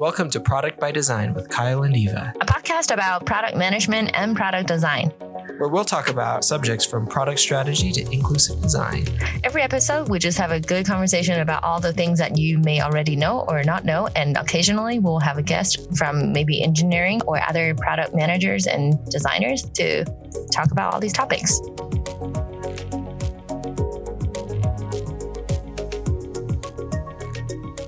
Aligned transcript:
Welcome 0.00 0.30
to 0.30 0.40
Product 0.40 0.80
by 0.80 0.90
Design 0.90 1.34
with 1.34 1.48
Kyle 1.48 1.84
and 1.84 1.96
Eva, 1.96 2.32
a 2.40 2.46
podcast 2.46 2.92
about 2.92 3.26
product 3.26 3.56
management 3.56 4.10
and 4.14 4.34
product 4.34 4.66
design, 4.66 5.12
where 5.58 5.68
we'll 5.68 5.84
talk 5.84 6.08
about 6.08 6.44
subjects 6.44 6.86
from 6.86 7.04
product 7.06 7.40
strategy 7.40 7.90
to 7.90 8.00
inclusive 8.12 8.60
design. 8.62 9.04
Every 9.42 9.60
episode, 9.60 10.08
we 10.08 10.20
just 10.20 10.38
have 10.38 10.52
a 10.52 10.60
good 10.60 10.86
conversation 10.86 11.40
about 11.40 11.64
all 11.64 11.80
the 11.80 11.92
things 11.92 12.18
that 12.20 12.38
you 12.38 12.58
may 12.58 12.80
already 12.80 13.16
know 13.16 13.44
or 13.48 13.64
not 13.64 13.84
know. 13.84 14.08
And 14.14 14.36
occasionally, 14.36 15.00
we'll 15.00 15.18
have 15.18 15.36
a 15.36 15.42
guest 15.42 15.96
from 15.96 16.32
maybe 16.32 16.62
engineering 16.62 17.20
or 17.26 17.42
other 17.42 17.74
product 17.74 18.14
managers 18.14 18.68
and 18.68 19.04
designers 19.10 19.62
to 19.70 20.04
talk 20.52 20.70
about 20.70 20.94
all 20.94 21.00
these 21.00 21.12
topics. 21.12 21.60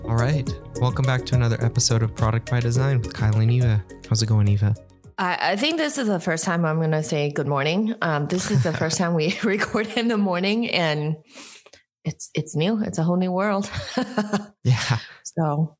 All 0.05 0.17
right. 0.17 0.49
Welcome 0.81 1.05
back 1.05 1.25
to 1.27 1.37
another 1.37 1.63
episode 1.65 2.03
of 2.03 2.17
Product 2.17 2.51
by 2.51 2.59
Design 2.59 3.01
with 3.01 3.15
Kyle 3.15 3.37
and 3.37 3.51
Eva. 3.53 3.85
How's 4.09 4.23
it 4.23 4.27
going, 4.27 4.49
Eva? 4.49 4.75
I, 5.21 5.53
I 5.53 5.57
think 5.57 5.77
this 5.77 5.99
is 5.99 6.09
the 6.09 6.19
first 6.19 6.45
time 6.45 6.65
I'm 6.65 6.79
going 6.79 6.93
to 6.93 7.03
say 7.03 7.31
good 7.31 7.47
morning. 7.47 7.95
Um, 8.01 8.27
this 8.27 8.51
is 8.51 8.63
the 8.63 8.73
first 8.73 8.97
time 8.97 9.13
we 9.13 9.39
record 9.45 9.87
in 9.89 10.09
the 10.09 10.17
morning, 10.17 10.71
and 10.71 11.17
it's 12.05 12.31
it's 12.35 12.57
new. 12.57 12.83
It's 12.83 12.97
a 12.97 13.03
whole 13.03 13.19
new 13.19 13.31
world. 13.31 13.71
yeah. 14.65 14.99
So 15.23 15.77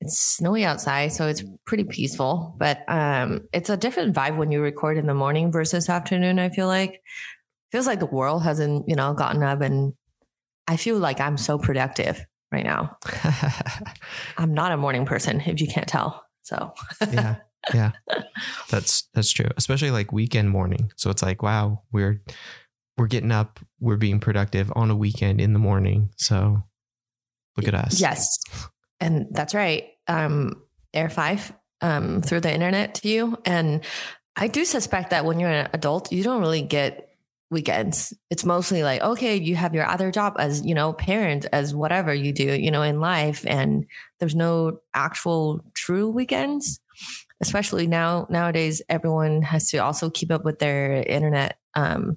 it's 0.00 0.18
snowy 0.18 0.64
outside, 0.64 1.12
so 1.12 1.28
it's 1.28 1.44
pretty 1.66 1.84
peaceful. 1.84 2.56
But 2.58 2.82
um, 2.88 3.46
it's 3.52 3.68
a 3.68 3.76
different 3.76 4.16
vibe 4.16 4.38
when 4.38 4.50
you 4.50 4.62
record 4.62 4.96
in 4.96 5.06
the 5.06 5.14
morning 5.14 5.52
versus 5.52 5.90
afternoon. 5.90 6.38
I 6.38 6.48
feel 6.48 6.66
like 6.66 7.02
feels 7.72 7.86
like 7.86 8.00
the 8.00 8.06
world 8.06 8.42
hasn't 8.42 8.88
you 8.88 8.96
know 8.96 9.12
gotten 9.12 9.42
up, 9.42 9.60
and 9.60 9.92
I 10.66 10.78
feel 10.78 10.96
like 10.96 11.20
I'm 11.20 11.36
so 11.36 11.58
productive 11.58 12.24
right 12.50 12.64
now. 12.64 12.96
I'm 14.38 14.54
not 14.54 14.72
a 14.72 14.78
morning 14.78 15.04
person, 15.04 15.42
if 15.42 15.60
you 15.60 15.66
can't 15.66 15.86
tell. 15.86 16.24
So 16.42 16.72
yeah, 17.12 17.36
yeah, 17.72 17.92
that's 18.70 19.08
that's 19.14 19.30
true. 19.30 19.48
Especially 19.56 19.90
like 19.90 20.12
weekend 20.12 20.50
morning. 20.50 20.92
So 20.96 21.10
it's 21.10 21.22
like, 21.22 21.42
wow, 21.42 21.82
we're 21.92 22.22
we're 22.96 23.06
getting 23.06 23.32
up, 23.32 23.60
we're 23.80 23.96
being 23.96 24.20
productive 24.20 24.72
on 24.76 24.90
a 24.90 24.96
weekend 24.96 25.40
in 25.40 25.52
the 25.52 25.58
morning. 25.58 26.10
So 26.16 26.62
look 27.56 27.68
at 27.68 27.74
us. 27.74 28.00
Yes, 28.00 28.38
and 29.00 29.26
that's 29.30 29.54
right. 29.54 29.88
Um, 30.08 30.62
Air 30.94 31.08
five 31.08 31.52
um, 31.80 32.20
through 32.20 32.40
the 32.40 32.52
internet 32.52 32.96
to 32.96 33.08
you, 33.08 33.38
and 33.44 33.84
I 34.36 34.48
do 34.48 34.64
suspect 34.64 35.10
that 35.10 35.24
when 35.24 35.40
you're 35.40 35.50
an 35.50 35.68
adult, 35.72 36.12
you 36.12 36.22
don't 36.22 36.40
really 36.40 36.62
get 36.62 37.08
weekends. 37.52 38.14
It's 38.30 38.44
mostly 38.44 38.82
like, 38.82 39.02
okay, 39.02 39.36
you 39.36 39.54
have 39.56 39.74
your 39.74 39.86
other 39.86 40.10
job 40.10 40.34
as, 40.38 40.64
you 40.64 40.74
know, 40.74 40.94
parent, 40.94 41.46
as 41.52 41.74
whatever 41.74 42.12
you 42.12 42.32
do, 42.32 42.44
you 42.44 42.70
know, 42.70 42.82
in 42.82 42.98
life. 42.98 43.44
And 43.46 43.84
there's 44.18 44.34
no 44.34 44.78
actual 44.94 45.60
true 45.74 46.08
weekends. 46.08 46.80
Especially 47.42 47.86
now, 47.86 48.26
nowadays, 48.30 48.80
everyone 48.88 49.42
has 49.42 49.68
to 49.70 49.78
also 49.78 50.08
keep 50.08 50.30
up 50.30 50.44
with 50.44 50.58
their 50.60 51.02
internet. 51.02 51.58
Um, 51.74 52.16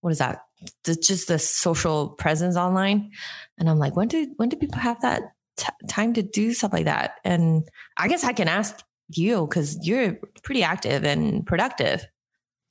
what 0.00 0.10
is 0.10 0.18
that? 0.18 0.42
The, 0.84 0.94
just 0.94 1.28
the 1.28 1.38
social 1.38 2.10
presence 2.10 2.56
online. 2.56 3.10
And 3.58 3.68
I'm 3.68 3.78
like, 3.78 3.96
when 3.96 4.08
do 4.08 4.32
when 4.36 4.48
do 4.48 4.56
people 4.56 4.78
have 4.78 5.00
that 5.00 5.22
t- 5.56 5.66
time 5.88 6.12
to 6.14 6.22
do 6.22 6.52
stuff 6.52 6.72
like 6.72 6.84
that? 6.84 7.14
And 7.24 7.68
I 7.96 8.08
guess 8.08 8.24
I 8.24 8.32
can 8.32 8.48
ask 8.48 8.82
you 9.08 9.46
because 9.46 9.78
you're 9.86 10.18
pretty 10.42 10.62
active 10.62 11.04
and 11.04 11.46
productive. 11.46 12.06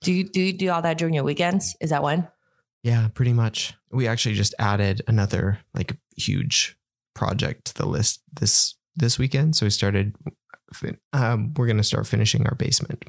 Do 0.01 0.13
you 0.13 0.23
do 0.23 0.41
you 0.41 0.53
do 0.53 0.69
all 0.69 0.81
that 0.81 0.97
during 0.97 1.13
your 1.13 1.23
weekends? 1.23 1.75
Is 1.81 1.89
that 1.89 2.03
when? 2.03 2.27
Yeah, 2.83 3.07
pretty 3.13 3.33
much. 3.33 3.73
We 3.91 4.07
actually 4.07 4.35
just 4.35 4.53
added 4.59 5.01
another 5.07 5.59
like 5.73 5.97
huge 6.15 6.77
project 7.15 7.65
to 7.65 7.73
the 7.73 7.85
list 7.87 8.21
this 8.39 8.75
this 8.95 9.17
weekend. 9.17 9.55
So 9.55 9.65
we 9.65 9.69
started. 9.71 10.15
Um, 11.13 11.53
we're 11.55 11.67
gonna 11.67 11.83
start 11.83 12.07
finishing 12.07 12.45
our 12.47 12.55
basement. 12.55 13.03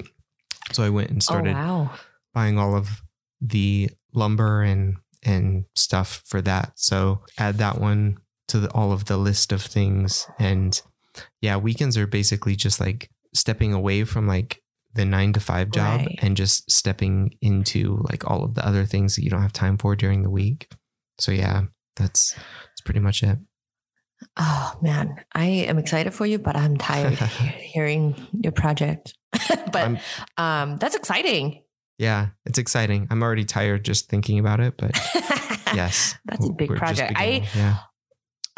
So 0.71 0.83
I 0.83 0.89
went 0.89 1.09
and 1.09 1.19
oh, 1.19 1.21
started 1.21 1.55
oh, 1.55 1.59
wow. 1.59 1.91
buying 2.33 2.57
all 2.57 2.75
of 2.75 3.01
the 3.41 3.89
lumber 4.13 4.61
and 4.61 4.97
and 5.23 5.65
stuff 5.75 6.23
for 6.25 6.41
that. 6.41 6.73
So 6.75 7.23
add 7.37 7.57
that 7.57 7.79
one 7.79 8.17
to 8.47 8.59
the, 8.59 8.71
all 8.71 8.91
of 8.91 9.05
the 9.05 9.17
list 9.17 9.51
of 9.51 9.61
things. 9.61 10.27
And 10.39 10.79
yeah, 11.41 11.57
weekends 11.57 11.97
are 11.97 12.07
basically 12.07 12.55
just 12.55 12.79
like 12.79 13.09
stepping 13.33 13.73
away 13.73 14.03
from 14.03 14.27
like 14.27 14.61
the 14.93 15.05
nine 15.05 15.33
to 15.33 15.39
five 15.39 15.71
job 15.71 16.01
right. 16.01 16.19
and 16.21 16.35
just 16.35 16.69
stepping 16.71 17.31
into 17.41 18.01
like 18.09 18.29
all 18.29 18.43
of 18.43 18.55
the 18.55 18.65
other 18.65 18.85
things 18.85 19.15
that 19.15 19.23
you 19.23 19.29
don't 19.29 19.41
have 19.41 19.53
time 19.53 19.77
for 19.77 19.95
during 19.95 20.23
the 20.23 20.29
week. 20.29 20.67
So 21.19 21.31
yeah, 21.31 21.63
that's 21.95 22.33
that's 22.33 22.81
pretty 22.83 22.99
much 22.99 23.21
it. 23.23 23.37
Oh 24.37 24.73
man, 24.81 25.23
I 25.33 25.45
am 25.45 25.77
excited 25.77 26.13
for 26.13 26.25
you, 26.25 26.39
but 26.39 26.55
I'm 26.55 26.77
tired 26.77 27.13
hearing 27.17 28.15
your 28.31 28.51
project. 28.51 29.15
but 29.71 30.01
um, 30.37 30.77
that's 30.77 30.95
exciting. 30.95 31.63
Yeah, 31.97 32.27
it's 32.45 32.57
exciting. 32.57 33.07
I'm 33.09 33.21
already 33.21 33.43
tired 33.43 33.83
just 33.83 34.09
thinking 34.09 34.39
about 34.39 34.59
it, 34.61 34.75
but 34.77 34.97
yes, 35.75 36.15
that's 36.25 36.47
a 36.47 36.53
big 36.53 36.75
project. 36.75 37.13
I 37.15 37.47
yeah 37.55 37.77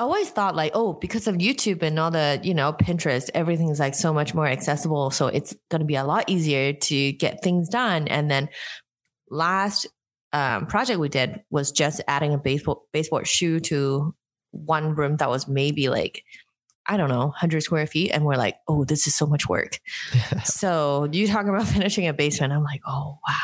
always 0.01 0.29
thought 0.31 0.55
like, 0.55 0.71
oh, 0.73 0.93
because 0.93 1.27
of 1.27 1.35
YouTube 1.35 1.83
and 1.83 1.97
all 1.99 2.11
the, 2.11 2.39
you 2.43 2.53
know, 2.53 2.73
Pinterest, 2.73 3.29
everything 3.33 3.69
is 3.69 3.79
like 3.79 3.95
so 3.95 4.13
much 4.13 4.33
more 4.33 4.47
accessible. 4.47 5.11
So 5.11 5.27
it's 5.27 5.55
going 5.69 5.79
to 5.79 5.85
be 5.85 5.95
a 5.95 6.03
lot 6.03 6.25
easier 6.27 6.73
to 6.73 7.11
get 7.13 7.43
things 7.43 7.69
done. 7.69 8.07
And 8.07 8.29
then 8.29 8.49
last 9.29 9.87
um, 10.33 10.65
project 10.65 10.99
we 10.99 11.09
did 11.09 11.43
was 11.49 11.71
just 11.71 12.01
adding 12.07 12.33
a 12.33 12.37
baseball 12.37 12.87
baseball 12.91 13.23
shoe 13.23 13.59
to 13.61 14.15
one 14.51 14.95
room 14.95 15.17
that 15.17 15.29
was 15.29 15.47
maybe 15.47 15.89
like 15.89 16.23
I 16.87 16.97
don't 16.97 17.09
know, 17.09 17.27
100 17.27 17.61
square 17.61 17.87
feet. 17.87 18.11
And 18.11 18.25
we're 18.25 18.35
like, 18.35 18.57
oh, 18.67 18.83
this 18.83 19.07
is 19.07 19.15
so 19.15 19.25
much 19.25 19.47
work. 19.47 19.79
so 20.43 21.07
you 21.11 21.27
talk 21.27 21.45
about 21.45 21.67
finishing 21.67 22.07
a 22.07 22.13
basement. 22.13 22.53
I'm 22.53 22.63
like, 22.63 22.81
oh, 22.85 23.19
wow. 23.27 23.35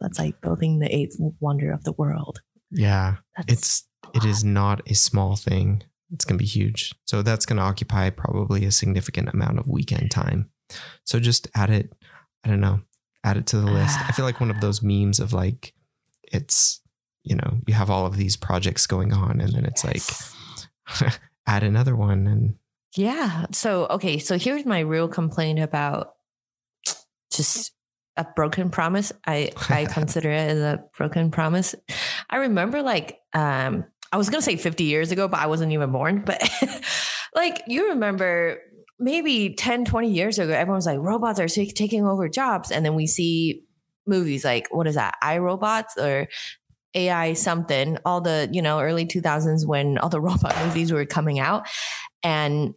That's 0.00 0.18
like 0.18 0.40
building 0.40 0.78
the 0.78 0.94
eighth 0.94 1.16
wonder 1.40 1.72
of 1.72 1.84
the 1.84 1.92
world. 1.92 2.40
Yeah. 2.70 3.16
That's 3.36 3.52
it's, 3.52 3.88
it 4.14 4.24
is 4.24 4.44
not 4.44 4.80
a 4.88 4.94
small 4.94 5.36
thing. 5.36 5.82
It's 6.12 6.24
going 6.24 6.38
to 6.38 6.42
be 6.42 6.48
huge. 6.48 6.94
So 7.04 7.22
that's 7.22 7.46
going 7.46 7.56
to 7.56 7.62
occupy 7.62 8.10
probably 8.10 8.64
a 8.64 8.70
significant 8.70 9.28
amount 9.28 9.58
of 9.58 9.68
weekend 9.68 10.10
time. 10.10 10.50
So 11.04 11.18
just 11.18 11.48
add 11.54 11.70
it, 11.70 11.92
I 12.44 12.48
don't 12.48 12.60
know, 12.60 12.80
add 13.24 13.36
it 13.36 13.46
to 13.48 13.56
the 13.56 13.70
list. 13.70 13.98
I 14.08 14.12
feel 14.12 14.24
like 14.24 14.40
one 14.40 14.50
of 14.50 14.60
those 14.60 14.82
memes 14.82 15.20
of 15.20 15.32
like, 15.32 15.74
it's, 16.22 16.80
you 17.22 17.34
know, 17.34 17.58
you 17.66 17.74
have 17.74 17.90
all 17.90 18.06
of 18.06 18.16
these 18.16 18.36
projects 18.36 18.86
going 18.86 19.12
on 19.12 19.40
and 19.40 19.52
then 19.52 19.64
it's 19.64 19.84
yes. 19.84 19.94
like, 19.94 20.43
add 21.46 21.62
another 21.62 21.96
one. 21.96 22.26
And 22.26 22.54
yeah. 22.96 23.46
So, 23.52 23.86
okay. 23.86 24.18
So 24.18 24.38
here's 24.38 24.64
my 24.64 24.80
real 24.80 25.08
complaint 25.08 25.58
about 25.58 26.14
just 27.32 27.72
a 28.16 28.26
broken 28.36 28.70
promise. 28.70 29.12
I, 29.26 29.50
I 29.68 29.84
consider 29.90 30.30
it 30.30 30.50
as 30.50 30.58
a 30.58 30.84
broken 30.96 31.30
promise. 31.30 31.74
I 32.30 32.36
remember 32.36 32.82
like, 32.82 33.18
um, 33.32 33.84
I 34.12 34.16
was 34.16 34.30
going 34.30 34.40
to 34.40 34.44
say 34.44 34.56
50 34.56 34.84
years 34.84 35.10
ago, 35.10 35.26
but 35.26 35.40
I 35.40 35.46
wasn't 35.46 35.72
even 35.72 35.90
born. 35.90 36.22
But 36.24 36.42
like 37.34 37.62
you 37.66 37.90
remember 37.90 38.58
maybe 38.98 39.54
10, 39.54 39.84
20 39.84 40.10
years 40.10 40.38
ago, 40.38 40.52
everyone's 40.52 40.86
like, 40.86 40.98
robots 41.00 41.40
are 41.40 41.48
t- 41.48 41.70
taking 41.72 42.06
over 42.06 42.28
jobs. 42.28 42.70
And 42.70 42.84
then 42.86 42.94
we 42.94 43.06
see 43.06 43.64
movies 44.06 44.44
like, 44.44 44.68
what 44.70 44.86
is 44.86 44.94
that, 44.94 45.16
iRobots 45.22 45.96
or 45.98 46.28
AI 46.94 47.32
something, 47.32 47.98
all 48.04 48.20
the, 48.20 48.48
you 48.52 48.62
know, 48.62 48.80
early 48.80 49.06
2000s 49.06 49.66
when 49.66 49.98
all 49.98 50.08
the 50.08 50.20
robot 50.28 50.56
movies 50.64 50.92
were 50.92 51.04
coming 51.04 51.38
out. 51.38 51.66
And 52.22 52.74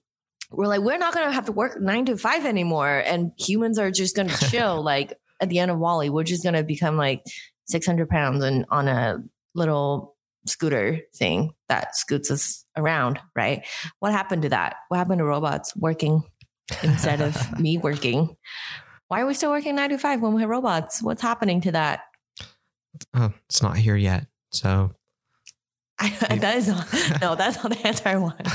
we're 0.52 0.68
like, 0.68 0.82
we're 0.82 0.98
not 0.98 1.14
going 1.14 1.28
to 1.28 1.34
have 1.34 1.46
to 1.46 1.52
work 1.52 1.80
nine 1.80 2.06
to 2.06 2.18
five 2.18 2.46
anymore. 2.46 3.04
And 3.06 3.32
humans 3.38 3.80
are 3.80 3.92
just 3.92 4.16
going 4.16 4.30
to 4.30 4.50
chill. 4.50 4.82
like 4.82 5.14
at 5.40 5.50
the 5.50 5.60
end 5.60 5.72
of 5.72 5.78
WALL-E, 5.78 6.10
we're 6.10 6.24
just 6.24 6.44
going 6.44 6.56
to 6.56 6.64
become 6.64 6.98
like 6.98 7.24
600 7.68 8.10
pounds 8.10 8.44
and 8.44 8.66
on 8.70 8.88
a 8.88 9.24
little 9.54 10.16
scooter 10.46 11.02
thing 11.16 11.52
that 11.68 11.96
scoots 11.96 12.32
us 12.32 12.66
around, 12.76 13.20
right? 13.36 13.66
What 14.00 14.14
happened 14.14 14.44
to 14.44 14.50
that? 14.50 14.78
What 14.88 14.98
happened 14.98 15.20
to 15.20 15.26
robots 15.26 15.76
working 15.76 16.24
instead 16.82 17.22
of 17.22 17.60
me 17.60 17.78
working? 17.78 18.36
Why 19.10 19.22
are 19.22 19.26
we 19.26 19.34
still 19.34 19.52
working 19.52 19.76
nine 19.76 19.90
to 19.90 19.98
five 19.98 20.22
when 20.22 20.34
we 20.34 20.42
have 20.42 20.50
robots? 20.50 21.02
What's 21.02 21.22
happening 21.22 21.62
to 21.62 21.72
that? 21.74 22.02
Oh, 23.14 23.32
it's 23.50 23.62
not 23.62 23.78
here 23.78 23.96
yet. 23.96 24.28
So 24.52 24.92
I, 26.00 26.10
that 26.30 26.58
is 26.58 26.68
not, 26.68 26.88
no, 27.22 27.36
that's 27.36 27.64
not 27.64 27.72
the 27.72 27.88
answer 27.88 28.10
I 28.10 28.18
want. 28.18 28.42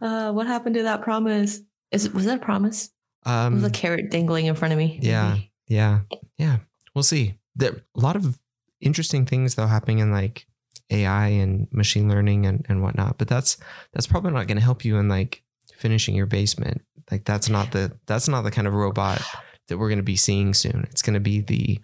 uh, 0.00 0.32
what 0.32 0.46
happened 0.46 0.76
to 0.76 0.84
that 0.84 1.02
promise? 1.02 1.60
Is 1.90 2.10
was 2.10 2.26
that 2.26 2.38
a 2.38 2.44
promise? 2.44 2.90
Um, 3.24 3.54
was 3.54 3.64
a 3.64 3.66
um, 3.66 3.72
carrot 3.72 4.10
dangling 4.10 4.46
in 4.46 4.54
front 4.54 4.72
of 4.72 4.78
me. 4.78 4.98
Yeah, 5.02 5.34
maybe. 5.34 5.52
yeah, 5.68 6.00
yeah. 6.36 6.58
We'll 6.94 7.02
see. 7.02 7.34
There 7.56 7.82
a 7.96 8.00
lot 8.00 8.16
of 8.16 8.38
interesting 8.80 9.26
things 9.26 9.54
though 9.54 9.66
happening 9.66 9.98
in 9.98 10.12
like 10.12 10.46
AI 10.90 11.28
and 11.28 11.66
machine 11.72 12.08
learning 12.08 12.46
and, 12.46 12.64
and 12.68 12.82
whatnot. 12.82 13.18
But 13.18 13.28
that's 13.28 13.56
that's 13.92 14.06
probably 14.06 14.32
not 14.32 14.46
going 14.46 14.58
to 14.58 14.64
help 14.64 14.84
you 14.84 14.96
in 14.96 15.08
like 15.08 15.42
finishing 15.74 16.14
your 16.14 16.26
basement. 16.26 16.82
Like 17.10 17.24
that's 17.24 17.48
not 17.48 17.72
the 17.72 17.98
that's 18.06 18.28
not 18.28 18.42
the 18.42 18.50
kind 18.50 18.66
of 18.66 18.74
robot 18.74 19.22
that 19.68 19.78
we're 19.78 19.88
going 19.88 19.98
to 19.98 20.02
be 20.02 20.16
seeing 20.16 20.54
soon. 20.54 20.86
It's 20.90 21.02
going 21.02 21.14
to 21.14 21.20
be 21.20 21.40
the 21.40 21.80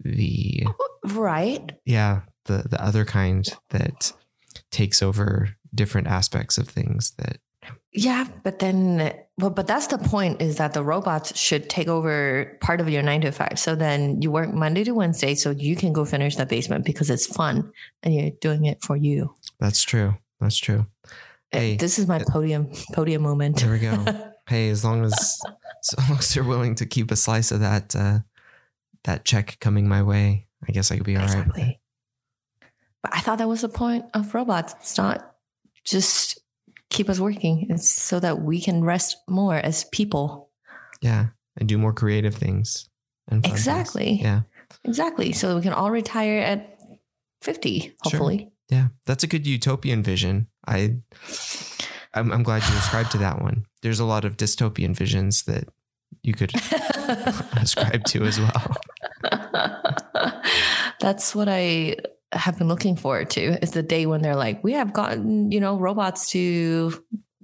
the 0.00 0.64
oh, 0.66 0.88
Right. 1.04 1.72
yeah 1.84 2.20
the 2.44 2.64
the 2.68 2.82
other 2.82 3.04
kind 3.04 3.48
that 3.70 4.12
takes 4.70 5.02
over 5.02 5.56
different 5.74 6.06
aspects 6.06 6.58
of 6.58 6.68
things 6.68 7.12
that 7.18 7.38
Yeah, 7.92 8.26
but 8.44 8.58
then, 8.60 9.12
well, 9.38 9.50
but 9.50 9.66
that's 9.66 9.88
the 9.88 9.98
point 9.98 10.40
is 10.40 10.56
that 10.56 10.72
the 10.72 10.82
robots 10.82 11.36
should 11.36 11.68
take 11.68 11.88
over 11.88 12.56
part 12.60 12.80
of 12.80 12.88
your 12.88 13.02
nine 13.02 13.22
to 13.22 13.32
five. 13.32 13.58
So 13.58 13.74
then 13.74 14.22
you 14.22 14.30
work 14.30 14.52
Monday 14.52 14.84
to 14.84 14.92
Wednesday 14.92 15.34
so 15.34 15.50
you 15.50 15.74
can 15.74 15.92
go 15.92 16.04
finish 16.04 16.36
the 16.36 16.46
basement 16.46 16.84
because 16.84 17.10
it's 17.10 17.26
fun 17.26 17.72
and 18.02 18.14
you're 18.14 18.30
doing 18.40 18.66
it 18.66 18.82
for 18.82 18.96
you. 18.96 19.34
that's 19.58 19.82
true. 19.82 20.14
That's 20.40 20.56
true. 20.56 20.86
Uh, 21.52 21.58
hey, 21.58 21.76
this 21.76 21.98
is 21.98 22.06
my 22.06 22.18
uh, 22.18 22.24
podium 22.28 22.70
podium 22.94 23.22
moment. 23.22 23.56
There 23.60 23.72
we 23.72 23.80
go. 23.80 24.04
hey, 24.48 24.68
as 24.70 24.84
long 24.84 25.04
as 25.04 25.12
as 25.92 26.08
long 26.08 26.18
as 26.18 26.34
you're 26.34 26.44
willing 26.44 26.74
to 26.76 26.86
keep 26.86 27.10
a 27.10 27.16
slice 27.16 27.50
of 27.52 27.60
that 27.60 27.94
uh, 27.96 28.20
that 29.04 29.24
check 29.24 29.58
coming 29.60 29.88
my 29.88 30.02
way, 30.02 30.46
I 30.68 30.72
guess 30.72 30.90
I 30.90 30.96
could 30.96 31.06
be 31.06 31.16
all 31.16 31.22
right. 31.22 31.30
exactly. 31.38 31.80
But 33.02 33.14
I 33.14 33.20
thought 33.20 33.38
that 33.38 33.48
was 33.48 33.60
the 33.60 33.68
point 33.68 34.06
of 34.14 34.34
robots. 34.34 34.74
It's 34.80 34.98
not 34.98 35.34
just 35.84 36.40
keep 36.90 37.08
us 37.08 37.20
working. 37.20 37.66
It's 37.70 37.88
so 37.88 38.18
that 38.20 38.40
we 38.40 38.60
can 38.60 38.82
rest 38.82 39.16
more 39.28 39.54
as 39.56 39.84
people. 39.84 40.50
Yeah, 41.00 41.26
and 41.56 41.68
do 41.68 41.78
more 41.78 41.92
creative 41.92 42.34
things. 42.34 42.88
And 43.28 43.42
fun 43.44 43.50
things. 43.50 43.60
Exactly. 43.60 44.18
Yeah, 44.20 44.42
Exactly. 44.84 45.32
So 45.32 45.56
we 45.56 45.62
can 45.62 45.72
all 45.72 45.90
retire 45.90 46.40
at 46.40 46.78
50, 47.42 47.94
hopefully. 48.02 48.50
yeah. 48.70 48.88
That's 49.06 49.22
a 49.22 49.26
good 49.26 49.46
utopian 49.46 50.02
vision. 50.02 50.48
I, 50.66 50.96
I'm, 52.14 52.32
I'm 52.32 52.42
glad 52.42 52.62
you 52.68 52.76
ascribed 52.76 53.12
to 53.12 53.18
that 53.18 53.42
one. 53.42 53.66
There's 53.82 54.00
a 54.00 54.04
lot 54.04 54.24
of 54.24 54.36
dystopian 54.36 54.96
visions 54.96 55.44
that 55.44 55.68
you 56.22 56.34
could 56.34 56.52
ascribe 57.56 58.04
to 58.04 58.24
as 58.24 58.40
well. 58.40 58.76
That's 61.00 61.34
what 61.34 61.48
I 61.48 61.96
have 62.32 62.58
been 62.58 62.68
looking 62.68 62.96
forward 62.96 63.30
to 63.30 63.62
is 63.62 63.70
the 63.70 63.82
day 63.82 64.06
when 64.06 64.22
they're 64.22 64.36
like, 64.36 64.62
we 64.62 64.72
have 64.72 64.92
gotten, 64.92 65.50
you 65.50 65.60
know, 65.60 65.76
robots 65.76 66.30
to, 66.30 66.92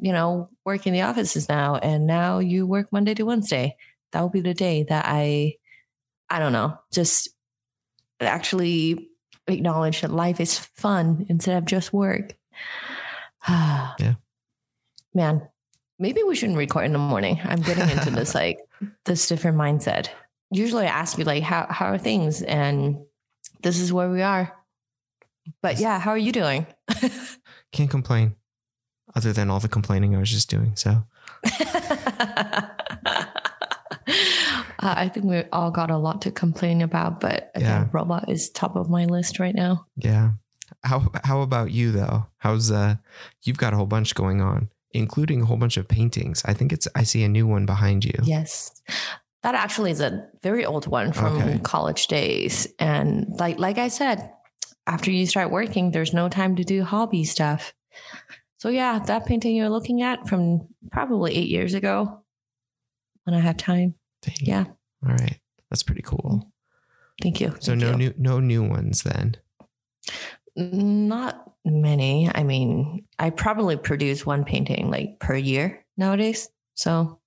you 0.01 0.13
know, 0.13 0.51
work 0.65 0.87
in 0.87 0.93
the 0.93 1.03
offices 1.03 1.49
now. 1.49 1.77
And 1.77 2.07
now 2.07 2.39
you 2.39 2.67
work 2.67 2.93
Monday 2.93 3.15
to 3.15 3.25
Wednesday. 3.25 3.77
That 4.13 4.21
will 4.21 4.29
be 4.29 4.41
the 4.41 4.55
day 4.55 4.85
that 4.85 5.05
I, 5.07 5.57
I 6.29 6.39
don't 6.39 6.53
know, 6.53 6.79
just 6.93 7.29
actually 8.21 9.09
acknowledge 9.47 10.01
that 10.01 10.11
life 10.11 10.41
is 10.41 10.59
fun 10.59 11.27
instead 11.29 11.57
of 11.57 11.65
just 11.65 11.93
work. 11.93 12.35
Yeah. 13.99 14.15
Man, 15.15 15.47
maybe 15.99 16.23
we 16.23 16.35
shouldn't 16.35 16.59
record 16.59 16.85
in 16.87 16.93
the 16.93 16.99
morning. 16.99 17.41
I'm 17.45 17.61
getting 17.63 17.89
into 17.89 18.11
this 18.11 18.35
like 18.41 18.59
this 19.05 19.27
different 19.29 19.57
mindset. 19.57 20.09
Usually 20.51 20.85
I 20.85 20.89
ask 20.89 21.19
you 21.19 21.25
like 21.25 21.43
how 21.43 21.67
how 21.71 21.87
are 21.87 21.99
things 21.99 22.43
and 22.43 22.99
this 23.63 23.79
is 23.79 23.93
where 23.93 24.11
we 24.11 24.23
are. 24.23 24.53
But 25.63 25.79
yeah, 25.79 25.99
how 25.99 26.11
are 26.11 26.19
you 26.19 26.33
doing? 26.33 26.67
Can't 27.73 27.91
complain, 27.91 28.37
other 29.15 29.33
than 29.33 29.51
all 29.51 29.61
the 29.61 29.69
complaining 29.69 30.15
I 30.15 30.19
was 30.19 30.31
just 30.31 30.49
doing. 30.51 30.75
So 30.77 31.05
Uh, 34.81 34.93
I 34.99 35.09
think 35.09 35.25
we 35.25 35.43
all 35.51 35.71
got 35.71 35.91
a 35.91 35.97
lot 35.97 36.21
to 36.23 36.31
complain 36.31 36.83
about, 36.83 37.19
but 37.21 37.51
Yeah. 37.57 37.87
robot 37.93 38.29
is 38.29 38.51
top 38.51 38.77
of 38.77 38.91
my 38.91 39.07
list 39.07 39.39
right 39.39 39.55
now. 39.55 39.87
yeah. 39.97 40.33
How 40.83 41.11
how 41.25 41.41
about 41.43 41.71
you 41.71 41.93
though? 41.93 42.27
How's 42.39 42.71
uh? 42.71 42.97
You've 43.43 43.57
got 43.57 43.73
a 43.73 43.77
whole 43.77 43.87
bunch 43.87 44.15
going 44.15 44.41
on, 44.43 44.69
including 44.95 45.43
a 45.43 45.45
whole 45.45 45.57
bunch 45.57 45.77
of 45.77 45.89
paintings. 45.89 46.43
I 46.45 46.55
think 46.55 46.73
it's. 46.73 46.89
I 46.95 47.03
see 47.03 47.23
a 47.25 47.29
new 47.29 47.47
one 47.47 47.67
behind 47.67 48.05
you. 48.05 48.15
Yes. 48.23 48.71
That 49.43 49.55
actually 49.55 49.91
is 49.91 50.01
a 50.01 50.27
very 50.43 50.65
old 50.65 50.87
one 50.87 51.13
from 51.13 51.37
Okay. 51.37 51.59
college 51.63 52.07
days. 52.07 52.67
And 52.79 53.27
like 53.39 53.59
like 53.59 53.77
I 53.79 53.89
said, 53.89 54.33
after 54.87 55.11
you 55.11 55.27
start 55.27 55.51
working, 55.51 55.91
there's 55.91 56.15
no 56.15 56.29
time 56.29 56.57
to 56.57 56.65
do 56.65 56.83
hobby 56.83 57.25
stuff. 57.25 57.75
So 58.59 58.71
yeah, 58.71 58.99
that 59.01 59.27
painting 59.27 59.55
you're 59.57 59.69
looking 59.69 60.01
at 60.01 60.27
from 60.29 60.67
probably 60.91 61.35
eight 61.35 61.49
years 61.49 61.75
ago 61.75 62.23
when 63.25 63.35
I 63.35 63.41
had 63.41 63.59
time. 63.59 63.95
Dang. 64.23 64.37
Yeah. 64.41 64.65
All 65.07 65.13
right. 65.13 65.39
That's 65.71 65.83
pretty 65.83 66.03
cool. 66.03 66.51
Thank 67.23 67.41
you. 67.41 67.51
So 67.61 67.73
Thank 67.73 67.83
no 67.83 67.91
you. 67.91 67.97
new 67.97 68.15
no 68.17 68.41
new 68.41 68.63
ones 68.63 69.03
then. 69.03 69.37
Not 70.57 71.53
many. 71.65 72.31
I 72.33 72.43
mean, 72.43 73.07
I 73.19 73.31
probably 73.31 73.77
produce 73.77 74.27
one 74.27 74.45
painting 74.45 74.91
like 74.91 75.19
per 75.19 75.35
year 75.35 75.85
nowadays. 75.97 76.49
So 76.75 77.21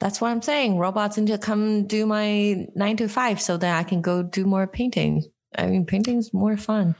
that's 0.00 0.20
what 0.20 0.30
I'm 0.30 0.42
saying. 0.42 0.78
Robots 0.78 1.16
need 1.16 1.28
to 1.28 1.38
come 1.38 1.86
do 1.86 2.06
my 2.06 2.66
nine 2.74 2.96
to 2.98 3.08
five 3.08 3.40
so 3.40 3.56
that 3.56 3.78
I 3.78 3.84
can 3.84 4.02
go 4.02 4.22
do 4.22 4.44
more 4.44 4.66
painting. 4.66 5.24
I 5.56 5.66
mean, 5.66 5.86
painting's 5.86 6.32
more 6.34 6.56
fun. 6.56 6.96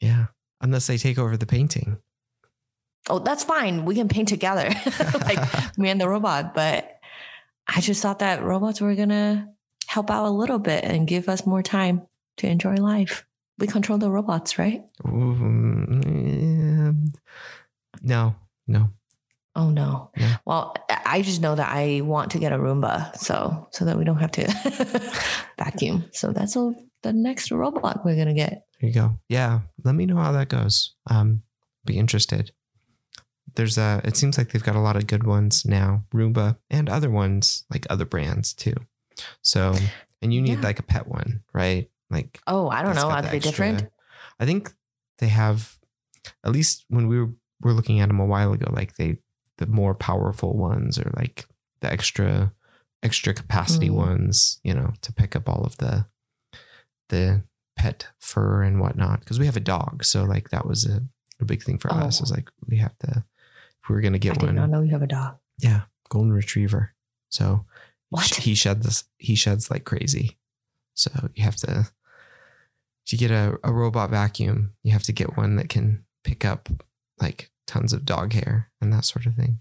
Yeah. 0.00 0.26
Unless 0.60 0.86
they 0.86 0.96
take 0.96 1.18
over 1.18 1.36
the 1.36 1.46
painting. 1.46 1.98
Oh, 3.08 3.18
that's 3.18 3.44
fine. 3.44 3.84
We 3.84 3.94
can 3.94 4.08
paint 4.08 4.28
together, 4.28 4.68
like 5.20 5.78
me 5.78 5.90
and 5.90 6.00
the 6.00 6.08
robot. 6.08 6.54
But 6.54 6.98
I 7.68 7.80
just 7.80 8.02
thought 8.02 8.20
that 8.20 8.42
robots 8.42 8.80
were 8.80 8.94
going 8.94 9.10
to 9.10 9.48
help 9.86 10.10
out 10.10 10.26
a 10.26 10.30
little 10.30 10.58
bit 10.58 10.84
and 10.84 11.06
give 11.06 11.28
us 11.28 11.46
more 11.46 11.62
time 11.62 12.06
to 12.38 12.48
enjoy 12.48 12.74
life. 12.74 13.26
We 13.58 13.66
control 13.66 13.98
the 13.98 14.10
robots, 14.10 14.58
right? 14.58 14.82
Mm. 15.04 17.08
No, 18.02 18.34
no. 18.66 18.90
Oh 19.54 19.70
no. 19.70 20.10
Well, 20.44 20.74
I 21.06 21.22
just 21.22 21.40
know 21.40 21.54
that 21.54 21.72
I 21.72 22.02
want 22.02 22.32
to 22.32 22.38
get 22.38 22.52
a 22.52 22.58
Roomba, 22.58 23.16
so 23.16 23.68
so 23.72 23.86
that 23.86 23.96
we 23.96 24.04
don't 24.04 24.18
have 24.18 24.32
to 24.32 25.02
vacuum. 25.58 26.04
So 26.12 26.32
that's 26.32 26.56
all 26.56 26.74
the 27.02 27.14
next 27.14 27.50
robot 27.50 28.04
we're 28.04 28.16
gonna 28.16 28.34
get. 28.34 28.66
There 28.80 28.88
you 28.88 28.94
go. 28.94 29.18
Yeah. 29.30 29.60
Let 29.84 29.94
me 29.94 30.04
know 30.04 30.16
how 30.16 30.32
that 30.32 30.48
goes. 30.48 30.94
Um, 31.08 31.42
be 31.86 31.98
interested. 31.98 32.52
There's 33.54 33.78
a, 33.78 34.02
it 34.04 34.18
seems 34.18 34.36
like 34.36 34.50
they've 34.52 34.62
got 34.62 34.76
a 34.76 34.80
lot 34.80 34.96
of 34.96 35.06
good 35.06 35.24
ones 35.24 35.64
now, 35.64 36.04
Roomba 36.12 36.58
and 36.68 36.90
other 36.90 37.08
ones, 37.08 37.64
like 37.72 37.86
other 37.88 38.04
brands 38.04 38.52
too. 38.52 38.74
So, 39.40 39.74
and 40.20 40.34
you 40.34 40.42
need 40.42 40.58
Yeah. 40.58 40.64
like 40.64 40.78
a 40.78 40.82
pet 40.82 41.06
one, 41.06 41.42
right? 41.54 41.88
Like, 42.10 42.40
Oh, 42.46 42.68
I 42.68 42.82
don't 42.82 42.94
know. 42.94 43.10
Are 43.10 43.22
they 43.22 43.28
extra- 43.36 43.40
different? 43.50 43.88
I 44.38 44.46
think 44.46 44.72
they 45.18 45.28
have, 45.28 45.78
at 46.44 46.52
least 46.52 46.84
when 46.88 47.08
we 47.08 47.18
were, 47.20 47.30
were 47.60 47.72
looking 47.72 48.00
at 48.00 48.08
them 48.08 48.20
a 48.20 48.26
while 48.26 48.52
ago, 48.52 48.70
like 48.72 48.96
they, 48.96 49.18
the 49.58 49.66
more 49.66 49.94
powerful 49.94 50.56
ones 50.56 50.98
or 50.98 51.10
like 51.16 51.46
the 51.80 51.90
extra, 51.90 52.52
extra 53.02 53.32
capacity 53.34 53.88
Mm. 53.88 53.94
ones, 53.94 54.60
you 54.62 54.74
know, 54.74 54.92
to 55.02 55.12
pick 55.12 55.34
up 55.34 55.48
all 55.48 55.64
of 55.64 55.76
the, 55.78 56.06
the 57.08 57.42
pet 57.76 58.08
fur 58.20 58.62
and 58.62 58.80
whatnot. 58.80 59.24
Cause 59.24 59.38
we 59.38 59.46
have 59.46 59.56
a 59.56 59.60
dog. 59.60 60.04
So 60.04 60.24
like 60.24 60.50
that 60.50 60.66
was 60.66 60.84
a, 60.86 61.02
a 61.40 61.44
big 61.44 61.62
thing 61.62 61.78
for 61.78 61.92
us. 61.92 62.20
Oh. 62.20 62.24
Is 62.24 62.30
like, 62.30 62.50
we 62.68 62.76
have 62.78 62.96
to, 62.98 63.24
if 63.82 63.88
we 63.88 63.94
were 63.94 64.00
going 64.00 64.12
to 64.14 64.18
get 64.18 64.40
not 64.42 64.54
one, 64.54 64.70
know 64.70 64.82
you 64.82 64.90
have 64.92 65.02
a 65.02 65.06
dog. 65.06 65.36
yeah, 65.58 65.82
golden 66.08 66.32
retriever. 66.32 66.94
So 67.30 67.64
What? 68.10 68.26
he 68.36 68.54
sheds 68.54 69.04
he 69.18 69.34
sheds 69.34 69.70
like 69.70 69.84
crazy. 69.84 70.38
So 70.94 71.10
you 71.34 71.44
have 71.44 71.56
to, 71.56 71.86
you 73.12 73.18
get 73.18 73.30
a, 73.30 73.58
a 73.64 73.72
robot 73.72 74.10
vacuum, 74.10 74.72
you 74.82 74.92
have 74.92 75.02
to 75.04 75.12
get 75.12 75.36
one 75.36 75.56
that 75.56 75.68
can 75.68 76.04
pick 76.24 76.44
up 76.44 76.68
like 77.20 77.50
tons 77.66 77.92
of 77.92 78.04
dog 78.04 78.32
hair 78.32 78.70
and 78.80 78.92
that 78.92 79.04
sort 79.04 79.26
of 79.26 79.34
thing. 79.34 79.60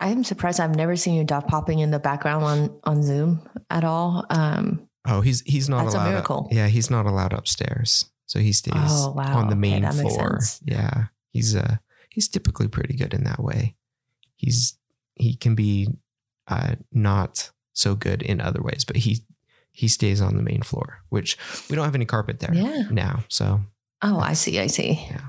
I 0.00 0.08
am 0.08 0.24
surprised. 0.24 0.60
I've 0.60 0.74
never 0.76 0.94
seen 0.96 1.14
your 1.14 1.24
dog 1.24 1.46
popping 1.48 1.80
in 1.80 1.90
the 1.90 1.98
background 1.98 2.44
on 2.44 2.80
on 2.84 3.02
Zoom 3.02 3.48
at 3.70 3.84
all. 3.84 4.24
Um, 4.30 4.88
Oh, 5.06 5.20
he's 5.20 5.42
he's 5.42 5.68
not 5.68 5.82
That's 5.84 5.94
a 5.94 5.98
allowed. 5.98 6.08
miracle. 6.10 6.48
yeah, 6.50 6.66
he's 6.68 6.90
not 6.90 7.04
allowed 7.04 7.34
upstairs, 7.34 8.10
so 8.26 8.38
he 8.38 8.52
stays 8.52 8.72
Oh, 8.76 9.10
wow. 9.12 9.36
on 9.36 9.46
the 9.48 9.52
Okay, 9.52 9.58
main 9.60 9.82
makes 9.82 10.00
floor. 10.00 10.38
Yeah, 10.62 11.06
he's 11.32 11.54
uh 11.54 11.76
he's 12.08 12.28
typically 12.28 12.68
pretty 12.68 12.96
good 12.96 13.12
in 13.12 13.24
that 13.24 13.42
way. 13.42 13.76
He's 14.36 14.78
he 15.16 15.36
can 15.36 15.54
be 15.54 15.88
uh 16.48 16.76
not 16.92 17.50
so 17.74 17.94
good 17.94 18.22
in 18.22 18.40
other 18.40 18.62
ways, 18.62 18.84
but 18.86 18.96
he 18.96 19.20
he 19.76 19.88
stays 19.88 20.20
on 20.22 20.36
the 20.36 20.42
main 20.42 20.62
floor, 20.62 21.00
which 21.10 21.36
we 21.68 21.74
don't 21.76 21.84
have 21.84 21.94
any 21.96 22.04
carpet 22.06 22.38
there 22.40 22.54
Yeah. 22.54 22.84
now. 22.90 23.24
So 23.28 23.60
oh, 24.02 24.18
I 24.18 24.32
see. 24.34 24.58
I 24.60 24.68
see. 24.68 24.92
Yeah. 25.10 25.20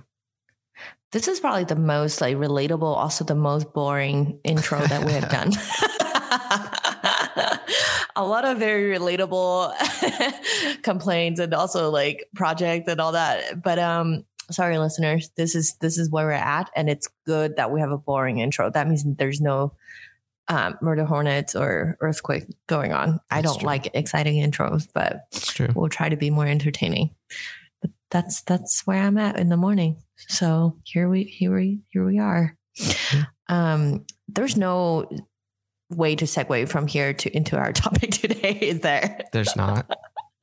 This 1.11 1.27
is 1.27 1.39
probably 1.39 1.63
the 1.63 1.75
most 1.75 2.21
like 2.21 2.35
relatable, 2.37 2.83
also 2.95 3.23
the 3.25 3.35
most 3.35 3.73
boring 3.73 4.39
intro 4.43 4.79
that 4.79 5.03
we 5.05 5.13
have 5.13 5.29
done. 5.29 5.51
a 8.15 8.25
lot 8.25 8.45
of 8.45 8.57
very 8.57 8.97
relatable 8.97 9.73
complaints 10.83 11.39
and 11.39 11.53
also 11.53 11.89
like 11.89 12.25
project 12.35 12.87
and 12.87 12.99
all 13.01 13.11
that. 13.13 13.61
But 13.63 13.79
um 13.79 14.25
sorry 14.51 14.77
listeners, 14.77 15.29
this 15.37 15.55
is 15.55 15.75
this 15.75 15.97
is 15.97 16.09
where 16.09 16.25
we're 16.27 16.31
at 16.33 16.69
and 16.75 16.89
it's 16.89 17.07
good 17.25 17.55
that 17.57 17.71
we 17.71 17.79
have 17.79 17.91
a 17.91 17.97
boring 17.97 18.39
intro. 18.39 18.69
That 18.69 18.87
means 18.87 19.03
there's 19.05 19.41
no 19.41 19.73
um, 20.47 20.77
murder 20.81 21.05
hornets 21.05 21.55
or 21.55 21.97
earthquake 22.01 22.45
going 22.67 22.93
on. 22.93 23.19
I 23.31 23.41
don't 23.41 23.59
true. 23.59 23.65
like 23.65 23.89
exciting 23.93 24.35
intros, 24.35 24.87
but 24.93 25.27
we'll 25.75 25.89
try 25.89 26.09
to 26.09 26.15
be 26.15 26.29
more 26.29 26.45
entertaining. 26.45 27.11
But 27.81 27.91
that's 28.11 28.41
that's 28.41 28.85
where 28.85 29.01
I'm 29.01 29.17
at 29.17 29.39
in 29.39 29.49
the 29.49 29.57
morning. 29.57 30.03
So 30.15 30.77
here 30.83 31.09
we 31.09 31.23
here 31.23 31.55
we 31.55 31.81
here 31.89 32.05
we 32.05 32.19
are. 32.19 32.55
Yeah. 32.77 33.25
Um, 33.47 34.05
there's 34.27 34.57
no 34.57 35.09
way 35.89 36.15
to 36.15 36.25
segue 36.25 36.67
from 36.67 36.87
here 36.87 37.13
to 37.13 37.35
into 37.35 37.57
our 37.57 37.71
topic 37.73 38.11
today, 38.11 38.57
is 38.61 38.81
there? 38.81 39.19
There's 39.31 39.55
not. 39.55 39.97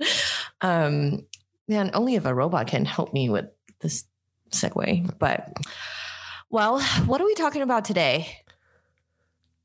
um, 0.61 1.27
man, 1.69 1.91
only 1.95 2.17
if 2.17 2.25
a 2.25 2.35
robot 2.35 2.67
can 2.67 2.85
help 2.85 3.13
me 3.13 3.29
with 3.29 3.47
this 3.81 4.05
segue. 4.51 5.19
But 5.19 5.53
well, 6.51 6.81
what 7.07 7.21
are 7.21 7.27
we 7.27 7.35
talking 7.35 7.63
about 7.63 7.85
today? 7.85 8.42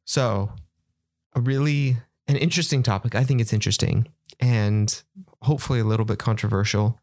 So, 0.07 0.51
a 1.35 1.41
really 1.41 1.97
an 2.29 2.37
interesting 2.37 2.81
topic. 2.81 3.13
I 3.13 3.25
think 3.25 3.41
it's 3.41 3.53
interesting 3.53 4.07
and 4.39 5.03
hopefully 5.41 5.81
a 5.81 5.83
little 5.83 6.05
bit 6.05 6.17
controversial. 6.17 6.99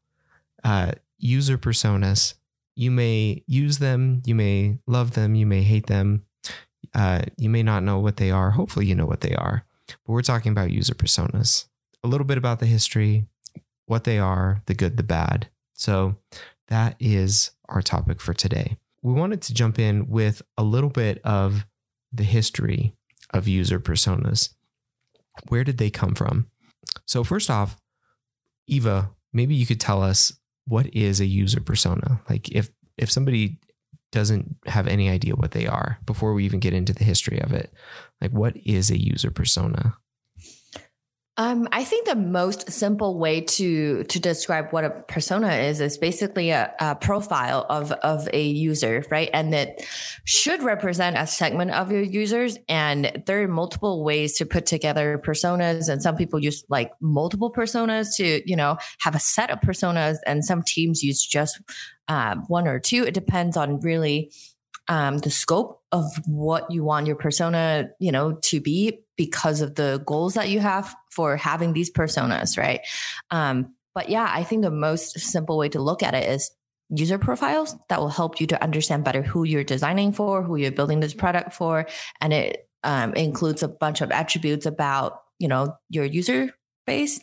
Uh, 0.64 0.92
user 1.18 1.58
personas. 1.58 2.34
You 2.74 2.90
may 2.90 3.44
use 3.46 3.78
them, 3.78 4.22
you 4.24 4.34
may 4.34 4.78
love 4.86 5.12
them, 5.12 5.34
you 5.34 5.46
may 5.46 5.62
hate 5.62 5.86
them. 5.86 6.24
Uh, 6.94 7.22
you 7.36 7.50
may 7.50 7.62
not 7.62 7.82
know 7.82 7.98
what 7.98 8.16
they 8.16 8.30
are. 8.30 8.52
Hopefully, 8.52 8.86
you 8.86 8.94
know 8.94 9.06
what 9.06 9.20
they 9.20 9.34
are. 9.34 9.64
But 9.86 10.12
we're 10.12 10.22
talking 10.22 10.52
about 10.52 10.70
user 10.70 10.94
personas. 10.94 11.66
A 12.02 12.08
little 12.08 12.26
bit 12.26 12.38
about 12.38 12.58
the 12.58 12.66
history, 12.66 13.26
what 13.86 14.04
they 14.04 14.18
are, 14.18 14.62
the 14.66 14.74
good, 14.74 14.96
the 14.96 15.02
bad. 15.02 15.48
So, 15.74 16.16
that 16.68 16.96
is 16.98 17.50
our 17.68 17.82
topic 17.82 18.20
for 18.20 18.32
today. 18.32 18.76
We 19.02 19.12
wanted 19.12 19.42
to 19.42 19.54
jump 19.54 19.78
in 19.78 20.08
with 20.08 20.40
a 20.56 20.62
little 20.62 20.88
bit 20.88 21.20
of 21.24 21.66
the 22.14 22.24
history 22.24 22.94
of 23.30 23.48
user 23.48 23.80
personas. 23.80 24.50
Where 25.48 25.64
did 25.64 25.78
they 25.78 25.90
come 25.90 26.14
from? 26.14 26.46
So, 27.06 27.24
first 27.24 27.50
off, 27.50 27.76
Eva, 28.66 29.10
maybe 29.32 29.54
you 29.54 29.66
could 29.66 29.80
tell 29.80 30.02
us 30.02 30.32
what 30.66 30.86
is 30.94 31.20
a 31.20 31.26
user 31.26 31.60
persona? 31.60 32.20
Like 32.28 32.48
if 32.50 32.70
if 32.96 33.10
somebody 33.10 33.58
doesn't 34.12 34.56
have 34.66 34.86
any 34.86 35.10
idea 35.10 35.34
what 35.34 35.50
they 35.50 35.66
are 35.66 35.98
before 36.06 36.34
we 36.34 36.44
even 36.44 36.60
get 36.60 36.72
into 36.72 36.92
the 36.92 37.04
history 37.04 37.40
of 37.40 37.52
it, 37.52 37.72
like 38.20 38.30
what 38.30 38.56
is 38.64 38.90
a 38.90 38.98
user 38.98 39.30
persona? 39.30 39.96
Um, 41.36 41.66
I 41.72 41.82
think 41.82 42.06
the 42.06 42.14
most 42.14 42.70
simple 42.70 43.18
way 43.18 43.40
to 43.40 44.04
to 44.04 44.20
describe 44.20 44.68
what 44.70 44.84
a 44.84 44.90
persona 45.08 45.52
is 45.54 45.80
is 45.80 45.98
basically 45.98 46.50
a, 46.50 46.72
a, 46.78 46.94
profile 46.94 47.66
of 47.68 47.90
of 47.90 48.28
a 48.32 48.46
user, 48.46 49.04
right? 49.10 49.30
And 49.32 49.52
that 49.52 49.80
should 50.24 50.62
represent 50.62 51.18
a 51.18 51.26
segment 51.26 51.72
of 51.72 51.90
your 51.90 52.02
users. 52.02 52.58
And 52.68 53.24
there 53.26 53.42
are 53.42 53.48
multiple 53.48 54.04
ways 54.04 54.36
to 54.38 54.46
put 54.46 54.64
together 54.64 55.20
personas, 55.24 55.88
and 55.88 56.00
some 56.00 56.14
people 56.14 56.38
use 56.38 56.64
like 56.68 56.92
multiple 57.00 57.52
personas 57.52 58.14
to 58.16 58.48
you 58.48 58.54
know 58.54 58.78
have 59.00 59.16
a 59.16 59.20
set 59.20 59.50
of 59.50 59.58
personas, 59.60 60.18
and 60.26 60.44
some 60.44 60.62
teams 60.62 61.02
use 61.02 61.26
just 61.26 61.60
uh, 62.06 62.36
one 62.46 62.68
or 62.68 62.78
two. 62.78 63.02
It 63.02 63.14
depends 63.14 63.56
on 63.56 63.80
really 63.80 64.30
um, 64.86 65.18
the 65.18 65.30
scope 65.30 65.82
of 65.90 66.04
what 66.26 66.70
you 66.70 66.84
want 66.84 67.06
your 67.06 67.16
persona, 67.16 67.88
you 67.98 68.12
know, 68.12 68.34
to 68.42 68.60
be 68.60 69.03
because 69.16 69.60
of 69.60 69.74
the 69.74 70.02
goals 70.06 70.34
that 70.34 70.48
you 70.48 70.60
have 70.60 70.94
for 71.10 71.36
having 71.36 71.72
these 71.72 71.90
personas, 71.90 72.58
right? 72.58 72.80
Um, 73.30 73.74
but 73.94 74.08
yeah, 74.08 74.28
I 74.30 74.42
think 74.42 74.62
the 74.62 74.70
most 74.70 75.18
simple 75.20 75.56
way 75.56 75.68
to 75.70 75.80
look 75.80 76.02
at 76.02 76.14
it 76.14 76.28
is 76.28 76.50
user 76.90 77.18
profiles 77.18 77.76
that 77.88 78.00
will 78.00 78.08
help 78.08 78.40
you 78.40 78.46
to 78.48 78.62
understand 78.62 79.04
better 79.04 79.22
who 79.22 79.44
you're 79.44 79.64
designing 79.64 80.12
for, 80.12 80.42
who 80.42 80.56
you're 80.56 80.72
building 80.72 81.00
this 81.00 81.14
product 81.14 81.52
for, 81.52 81.86
and 82.20 82.32
it 82.32 82.68
um, 82.82 83.14
includes 83.14 83.62
a 83.62 83.68
bunch 83.68 84.00
of 84.00 84.10
attributes 84.10 84.66
about 84.66 85.20
you 85.38 85.48
know 85.48 85.76
your 85.88 86.04
user 86.04 86.52
base, 86.86 87.20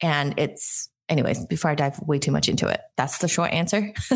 and 0.00 0.34
it's 0.38 0.88
anyways. 1.08 1.46
Before 1.46 1.70
I 1.70 1.74
dive 1.74 1.98
way 2.00 2.18
too 2.18 2.32
much 2.32 2.48
into 2.48 2.68
it, 2.68 2.80
that's 2.96 3.18
the 3.18 3.28
short 3.28 3.52
answer. 3.52 3.92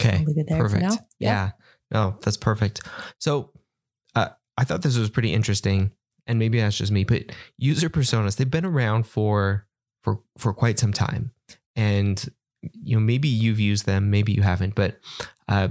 okay, 0.00 0.24
leave 0.24 0.38
it 0.38 0.46
there 0.48 0.58
perfect. 0.58 0.82
Yeah. 0.82 0.96
yeah. 1.18 1.50
no, 1.90 2.16
that's 2.22 2.36
perfect. 2.36 2.82
So 3.18 3.50
uh, 4.14 4.28
I 4.56 4.64
thought 4.64 4.82
this 4.82 4.96
was 4.96 5.10
pretty 5.10 5.34
interesting 5.34 5.92
and 6.26 6.38
maybe 6.38 6.60
that's 6.60 6.76
just 6.76 6.92
me, 6.92 7.04
but 7.04 7.24
user 7.58 7.90
personas, 7.90 8.36
they've 8.36 8.50
been 8.50 8.64
around 8.64 9.06
for 9.06 9.66
for 10.02 10.20
for 10.38 10.52
quite 10.52 10.78
some 10.78 10.92
time. 10.92 11.32
And 11.76 12.24
you 12.72 12.96
know, 12.96 13.00
maybe 13.00 13.28
you've 13.28 13.60
used 13.60 13.86
them, 13.86 14.10
maybe 14.10 14.32
you 14.32 14.42
haven't, 14.42 14.74
but 14.74 14.98
uh, 15.48 15.68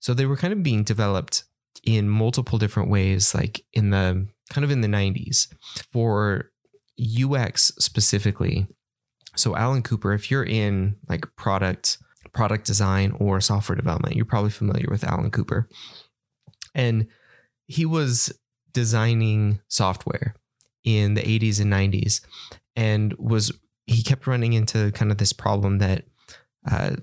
so 0.00 0.14
they 0.14 0.26
were 0.26 0.36
kind 0.36 0.52
of 0.52 0.62
being 0.62 0.82
developed 0.82 1.44
in 1.84 2.08
multiple 2.08 2.58
different 2.58 2.90
ways, 2.90 3.34
like 3.34 3.64
in 3.72 3.90
the 3.90 4.26
kind 4.50 4.64
of 4.64 4.70
in 4.70 4.80
the 4.80 4.88
90s 4.88 5.48
for 5.92 6.50
UX 7.00 7.72
specifically. 7.78 8.66
So 9.36 9.56
Alan 9.56 9.82
Cooper, 9.82 10.12
if 10.12 10.30
you're 10.30 10.44
in 10.44 10.96
like 11.08 11.24
product 11.36 11.98
product 12.32 12.66
design 12.66 13.14
or 13.18 13.40
software 13.40 13.76
development, 13.76 14.16
you're 14.16 14.24
probably 14.24 14.50
familiar 14.50 14.86
with 14.90 15.04
Alan 15.04 15.30
Cooper. 15.30 15.68
And 16.74 17.08
he 17.66 17.86
was 17.86 18.32
designing 18.72 19.60
software 19.68 20.34
in 20.84 21.14
the 21.14 21.22
80s 21.22 21.60
and 21.60 21.72
90s 21.72 22.20
and 22.76 23.14
was 23.14 23.52
he 23.86 24.02
kept 24.02 24.26
running 24.26 24.52
into 24.52 24.90
kind 24.92 25.10
of 25.10 25.18
this 25.18 25.32
problem 25.32 25.78
that 25.78 26.04
uh, 26.70 26.96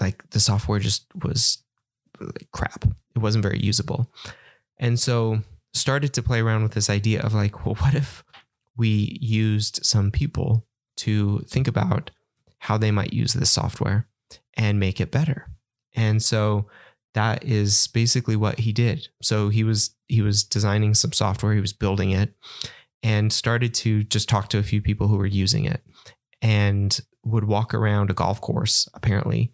like 0.00 0.28
the 0.30 0.40
software 0.40 0.78
just 0.78 1.06
was 1.22 1.62
like 2.20 2.48
crap. 2.52 2.84
It 3.14 3.18
wasn't 3.18 3.42
very 3.42 3.60
usable. 3.60 4.10
And 4.78 4.98
so 4.98 5.40
started 5.72 6.12
to 6.14 6.22
play 6.22 6.40
around 6.40 6.62
with 6.62 6.72
this 6.72 6.90
idea 6.90 7.20
of 7.20 7.34
like 7.34 7.64
well 7.64 7.74
what 7.76 7.94
if 7.94 8.24
we 8.76 9.18
used 9.20 9.80
some 9.84 10.10
people 10.10 10.66
to 10.96 11.40
think 11.48 11.68
about 11.68 12.10
how 12.58 12.78
they 12.78 12.90
might 12.90 13.12
use 13.12 13.34
this 13.34 13.50
software 13.50 14.06
and 14.54 14.80
make 14.80 15.00
it 15.00 15.10
better? 15.10 15.48
And 15.94 16.22
so 16.22 16.66
that 17.16 17.42
is 17.44 17.86
basically 17.88 18.36
what 18.36 18.58
he 18.58 18.72
did. 18.72 19.08
So 19.22 19.48
he 19.48 19.64
was 19.64 19.96
he 20.06 20.20
was 20.20 20.44
designing 20.44 20.92
some 20.92 21.12
software, 21.12 21.54
he 21.54 21.60
was 21.62 21.72
building 21.72 22.10
it 22.10 22.34
and 23.02 23.32
started 23.32 23.72
to 23.72 24.04
just 24.04 24.28
talk 24.28 24.48
to 24.50 24.58
a 24.58 24.62
few 24.62 24.82
people 24.82 25.08
who 25.08 25.16
were 25.16 25.26
using 25.26 25.64
it 25.64 25.80
and 26.42 27.00
would 27.24 27.44
walk 27.44 27.72
around 27.72 28.10
a 28.10 28.14
golf 28.14 28.40
course 28.42 28.86
apparently 28.92 29.50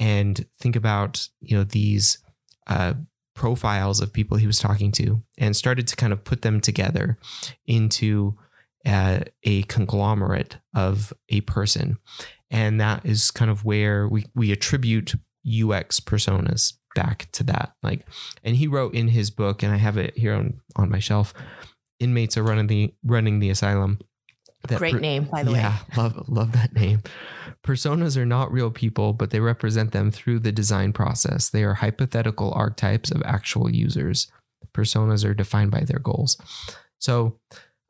and 0.00 0.44
think 0.58 0.74
about, 0.74 1.28
you 1.40 1.56
know, 1.56 1.62
these 1.62 2.18
uh, 2.66 2.94
profiles 3.34 4.00
of 4.00 4.12
people 4.12 4.36
he 4.36 4.46
was 4.48 4.58
talking 4.58 4.90
to 4.90 5.22
and 5.38 5.54
started 5.54 5.86
to 5.86 5.96
kind 5.96 6.12
of 6.12 6.24
put 6.24 6.42
them 6.42 6.60
together 6.60 7.16
into 7.64 8.36
uh, 8.84 9.20
a 9.44 9.62
conglomerate 9.64 10.58
of 10.74 11.12
a 11.28 11.42
person. 11.42 11.96
And 12.50 12.80
that 12.80 13.06
is 13.06 13.30
kind 13.30 13.52
of 13.52 13.64
where 13.64 14.08
we, 14.08 14.26
we 14.34 14.50
attribute 14.50 15.14
UX 15.46 16.00
personas 16.00 16.74
back 16.94 17.28
to 17.32 17.44
that. 17.44 17.74
Like, 17.82 18.06
and 18.42 18.56
he 18.56 18.66
wrote 18.66 18.94
in 18.94 19.08
his 19.08 19.30
book, 19.30 19.62
and 19.62 19.72
I 19.72 19.76
have 19.76 19.96
it 19.98 20.16
here 20.16 20.34
on 20.34 20.60
on 20.76 20.90
my 20.90 20.98
shelf. 20.98 21.34
Inmates 22.00 22.36
are 22.36 22.42
running 22.42 22.66
the 22.66 22.94
running 23.04 23.40
the 23.40 23.50
asylum. 23.50 23.98
That 24.68 24.78
Great 24.78 24.94
per, 24.94 25.00
name, 25.00 25.24
by 25.24 25.42
the 25.42 25.50
yeah, 25.50 25.56
way. 25.56 25.60
Yeah, 25.62 26.02
love 26.02 26.28
love 26.28 26.52
that 26.52 26.74
name. 26.74 27.02
Personas 27.64 28.16
are 28.16 28.26
not 28.26 28.52
real 28.52 28.70
people, 28.70 29.12
but 29.12 29.30
they 29.30 29.40
represent 29.40 29.92
them 29.92 30.10
through 30.10 30.38
the 30.40 30.52
design 30.52 30.92
process. 30.92 31.50
They 31.50 31.64
are 31.64 31.74
hypothetical 31.74 32.52
archetypes 32.52 33.10
of 33.10 33.22
actual 33.24 33.70
users. 33.70 34.30
Personas 34.74 35.24
are 35.24 35.34
defined 35.34 35.70
by 35.70 35.80
their 35.80 35.98
goals. 35.98 36.38
So 36.98 37.38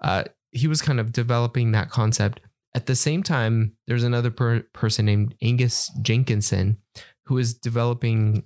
uh, 0.00 0.24
he 0.50 0.66
was 0.66 0.82
kind 0.82 1.00
of 1.00 1.12
developing 1.12 1.72
that 1.72 1.90
concept. 1.90 2.40
At 2.74 2.86
the 2.86 2.96
same 2.96 3.22
time, 3.22 3.76
there's 3.86 4.02
another 4.02 4.30
per- 4.30 4.64
person 4.72 5.06
named 5.06 5.34
Angus 5.40 5.90
Jenkinson 6.02 6.78
who 7.26 7.38
is 7.38 7.54
developing 7.54 8.44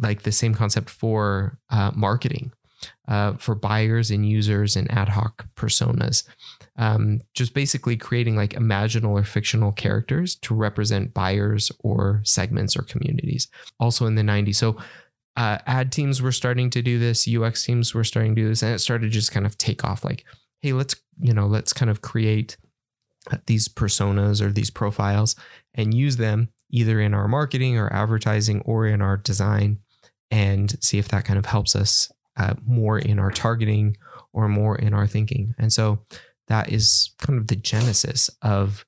like 0.00 0.22
the 0.22 0.32
same 0.32 0.54
concept 0.54 0.90
for 0.90 1.58
uh, 1.70 1.90
marketing, 1.94 2.52
uh, 3.08 3.34
for 3.34 3.54
buyers 3.54 4.10
and 4.10 4.28
users 4.28 4.76
and 4.76 4.90
ad 4.90 5.08
hoc 5.08 5.46
personas. 5.54 6.24
Um, 6.76 7.20
just 7.34 7.52
basically 7.52 7.96
creating 7.96 8.34
like 8.34 8.50
imaginal 8.54 9.10
or 9.10 9.24
fictional 9.24 9.72
characters 9.72 10.36
to 10.36 10.54
represent 10.54 11.12
buyers 11.12 11.70
or 11.80 12.22
segments 12.24 12.76
or 12.76 12.82
communities. 12.82 13.48
Also 13.78 14.06
in 14.06 14.14
the 14.14 14.22
90s. 14.22 14.56
So 14.56 14.78
uh, 15.36 15.58
ad 15.66 15.92
teams 15.92 16.22
were 16.22 16.32
starting 16.32 16.70
to 16.70 16.82
do 16.82 16.98
this, 16.98 17.28
UX 17.28 17.64
teams 17.64 17.94
were 17.94 18.04
starting 18.04 18.34
to 18.34 18.42
do 18.42 18.48
this, 18.48 18.62
and 18.62 18.74
it 18.74 18.78
started 18.78 19.06
to 19.06 19.10
just 19.10 19.32
kind 19.32 19.46
of 19.46 19.56
take 19.58 19.84
off 19.84 20.04
like, 20.04 20.24
hey, 20.60 20.72
let's, 20.72 20.96
you 21.20 21.32
know, 21.32 21.46
let's 21.46 21.72
kind 21.72 21.90
of 21.90 22.02
create 22.02 22.56
these 23.46 23.68
personas 23.68 24.40
or 24.40 24.50
these 24.50 24.70
profiles 24.70 25.36
and 25.74 25.94
use 25.94 26.16
them 26.16 26.48
either 26.72 27.00
in 27.00 27.14
our 27.14 27.28
marketing 27.28 27.78
or 27.78 27.92
advertising 27.92 28.60
or 28.62 28.86
in 28.86 29.00
our 29.00 29.16
design 29.16 29.78
and 30.30 30.82
see 30.82 30.98
if 30.98 31.08
that 31.08 31.24
kind 31.24 31.38
of 31.38 31.46
helps 31.46 31.76
us 31.76 32.10
uh, 32.36 32.54
more 32.66 32.98
in 32.98 33.18
our 33.18 33.30
targeting 33.30 33.96
or 34.32 34.48
more 34.48 34.76
in 34.76 34.94
our 34.94 35.06
thinking. 35.06 35.54
And 35.58 35.72
so 35.72 36.02
that 36.48 36.72
is 36.72 37.14
kind 37.18 37.38
of 37.38 37.48
the 37.48 37.56
genesis 37.56 38.30
of 38.40 38.86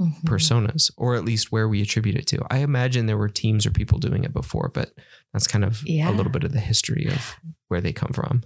mm-hmm. 0.00 0.26
personas, 0.26 0.90
or 0.96 1.14
at 1.14 1.24
least 1.24 1.52
where 1.52 1.68
we 1.68 1.82
attribute 1.82 2.16
it 2.16 2.26
to. 2.28 2.44
I 2.50 2.58
imagine 2.58 3.06
there 3.06 3.18
were 3.18 3.28
teams 3.28 3.66
or 3.66 3.70
people 3.70 3.98
doing 3.98 4.24
it 4.24 4.32
before, 4.32 4.70
but 4.72 4.92
that's 5.32 5.46
kind 5.46 5.64
of 5.64 5.82
yeah. 5.86 6.10
a 6.10 6.12
little 6.12 6.32
bit 6.32 6.44
of 6.44 6.52
the 6.52 6.60
history 6.60 7.06
of 7.06 7.36
where 7.68 7.82
they 7.82 7.92
come 7.92 8.12
from. 8.12 8.42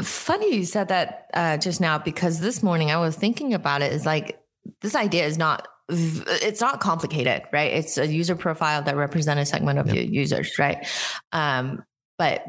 Funny 0.00 0.56
you 0.56 0.64
said 0.64 0.88
that 0.88 1.26
uh, 1.34 1.56
just 1.56 1.80
now 1.80 1.98
because 1.98 2.40
this 2.40 2.62
morning 2.62 2.90
I 2.90 2.96
was 2.96 3.14
thinking 3.14 3.54
about 3.54 3.80
it. 3.80 3.92
Is 3.92 4.04
like 4.04 4.40
this 4.80 4.96
idea 4.96 5.24
is 5.24 5.38
not 5.38 5.68
it's 5.88 6.60
not 6.60 6.80
complicated, 6.80 7.42
right? 7.52 7.72
It's 7.72 7.98
a 7.98 8.06
user 8.06 8.36
profile 8.36 8.82
that 8.82 8.96
represents 8.96 9.42
a 9.42 9.46
segment 9.52 9.78
of 9.78 9.92
yep. 9.92 10.08
users, 10.08 10.58
right? 10.58 10.86
Um, 11.32 11.84
but 12.16 12.44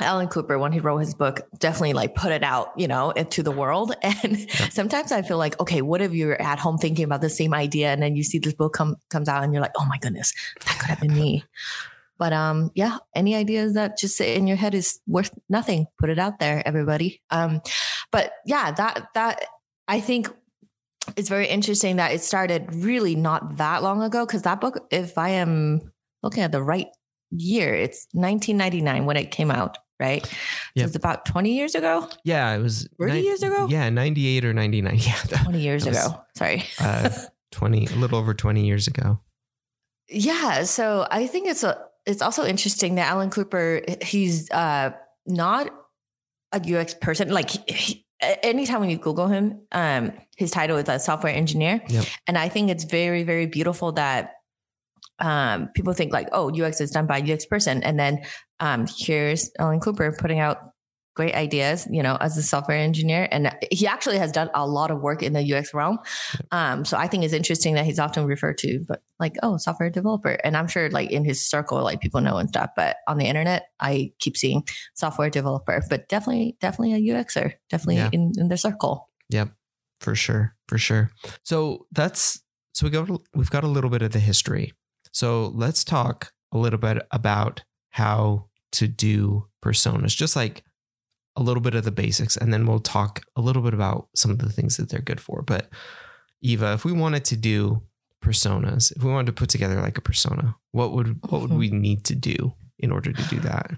Alan 0.00 0.28
Cooper, 0.28 0.58
when 0.58 0.72
he 0.72 0.80
wrote 0.80 0.98
his 0.98 1.14
book, 1.14 1.40
definitely 1.58 1.92
like 1.92 2.14
put 2.14 2.32
it 2.32 2.42
out, 2.42 2.72
you 2.76 2.88
know, 2.88 3.10
into 3.10 3.42
the 3.42 3.50
world. 3.50 3.94
And 4.22 4.38
yeah. 4.38 4.68
sometimes 4.70 5.12
I 5.12 5.22
feel 5.22 5.38
like, 5.38 5.58
okay, 5.60 5.82
what 5.82 6.00
if 6.00 6.12
you're 6.12 6.40
at 6.40 6.58
home 6.58 6.78
thinking 6.78 7.04
about 7.04 7.20
the 7.20 7.28
same 7.28 7.54
idea 7.54 7.92
and 7.92 8.02
then 8.02 8.16
you 8.16 8.22
see 8.22 8.38
this 8.38 8.54
book 8.54 8.72
come 8.72 8.96
comes 9.08 9.28
out 9.28 9.44
and 9.44 9.52
you're 9.52 9.62
like, 9.62 9.72
oh 9.76 9.86
my 9.86 9.98
goodness, 9.98 10.32
that 10.64 10.78
could 10.78 10.88
have 10.88 11.00
been 11.00 11.14
me. 11.14 11.44
But 12.18 12.32
um, 12.32 12.70
yeah, 12.74 12.98
any 13.14 13.34
ideas 13.34 13.74
that 13.74 13.98
just 13.98 14.16
sit 14.16 14.36
in 14.36 14.46
your 14.46 14.56
head 14.56 14.74
is 14.74 15.00
worth 15.06 15.30
nothing. 15.48 15.86
Put 15.98 16.10
it 16.10 16.18
out 16.18 16.38
there, 16.38 16.62
everybody. 16.66 17.22
Um, 17.30 17.62
but 18.10 18.32
yeah, 18.44 18.72
that 18.72 19.08
that 19.14 19.44
I 19.88 20.00
think 20.00 20.28
it's 21.16 21.28
very 21.28 21.46
interesting 21.46 21.96
that 21.96 22.12
it 22.12 22.20
started 22.20 22.74
really 22.74 23.14
not 23.14 23.56
that 23.58 23.82
long 23.82 24.02
ago 24.02 24.26
because 24.26 24.42
that 24.42 24.60
book, 24.60 24.86
if 24.90 25.18
I 25.18 25.30
am 25.30 25.92
looking 26.22 26.42
at 26.42 26.52
the 26.52 26.62
right 26.62 26.88
year, 27.30 27.74
it's 27.74 28.06
1999 28.12 29.06
when 29.06 29.16
it 29.16 29.30
came 29.30 29.50
out 29.50 29.78
right? 30.00 30.22
Yep. 30.74 30.82
So 30.82 30.86
it's 30.86 30.96
about 30.96 31.26
20 31.26 31.52
years 31.52 31.74
ago. 31.74 32.08
Yeah, 32.24 32.54
it 32.54 32.62
was 32.62 32.88
30 32.98 33.12
ni- 33.12 33.20
years 33.20 33.42
ago. 33.42 33.68
Yeah, 33.68 33.90
98 33.90 34.44
or 34.46 34.54
99. 34.54 34.94
Yeah, 34.98 35.14
that, 35.28 35.44
20 35.44 35.60
years 35.60 35.86
ago. 35.86 35.92
Was, 35.92 36.14
Sorry. 36.34 36.64
uh, 36.80 37.10
20, 37.52 37.86
a 37.86 37.90
little 37.96 38.18
over 38.18 38.32
20 38.32 38.66
years 38.66 38.86
ago. 38.86 39.20
Yeah, 40.08 40.64
so 40.64 41.06
I 41.10 41.26
think 41.26 41.48
it's 41.48 41.62
a 41.62 41.78
it's 42.06 42.22
also 42.22 42.44
interesting 42.44 42.96
that 42.96 43.08
Alan 43.08 43.30
Cooper 43.30 43.82
he's 44.02 44.50
uh 44.50 44.90
not 45.26 45.70
a 46.52 46.58
UX 46.58 46.94
person 46.94 47.30
like 47.30 47.50
he, 47.70 48.04
anytime 48.22 48.80
when 48.80 48.90
you 48.90 48.98
google 48.98 49.28
him 49.28 49.60
um 49.72 50.12
his 50.36 50.50
title 50.50 50.76
is 50.76 50.88
a 50.88 50.98
software 50.98 51.32
engineer 51.32 51.82
yep. 51.88 52.04
and 52.26 52.36
i 52.36 52.48
think 52.48 52.70
it's 52.70 52.84
very 52.84 53.22
very 53.22 53.46
beautiful 53.46 53.92
that 53.92 54.34
um, 55.20 55.68
people 55.74 55.92
think 55.92 56.12
like, 56.12 56.28
oh, 56.32 56.50
UX 56.50 56.80
is 56.80 56.90
done 56.90 57.06
by 57.06 57.20
UX 57.20 57.44
person, 57.44 57.82
and 57.82 57.98
then 57.98 58.22
um, 58.58 58.86
here's 58.98 59.50
Alan 59.58 59.80
Cooper 59.80 60.16
putting 60.18 60.38
out 60.38 60.69
great 61.14 61.34
ideas, 61.34 61.86
you 61.90 62.02
know, 62.02 62.16
as 62.20 62.36
a 62.36 62.42
software 62.42 62.78
engineer, 62.78 63.28
and 63.30 63.54
he 63.70 63.86
actually 63.86 64.18
has 64.18 64.32
done 64.32 64.50
a 64.54 64.66
lot 64.66 64.90
of 64.90 65.00
work 65.00 65.22
in 65.22 65.32
the 65.32 65.54
UX 65.54 65.74
realm. 65.74 65.98
Um, 66.50 66.84
so 66.84 66.96
I 66.96 67.06
think 67.06 67.24
it's 67.24 67.34
interesting 67.34 67.74
that 67.74 67.84
he's 67.84 67.98
often 67.98 68.26
referred 68.26 68.58
to, 68.58 68.84
but 68.86 69.02
like, 69.18 69.36
oh, 69.42 69.56
software 69.56 69.90
developer, 69.90 70.38
and 70.44 70.56
I'm 70.56 70.68
sure 70.68 70.88
like 70.90 71.10
in 71.10 71.24
his 71.24 71.44
circle, 71.44 71.82
like 71.82 72.00
people 72.00 72.20
know 72.20 72.36
and 72.38 72.48
stuff. 72.48 72.70
But 72.76 72.96
on 73.06 73.18
the 73.18 73.26
internet, 73.26 73.68
I 73.80 74.12
keep 74.18 74.36
seeing 74.36 74.64
software 74.94 75.30
developer, 75.30 75.82
but 75.88 76.08
definitely, 76.08 76.56
definitely 76.60 76.94
a 76.94 77.14
UXer, 77.14 77.54
definitely 77.68 77.96
yeah. 77.96 78.10
in 78.12 78.32
in 78.38 78.48
the 78.48 78.56
circle. 78.56 79.08
Yep, 79.30 79.50
for 80.00 80.14
sure, 80.14 80.54
for 80.68 80.78
sure. 80.78 81.10
So 81.42 81.86
that's 81.92 82.40
so 82.72 82.86
we 82.86 82.90
go. 82.90 83.20
We've 83.34 83.50
got 83.50 83.64
a 83.64 83.68
little 83.68 83.90
bit 83.90 84.02
of 84.02 84.12
the 84.12 84.20
history 84.20 84.72
so 85.12 85.48
let's 85.54 85.84
talk 85.84 86.32
a 86.52 86.58
little 86.58 86.78
bit 86.78 87.06
about 87.10 87.62
how 87.90 88.46
to 88.72 88.88
do 88.88 89.46
personas, 89.62 90.16
just 90.16 90.36
like 90.36 90.62
a 91.40 91.42
little 91.42 91.62
bit 91.62 91.74
of 91.74 91.84
the 91.84 91.90
basics, 91.90 92.36
and 92.36 92.52
then 92.52 92.66
we'll 92.66 92.78
talk 92.78 93.22
a 93.34 93.40
little 93.40 93.62
bit 93.62 93.74
about 93.74 94.08
some 94.14 94.30
of 94.30 94.38
the 94.38 94.50
things 94.50 94.76
that 94.76 94.90
they're 94.90 95.00
good 95.00 95.20
for. 95.20 95.42
But 95.42 95.70
Eva, 96.42 96.74
if 96.74 96.84
we 96.84 96.92
wanted 96.92 97.24
to 97.26 97.36
do 97.36 97.82
personas, 98.22 98.94
if 98.94 99.02
we 99.02 99.10
wanted 99.10 99.26
to 99.26 99.32
put 99.32 99.48
together 99.48 99.80
like 99.80 99.98
a 99.98 100.02
persona, 100.02 100.56
what 100.70 100.92
would 100.92 101.18
what 101.30 101.40
would 101.40 101.52
we 101.52 101.68
mm-hmm. 101.68 101.80
need 101.80 102.04
to 102.04 102.14
do 102.14 102.52
in 102.78 102.92
order 102.92 103.12
to 103.12 103.22
do 103.28 103.40
that? 103.40 103.72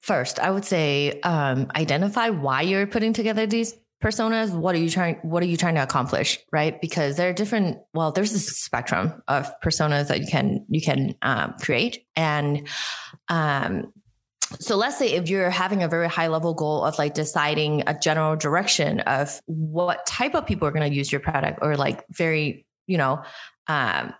First, 0.00 0.38
I 0.38 0.50
would 0.50 0.64
say 0.64 1.20
um, 1.22 1.70
identify 1.76 2.30
why 2.30 2.62
you're 2.62 2.86
putting 2.86 3.12
together 3.12 3.46
these 3.46 3.74
personas 4.02 4.50
what 4.50 4.74
are 4.74 4.78
you 4.78 4.88
trying 4.88 5.16
what 5.16 5.42
are 5.42 5.46
you 5.46 5.58
trying 5.58 5.74
to 5.74 5.82
accomplish 5.82 6.38
right 6.50 6.80
because 6.80 7.16
there 7.16 7.28
are 7.28 7.34
different 7.34 7.78
well 7.92 8.10
there's 8.12 8.32
a 8.32 8.38
spectrum 8.38 9.22
of 9.28 9.52
personas 9.60 10.08
that 10.08 10.20
you 10.20 10.26
can 10.26 10.64
you 10.70 10.80
can 10.80 11.14
um, 11.20 11.54
create 11.60 12.06
and 12.16 12.66
um, 13.28 13.92
so 14.58 14.76
let's 14.76 14.98
say 14.98 15.12
if 15.12 15.28
you're 15.28 15.50
having 15.50 15.82
a 15.82 15.88
very 15.88 16.08
high 16.08 16.26
level 16.26 16.54
goal 16.54 16.84
of 16.84 16.98
like 16.98 17.14
deciding 17.14 17.84
a 17.86 17.94
general 17.98 18.36
direction 18.36 19.00
of 19.00 19.40
what 19.46 20.04
type 20.06 20.34
of 20.34 20.46
people 20.46 20.66
are 20.66 20.72
going 20.72 20.88
to 20.88 20.94
use 20.94 21.12
your 21.12 21.20
product 21.20 21.60
or 21.62 21.76
like 21.76 22.04
very 22.10 22.66
you 22.86 22.98
know 22.98 23.22
um, 23.68 24.12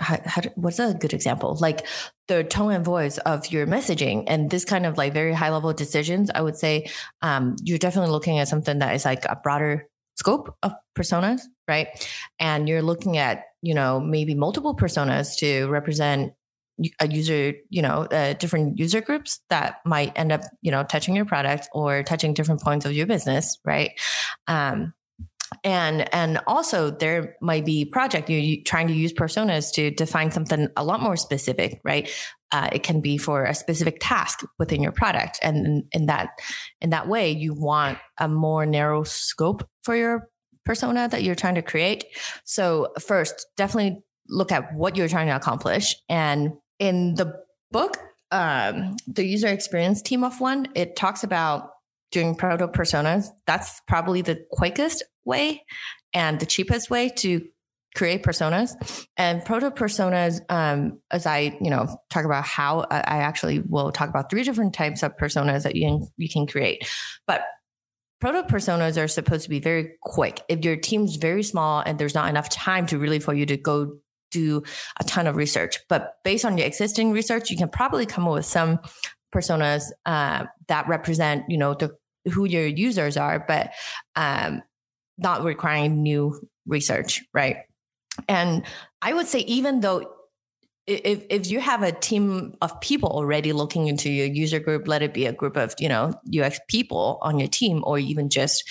how, 0.00 0.18
how, 0.24 0.42
what's 0.54 0.78
a 0.78 0.94
good 0.94 1.12
example? 1.12 1.56
Like 1.60 1.86
the 2.26 2.42
tone 2.42 2.72
and 2.72 2.84
voice 2.84 3.18
of 3.18 3.52
your 3.52 3.66
messaging 3.66 4.24
and 4.26 4.50
this 4.50 4.64
kind 4.64 4.86
of 4.86 4.96
like 4.96 5.12
very 5.12 5.34
high 5.34 5.50
level 5.50 5.72
decisions. 5.72 6.30
I 6.34 6.40
would 6.40 6.56
say 6.56 6.90
um, 7.22 7.56
you're 7.62 7.78
definitely 7.78 8.10
looking 8.10 8.38
at 8.38 8.48
something 8.48 8.78
that 8.78 8.94
is 8.94 9.04
like 9.04 9.24
a 9.26 9.36
broader 9.36 9.88
scope 10.16 10.56
of 10.62 10.72
personas, 10.96 11.42
right? 11.68 11.88
And 12.38 12.68
you're 12.68 12.82
looking 12.82 13.18
at 13.18 13.44
you 13.62 13.74
know 13.74 14.00
maybe 14.00 14.34
multiple 14.34 14.74
personas 14.74 15.36
to 15.38 15.66
represent 15.68 16.32
a 17.00 17.08
user, 17.08 17.54
you 17.68 17.82
know, 17.82 18.06
uh, 18.10 18.34
different 18.34 18.78
user 18.78 19.00
groups 19.00 19.40
that 19.50 19.76
might 19.84 20.12
end 20.16 20.32
up, 20.32 20.42
you 20.62 20.70
know, 20.70 20.82
touching 20.84 21.16
your 21.16 21.24
product 21.24 21.68
or 21.72 22.02
touching 22.02 22.34
different 22.34 22.60
points 22.60 22.86
of 22.86 22.92
your 22.92 23.06
business, 23.06 23.58
right? 23.64 23.92
Um, 24.46 24.94
and 25.64 26.12
and 26.14 26.40
also 26.46 26.90
there 26.90 27.36
might 27.40 27.64
be 27.64 27.84
project 27.84 28.30
you 28.30 28.62
trying 28.62 28.86
to 28.86 28.94
use 28.94 29.12
personas 29.12 29.72
to 29.72 29.90
define 29.90 30.30
something 30.30 30.68
a 30.76 30.84
lot 30.84 31.00
more 31.00 31.16
specific 31.16 31.80
right? 31.84 32.08
Uh, 32.52 32.68
it 32.72 32.82
can 32.82 33.00
be 33.00 33.16
for 33.16 33.44
a 33.44 33.54
specific 33.54 33.98
task 34.00 34.44
within 34.58 34.82
your 34.82 34.92
product. 34.92 35.38
And 35.42 35.66
in, 35.66 35.88
in 35.92 36.06
that 36.06 36.30
in 36.80 36.90
that 36.90 37.08
way 37.08 37.30
you 37.30 37.54
want 37.54 37.98
a 38.18 38.28
more 38.28 38.64
narrow 38.64 39.02
scope 39.02 39.68
for 39.82 39.96
your 39.96 40.28
persona 40.64 41.08
that 41.08 41.22
you're 41.22 41.34
trying 41.34 41.56
to 41.56 41.62
create. 41.62 42.04
So 42.44 42.92
first 43.00 43.46
definitely 43.56 44.02
look 44.28 44.52
at 44.52 44.74
what 44.74 44.96
you're 44.96 45.08
trying 45.08 45.26
to 45.26 45.36
accomplish 45.36 45.96
and 46.08 46.52
in 46.80 47.14
the 47.14 47.32
book 47.70 47.96
um, 48.32 48.96
the 49.06 49.24
user 49.24 49.48
experience 49.48 50.02
team 50.02 50.24
of 50.24 50.40
one 50.40 50.66
it 50.74 50.96
talks 50.96 51.22
about 51.22 51.70
doing 52.10 52.34
proto 52.34 52.68
personas. 52.68 53.28
That's 53.46 53.80
probably 53.86 54.22
the 54.22 54.44
quickest 54.50 55.04
way 55.24 55.64
and 56.12 56.40
the 56.40 56.46
cheapest 56.46 56.90
way 56.90 57.08
to 57.18 57.46
create 57.94 58.22
personas. 58.22 58.72
And 59.16 59.44
proto 59.44 59.70
personas 59.70 60.40
um, 60.48 61.00
as 61.10 61.26
i 61.26 61.56
you 61.60 61.70
know 61.70 61.86
talk 62.08 62.24
about 62.24 62.44
how 62.44 62.86
i 62.90 63.18
actually 63.18 63.60
will 63.60 63.90
talk 63.90 64.08
about 64.08 64.30
three 64.30 64.44
different 64.44 64.74
types 64.74 65.02
of 65.02 65.16
personas 65.16 65.64
that 65.64 65.74
you 65.74 65.88
can, 65.88 66.08
you 66.16 66.28
can 66.28 66.46
create. 66.46 66.88
But 67.26 67.42
proto 68.20 68.42
personas 68.42 69.02
are 69.02 69.08
supposed 69.08 69.44
to 69.44 69.50
be 69.50 69.60
very 69.60 69.92
quick. 70.02 70.42
If 70.48 70.64
your 70.64 70.76
team's 70.76 71.16
very 71.16 71.42
small 71.42 71.82
and 71.84 71.98
there's 71.98 72.14
not 72.14 72.28
enough 72.28 72.48
time 72.48 72.86
to 72.86 72.98
really 72.98 73.18
for 73.18 73.34
you 73.34 73.46
to 73.46 73.56
go 73.56 73.98
do 74.30 74.62
a 74.98 75.04
ton 75.04 75.26
of 75.26 75.36
research 75.36 75.78
but 75.88 76.16
based 76.24 76.44
on 76.44 76.58
your 76.58 76.66
existing 76.66 77.12
research 77.12 77.50
you 77.50 77.56
can 77.56 77.68
probably 77.68 78.06
come 78.06 78.26
up 78.26 78.34
with 78.34 78.46
some 78.46 78.78
personas 79.34 79.90
uh, 80.06 80.44
that 80.68 80.88
represent 80.88 81.44
you 81.48 81.58
know 81.58 81.74
the 81.74 81.90
who 82.32 82.44
your 82.44 82.66
users 82.66 83.16
are 83.16 83.44
but 83.46 83.70
um, 84.16 84.62
not 85.20 85.44
requiring 85.44 86.02
new 86.02 86.40
research, 86.66 87.22
right? 87.32 87.58
And 88.28 88.64
I 89.02 89.12
would 89.12 89.26
say, 89.26 89.40
even 89.40 89.80
though 89.80 90.12
if, 90.86 91.24
if 91.30 91.50
you 91.50 91.60
have 91.60 91.82
a 91.82 91.92
team 91.92 92.54
of 92.62 92.80
people 92.80 93.10
already 93.10 93.52
looking 93.52 93.86
into 93.86 94.10
your 94.10 94.26
user 94.26 94.58
group, 94.58 94.88
let 94.88 95.02
it 95.02 95.14
be 95.14 95.26
a 95.26 95.32
group 95.32 95.56
of, 95.56 95.74
you 95.78 95.88
know, 95.88 96.14
UX 96.36 96.58
people 96.68 97.18
on 97.22 97.38
your 97.38 97.48
team, 97.48 97.82
or 97.84 97.98
even 97.98 98.28
just 98.28 98.68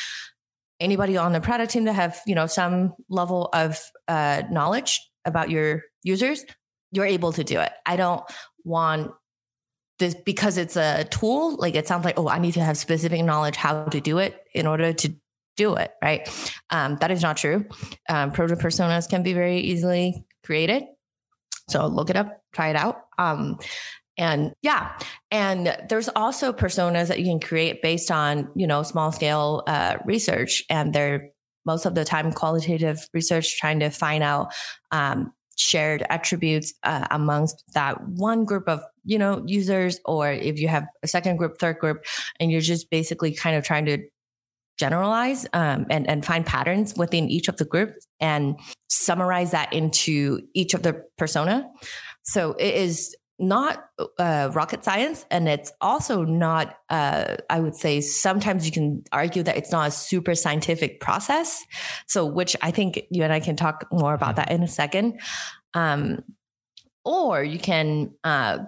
anybody 0.80 1.15
on 1.17 1.32
the 1.32 1.39
product 1.39 1.72
team 1.72 1.86
that 1.86 1.93
have, 1.93 2.19
you 2.26 2.36
know, 2.36 2.48
some 2.48 2.93
level 3.10 3.50
of 3.54 3.80
uh, 4.08 4.43
knowledge 4.52 5.00
about 5.30 5.50
your 5.50 5.84
users, 6.04 6.46
you're 6.92 7.06
able 7.06 7.32
to 7.34 7.44
do 7.44 7.60
it. 7.60 7.72
I 7.86 7.96
don't 7.96 8.24
want 8.63 9.12
this 10.00 10.15
because 10.26 10.58
it's 10.58 10.76
a 10.76 11.06
tool. 11.06 11.56
Like 11.58 11.76
it 11.76 11.88
sounds 11.88 12.06
like, 12.06 12.18
oh, 12.18 12.28
I 12.28 12.39
need 12.39 12.54
to 12.54 12.63
have 12.63 12.78
specific 12.78 13.24
knowledge 13.24 13.56
how 13.56 13.86
to 13.86 14.02
do 14.02 14.18
it 14.18 14.42
in 14.54 14.68
order 14.68 14.94
to 14.94 15.13
do 15.56 15.76
it, 15.76 15.92
right? 16.02 16.28
Um, 16.70 16.98
that 17.02 17.12
is 17.12 17.22
not 17.22 17.38
true. 17.38 17.65
Um, 18.08 18.32
proto 18.32 18.56
personas 18.56 19.10
can 19.10 19.24
be 19.24 19.34
very 19.34 19.60
easily 19.60 20.26
created. 20.46 20.84
So 21.70 21.86
look 21.88 22.10
it 22.10 22.15
up, 22.15 22.42
try 22.54 22.70
it 22.70 22.76
out. 22.76 23.02
Um, 23.18 23.60
and 24.18 24.54
yeah, 24.62 24.98
and 25.32 25.78
there's 25.88 26.10
also 26.10 26.52
personas 26.52 27.08
that 27.08 27.20
you 27.20 27.26
can 27.26 27.39
create 27.39 27.82
based 27.82 28.12
on, 28.12 28.50
you 28.56 28.68
know, 28.68 28.84
small 28.84 29.12
scale 29.12 29.63
uh, 29.68 29.98
research. 30.06 30.63
And 30.70 30.94
they're 30.94 31.30
most 31.69 31.86
of 31.86 31.93
the 31.93 32.03
time 32.03 32.32
qualitative 32.32 33.08
research 33.13 33.60
trying 33.60 33.79
to 33.79 33.91
find 33.91 34.23
out 34.23 34.51
um, 34.91 35.32
shared 35.55 36.01
attributes 36.10 36.73
uh, 36.84 37.05
amongst 37.12 37.63
that 37.75 37.95
one 38.08 38.43
group 38.43 38.67
of 38.67 38.79
you 39.03 39.19
know 39.19 39.43
users 39.45 39.99
or 40.05 40.32
if 40.32 40.58
you 40.60 40.67
have 40.67 40.86
a 41.03 41.08
second 41.08 41.38
group 41.38 41.60
third 41.60 41.77
group 41.77 41.97
and 42.39 42.51
you're 42.51 42.69
just 42.73 42.89
basically 42.89 43.32
kind 43.43 43.55
of 43.55 43.63
trying 43.63 43.86
to 43.86 43.97
generalize 44.79 45.45
um, 45.53 45.86
and, 45.89 46.10
and 46.10 46.25
find 46.25 46.45
patterns 46.45 46.95
within 46.95 47.29
each 47.29 47.47
of 47.49 47.58
the 47.58 47.65
groups 47.65 48.08
and 48.19 48.58
summarize 48.88 49.51
that 49.51 49.71
into 49.73 50.39
each 50.55 50.73
of 50.73 50.82
the 50.82 50.93
persona. 51.17 51.67
So 52.23 52.53
it 52.53 52.73
is 52.73 53.15
not 53.39 53.89
uh, 54.17 54.52
rocket 54.54 54.84
science, 54.84 55.25
and 55.32 55.47
it's 55.47 55.71
also 55.82 56.23
not. 56.23 56.78
Uh, 56.89 57.38
I 57.49 57.60
would 57.60 57.75
say 57.75 58.02
sometimes 58.02 58.65
you 58.65 58.71
can 58.71 59.04
argue 59.12 59.43
that 59.43 59.58
it's 59.58 59.71
not 59.71 59.88
a 59.88 59.91
super 59.91 60.36
scientific 60.36 60.99
process. 60.99 61.63
So, 62.08 62.25
which 62.25 62.56
I 62.62 62.71
think 62.71 63.02
you 63.10 63.23
and 63.23 63.34
I 63.34 63.39
can 63.39 63.56
talk 63.56 63.86
more 63.91 64.13
about 64.13 64.36
that 64.36 64.52
in 64.52 64.63
a 64.63 64.67
second. 64.67 65.19
Um, 65.73 66.23
or 67.06 67.43
you 67.43 67.60
can 67.60 68.12
uh, 68.23 68.60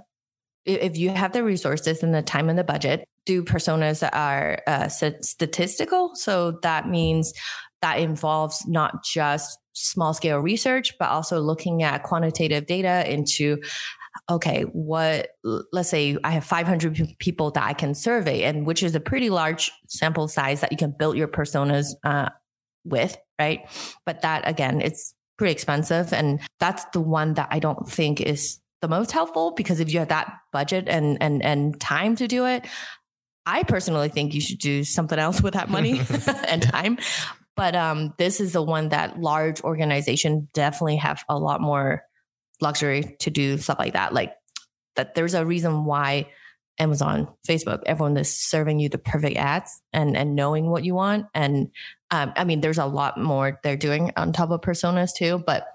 if 0.66 0.98
you 0.98 1.10
have 1.10 1.34
the 1.34 1.44
resources 1.44 2.04
and 2.04 2.14
the 2.14 2.22
time 2.22 2.50
and 2.50 2.58
the 2.58 2.64
budget, 2.64 3.06
do 3.26 3.44
personas 3.44 4.00
that 4.00 4.14
are 4.14 4.62
uh, 4.68 4.88
statistical. 4.88 6.16
So 6.16 6.60
that 6.64 6.88
means 6.88 7.34
that 7.82 8.00
involves 8.00 8.68
not 8.68 9.04
just 9.04 9.58
small 9.74 10.14
scale 10.14 10.40
research, 10.40 10.94
but 11.00 11.10
also 11.10 11.40
looking 11.40 11.84
at 11.84 12.04
quantitative 12.04 12.66
data 12.66 13.12
into 13.12 13.58
okay, 14.30 14.64
what, 14.64 15.30
let's 15.44 15.90
say 15.90 16.18
I 16.24 16.32
have 16.32 16.44
500 16.44 17.16
people 17.20 17.52
that 17.52 17.64
I 17.64 17.74
can 17.74 17.94
survey, 17.94 18.44
and 18.44 18.66
which 18.66 18.84
is 18.84 18.96
a 18.96 19.00
pretty 19.00 19.30
large 19.30 19.72
sample 19.88 20.28
size 20.28 20.62
that 20.62 20.72
you 20.72 20.78
can 20.78 20.92
build 20.92 21.18
your 21.18 21.28
personas 21.28 21.94
uh, 22.04 22.30
with, 22.84 23.18
right? 23.40 23.68
But 24.06 24.22
that 24.22 24.48
again, 24.48 24.82
it's 24.82 25.14
pretty 25.38 25.54
expensive. 25.54 26.14
And 26.14 26.40
that's 26.60 26.86
the 26.94 27.02
one 27.02 27.34
that 27.34 27.48
I 27.52 27.60
don't 27.60 27.90
think 27.90 28.22
is 28.22 28.60
the 28.82 28.88
most 28.88 29.12
helpful 29.12 29.52
because 29.52 29.80
if 29.80 29.92
you 29.92 30.00
have 30.00 30.10
that 30.10 30.32
budget 30.52 30.88
and 30.88 31.18
and 31.22 31.44
and 31.44 31.80
time 31.80 32.16
to 32.18 32.28
do 32.28 32.46
it, 32.46 32.66
I 33.46 33.64
personally 33.64 34.10
think 34.10 34.34
you 34.34 34.42
should 34.42 34.60
do 34.60 34.84
something 34.84 35.18
else 35.18 35.42
with 35.42 35.54
that 35.54 35.70
money 35.70 36.02
and 36.48 36.62
time. 36.62 36.98
But 37.56 37.76
um, 37.76 38.14
this 38.18 38.40
is 38.40 38.54
the 38.54 38.62
one 38.62 38.90
that 38.90 39.20
large 39.20 39.62
organization 39.62 40.48
definitely 40.54 40.98
have 40.98 41.24
a 41.30 41.38
lot 41.38 41.62
more 41.62 42.04
luxury 42.62 43.16
to 43.20 43.30
do 43.30 43.58
stuff 43.58 43.80
like 43.80 43.94
that. 43.94 44.14
Like 44.14 44.34
that, 44.96 45.16
there's 45.16 45.34
a 45.34 45.46
reason 45.46 45.86
why 45.86 46.30
Amazon, 46.80 47.28
Facebook, 47.48 47.82
everyone 47.86 48.18
is 48.18 48.36
serving 48.36 48.80
you 48.80 48.90
the 48.90 48.98
perfect 48.98 49.38
ads 49.38 49.82
and 49.94 50.18
and 50.18 50.36
knowing 50.36 50.70
what 50.70 50.84
you 50.84 50.96
want. 50.96 51.28
And 51.34 51.70
um, 52.10 52.34
I 52.36 52.44
mean, 52.44 52.62
there's 52.62 52.78
a 52.78 52.86
lot 52.86 53.20
more 53.20 53.60
they're 53.64 53.78
doing 53.78 54.12
on 54.18 54.34
top 54.34 54.52
of 54.52 54.62
personas 54.62 55.14
too. 55.14 55.44
But 55.46 55.68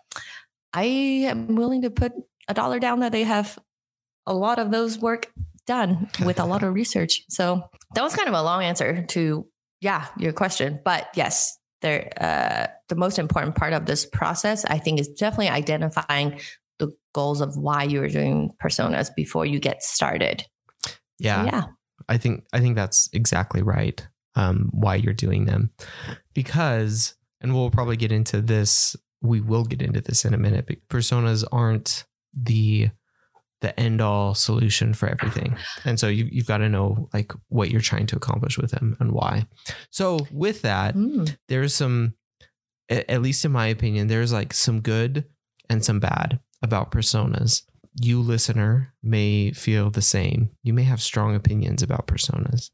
I 0.73 0.85
am 0.85 1.55
willing 1.55 1.83
to 1.83 1.91
put 1.91 2.13
a 2.49 2.55
dollar 2.55 2.79
down 2.79 3.01
that 3.01 3.13
they 3.13 3.25
have 3.25 3.59
a 4.27 4.35
lot 4.35 4.59
of 4.59 4.71
those 4.71 4.99
work 4.99 5.33
done 5.67 6.09
with 6.25 6.41
a 6.41 6.45
lot 6.45 6.63
of 6.63 6.75
research. 6.83 7.23
So 7.29 7.69
that 7.95 8.03
was 8.03 8.15
kind 8.15 8.29
of 8.29 8.35
a 8.35 8.43
long 8.43 8.63
answer 8.63 9.05
to 9.11 9.47
yeah 9.81 10.07
your 10.19 10.33
question, 10.33 10.81
but 10.85 11.09
yes, 11.15 11.59
there 11.83 12.11
uh, 12.21 12.67
the 12.89 12.97
most 12.97 13.19
important 13.19 13.55
part 13.55 13.73
of 13.73 13.87
this 13.87 14.07
process 14.07 14.65
I 14.65 14.79
think 14.79 15.01
is 15.01 15.09
definitely 15.09 15.49
identifying 15.49 16.41
goals 17.17 17.41
of 17.41 17.57
why 17.57 17.83
you're 17.83 18.09
doing 18.09 18.53
personas 18.63 19.09
before 19.17 19.47
you 19.47 19.59
get 19.59 19.83
started. 19.83 20.45
Yeah, 21.19 21.43
so, 21.43 21.47
yeah. 21.51 21.65
I 22.09 22.19
think 22.19 22.45
I 22.53 22.61
think 22.61 22.77
that's 22.77 23.09
exactly 23.13 23.63
right. 23.63 24.07
Um, 24.35 24.69
why 24.71 24.97
you're 24.97 25.15
doing 25.15 25.47
them, 25.47 25.71
because 26.35 27.17
and 27.41 27.55
we'll 27.55 27.71
probably 27.71 27.97
get 27.97 28.13
into 28.13 28.43
this. 28.43 28.95
We 29.23 29.41
will 29.41 29.65
get 29.65 29.81
into 29.81 30.03
this 30.03 30.25
in 30.27 30.35
a 30.35 30.39
minute. 30.39 30.67
But 30.67 30.87
personas 30.89 31.43
aren't 31.51 32.05
the 32.35 32.91
the 33.63 33.79
end 33.81 34.01
all 34.01 34.35
solution 34.35 34.93
for 34.95 35.09
everything. 35.09 35.57
And 35.85 35.99
so 35.99 36.09
you, 36.09 36.29
you've 36.31 36.47
got 36.47 36.59
to 36.59 36.69
know 36.69 37.09
like 37.15 37.33
what 37.49 37.71
you're 37.71 37.81
trying 37.81 38.07
to 38.09 38.17
accomplish 38.17 38.59
with 38.59 38.71
them 38.71 38.97
and 39.01 39.13
why. 39.13 39.47
So 39.91 40.27
with 40.31 40.61
that, 40.63 40.95
mm. 40.95 41.35
there's 41.49 41.75
some, 41.75 42.15
at 42.91 43.23
least 43.23 43.45
in 43.47 43.53
my 43.53 43.67
opinion, 43.69 44.09
there's 44.09 44.33
like 44.33 44.53
some 44.53 44.83
good 44.83 45.25
and 45.71 45.83
some 45.83 46.01
bad 46.01 46.39
about 46.67 46.91
personas. 46.91 47.63
You 47.99 48.21
listener 48.21 48.93
may 49.03 49.53
feel 49.53 49.89
the 49.89 50.03
same. 50.03 50.51
You 50.63 50.75
may 50.75 50.83
have 50.83 51.01
strong 51.01 51.35
opinions 51.35 51.83
about 51.83 52.07
personas. 52.07 52.71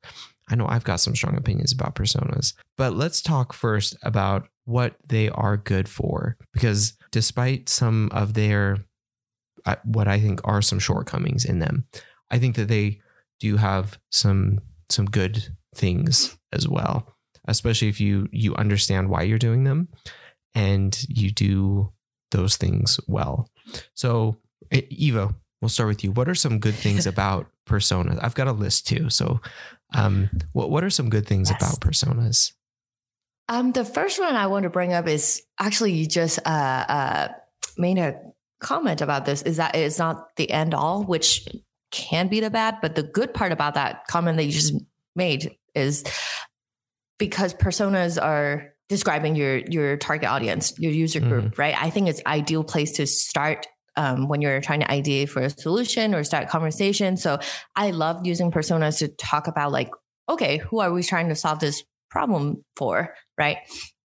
I 0.50 0.56
know 0.56 0.66
I've 0.66 0.82
got 0.82 1.00
some 1.00 1.14
strong 1.14 1.36
opinions 1.36 1.72
about 1.72 1.94
personas, 1.94 2.54
but 2.76 2.94
let's 2.94 3.22
talk 3.22 3.52
first 3.52 3.96
about 4.02 4.48
what 4.64 4.96
they 5.08 5.28
are 5.28 5.56
good 5.56 5.88
for 5.88 6.36
because 6.52 6.96
despite 7.12 7.68
some 7.68 8.08
of 8.12 8.34
their 8.34 8.84
uh, 9.64 9.76
what 9.84 10.08
I 10.08 10.18
think 10.18 10.40
are 10.44 10.62
some 10.62 10.78
shortcomings 10.78 11.44
in 11.44 11.58
them. 11.58 11.86
I 12.30 12.38
think 12.38 12.56
that 12.56 12.68
they 12.68 13.00
do 13.40 13.56
have 13.56 13.98
some 14.10 14.60
some 14.88 15.06
good 15.06 15.54
things 15.74 16.36
as 16.52 16.68
well, 16.68 17.14
especially 17.46 17.88
if 17.88 18.00
you 18.00 18.28
you 18.32 18.54
understand 18.56 19.08
why 19.08 19.22
you're 19.22 19.38
doing 19.38 19.64
them 19.64 19.88
and 20.54 20.98
you 21.08 21.30
do 21.30 21.92
those 22.30 22.56
things 22.56 22.98
well. 23.06 23.48
So, 23.94 24.38
Eva, 24.70 25.34
we'll 25.60 25.68
start 25.68 25.88
with 25.88 26.04
you. 26.04 26.12
What 26.12 26.28
are 26.28 26.34
some 26.34 26.58
good 26.58 26.74
things 26.74 27.06
about 27.12 27.46
personas? 27.66 28.18
I've 28.22 28.34
got 28.34 28.48
a 28.48 28.52
list 28.52 28.86
too. 28.86 29.10
So, 29.10 29.40
um, 29.94 30.30
what 30.52 30.70
what 30.70 30.84
are 30.84 30.90
some 30.90 31.10
good 31.10 31.26
things 31.26 31.50
yes. 31.50 31.60
about 31.60 31.80
personas? 31.80 32.52
Um, 33.48 33.72
the 33.72 33.84
first 33.84 34.20
one 34.20 34.34
I 34.34 34.46
want 34.46 34.62
to 34.62 34.70
bring 34.70 34.92
up 34.92 35.06
is 35.06 35.42
actually 35.58 35.92
you 35.92 36.06
just 36.06 36.38
uh, 36.46 36.84
uh, 36.88 37.28
made 37.76 37.98
a 37.98 38.18
comment 38.60 39.00
about 39.00 39.26
this 39.26 39.42
is 39.42 39.58
that 39.58 39.74
it's 39.74 39.98
not 39.98 40.36
the 40.36 40.50
end 40.50 40.72
all, 40.72 41.02
which 41.02 41.46
can 41.90 42.28
be 42.28 42.40
the 42.40 42.50
bad. 42.50 42.78
But 42.80 42.94
the 42.94 43.02
good 43.02 43.34
part 43.34 43.52
about 43.52 43.74
that 43.74 44.06
comment 44.06 44.38
that 44.38 44.44
you 44.44 44.52
just 44.52 44.74
made 45.14 45.56
is 45.74 46.04
because 47.18 47.52
personas 47.54 48.20
are 48.22 48.71
describing 48.92 49.34
your 49.36 49.56
your 49.56 49.96
target 49.96 50.28
audience, 50.28 50.74
your 50.78 50.92
user 50.92 51.18
group, 51.18 51.44
mm-hmm. 51.44 51.60
right? 51.60 51.74
I 51.80 51.88
think 51.88 52.08
it's 52.08 52.20
ideal 52.26 52.62
place 52.62 52.92
to 52.92 53.06
start 53.06 53.66
um, 53.96 54.28
when 54.28 54.42
you're 54.42 54.60
trying 54.60 54.80
to 54.80 54.86
ideate 54.86 55.30
for 55.30 55.40
a 55.40 55.48
solution 55.48 56.14
or 56.14 56.24
start 56.24 56.50
conversation. 56.50 57.16
So 57.16 57.38
I 57.74 57.90
love 57.90 58.26
using 58.26 58.50
personas 58.50 58.98
to 58.98 59.08
talk 59.08 59.46
about 59.46 59.72
like, 59.72 59.90
okay, 60.28 60.58
who 60.58 60.80
are 60.80 60.92
we 60.92 61.02
trying 61.02 61.30
to 61.30 61.34
solve 61.34 61.58
this 61.58 61.82
problem 62.10 62.64
for, 62.76 63.14
right? 63.38 63.56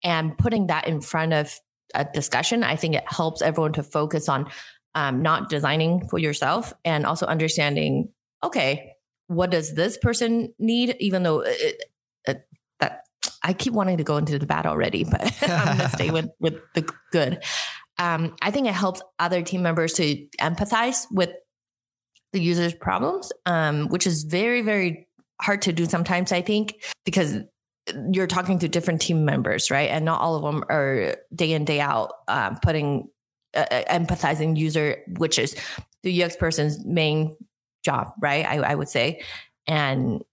And 0.03 0.37
putting 0.37 0.67
that 0.67 0.85
in 0.85 0.99
front 0.99 1.31
of 1.31 1.57
a 1.95 2.03
discussion, 2.03 2.61
I 2.61 2.75
think 2.75 2.95
it 2.95 3.05
helps 3.07 3.41
everyone 3.41 3.73
to 3.73 3.83
focus 3.83 4.27
on 4.27 4.49
um, 4.95 5.21
not 5.21 5.49
designing 5.49 6.09
for 6.09 6.19
yourself 6.19 6.73
and 6.83 7.05
also 7.05 7.25
understanding, 7.25 8.09
okay, 8.43 8.91
what 9.27 9.49
does 9.49 9.73
this 9.73 9.97
person 9.97 10.53
need? 10.59 10.97
Even 10.99 11.23
though 11.23 11.39
it, 11.39 11.83
it, 12.27 12.47
that 12.81 13.03
I 13.43 13.53
keep 13.53 13.73
wanting 13.73 13.97
to 13.97 14.03
go 14.03 14.17
into 14.17 14.39
the 14.39 14.45
bad 14.45 14.65
already, 14.65 15.03
but 15.03 15.21
I'm 15.43 15.77
to 15.77 15.89
stay 15.89 16.11
with 16.11 16.29
with 16.39 16.55
the 16.73 16.89
good. 17.11 17.43
Um, 17.99 18.35
I 18.41 18.51
think 18.51 18.67
it 18.67 18.73
helps 18.73 19.01
other 19.19 19.41
team 19.43 19.61
members 19.61 19.93
to 19.93 20.27
empathize 20.41 21.05
with 21.11 21.29
the 22.31 22.41
user's 22.41 22.73
problems, 22.73 23.31
um, 23.45 23.87
which 23.89 24.07
is 24.07 24.23
very 24.23 24.61
very 24.61 25.07
hard 25.41 25.61
to 25.63 25.73
do 25.73 25.85
sometimes. 25.85 26.31
I 26.31 26.41
think 26.41 26.83
because 27.05 27.37
you're 28.11 28.27
talking 28.27 28.59
to 28.59 28.67
different 28.67 29.01
team 29.01 29.25
members, 29.25 29.69
right? 29.69 29.89
And 29.89 30.05
not 30.05 30.21
all 30.21 30.35
of 30.35 30.41
them 30.41 30.63
are 30.69 31.17
day 31.35 31.51
in 31.51 31.65
day 31.65 31.81
out 31.81 32.13
um, 32.27 32.57
putting 32.61 33.09
uh, 33.53 33.65
uh 33.69 33.83
empathizing 33.89 34.57
user, 34.57 34.97
which 35.17 35.37
is 35.37 35.55
the 36.01 36.23
UX 36.23 36.35
person's 36.35 36.83
main 36.85 37.35
job, 37.83 38.13
right? 38.21 38.45
I, 38.45 38.57
I 38.57 38.75
would 38.75 38.89
say, 38.89 39.21
and 39.67 40.23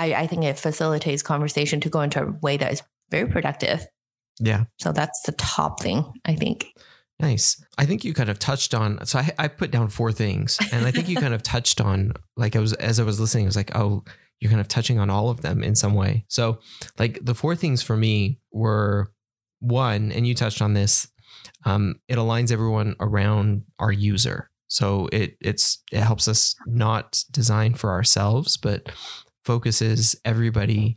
I, 0.00 0.22
I 0.22 0.26
think 0.26 0.44
it 0.44 0.58
facilitates 0.58 1.22
conversation 1.22 1.80
to 1.80 1.90
go 1.90 2.00
into 2.00 2.22
a 2.22 2.32
way 2.40 2.56
that 2.56 2.72
is 2.72 2.82
very 3.10 3.28
productive. 3.28 3.86
Yeah. 4.38 4.64
So 4.78 4.92
that's 4.92 5.20
the 5.22 5.32
top 5.32 5.82
thing, 5.82 6.04
I 6.24 6.34
think. 6.34 6.66
Nice. 7.18 7.62
I 7.76 7.84
think 7.84 8.02
you 8.02 8.14
kind 8.14 8.30
of 8.30 8.38
touched 8.38 8.72
on. 8.72 9.04
So 9.04 9.18
I, 9.18 9.30
I 9.38 9.48
put 9.48 9.70
down 9.70 9.88
four 9.88 10.10
things, 10.10 10.58
and 10.72 10.86
I 10.86 10.90
think 10.90 11.08
you 11.08 11.16
kind 11.16 11.34
of 11.34 11.42
touched 11.54 11.80
on. 11.80 12.14
Like 12.36 12.56
I 12.56 12.60
was 12.60 12.72
as 12.74 12.98
I 12.98 13.04
was 13.04 13.20
listening, 13.20 13.44
I 13.44 13.48
was 13.48 13.56
like, 13.56 13.76
oh, 13.76 14.04
you're 14.40 14.50
kind 14.50 14.60
of 14.60 14.68
touching 14.68 14.98
on 14.98 15.10
all 15.10 15.28
of 15.28 15.42
them 15.42 15.62
in 15.62 15.74
some 15.74 15.94
way. 15.94 16.24
So, 16.28 16.60
like 16.98 17.18
the 17.22 17.34
four 17.34 17.54
things 17.54 17.82
for 17.82 17.94
me 17.94 18.38
were 18.52 19.12
one, 19.58 20.12
and 20.12 20.26
you 20.26 20.34
touched 20.34 20.62
on 20.62 20.72
this. 20.72 21.08
Um, 21.66 22.00
it 22.08 22.16
aligns 22.16 22.50
everyone 22.50 22.96
around 23.00 23.64
our 23.78 23.92
user, 23.92 24.50
so 24.68 25.10
it 25.12 25.36
it's 25.42 25.82
it 25.92 26.00
helps 26.00 26.26
us 26.26 26.56
not 26.64 27.22
design 27.30 27.74
for 27.74 27.90
ourselves, 27.90 28.56
but 28.56 28.90
focuses 29.44 30.16
everybody 30.24 30.96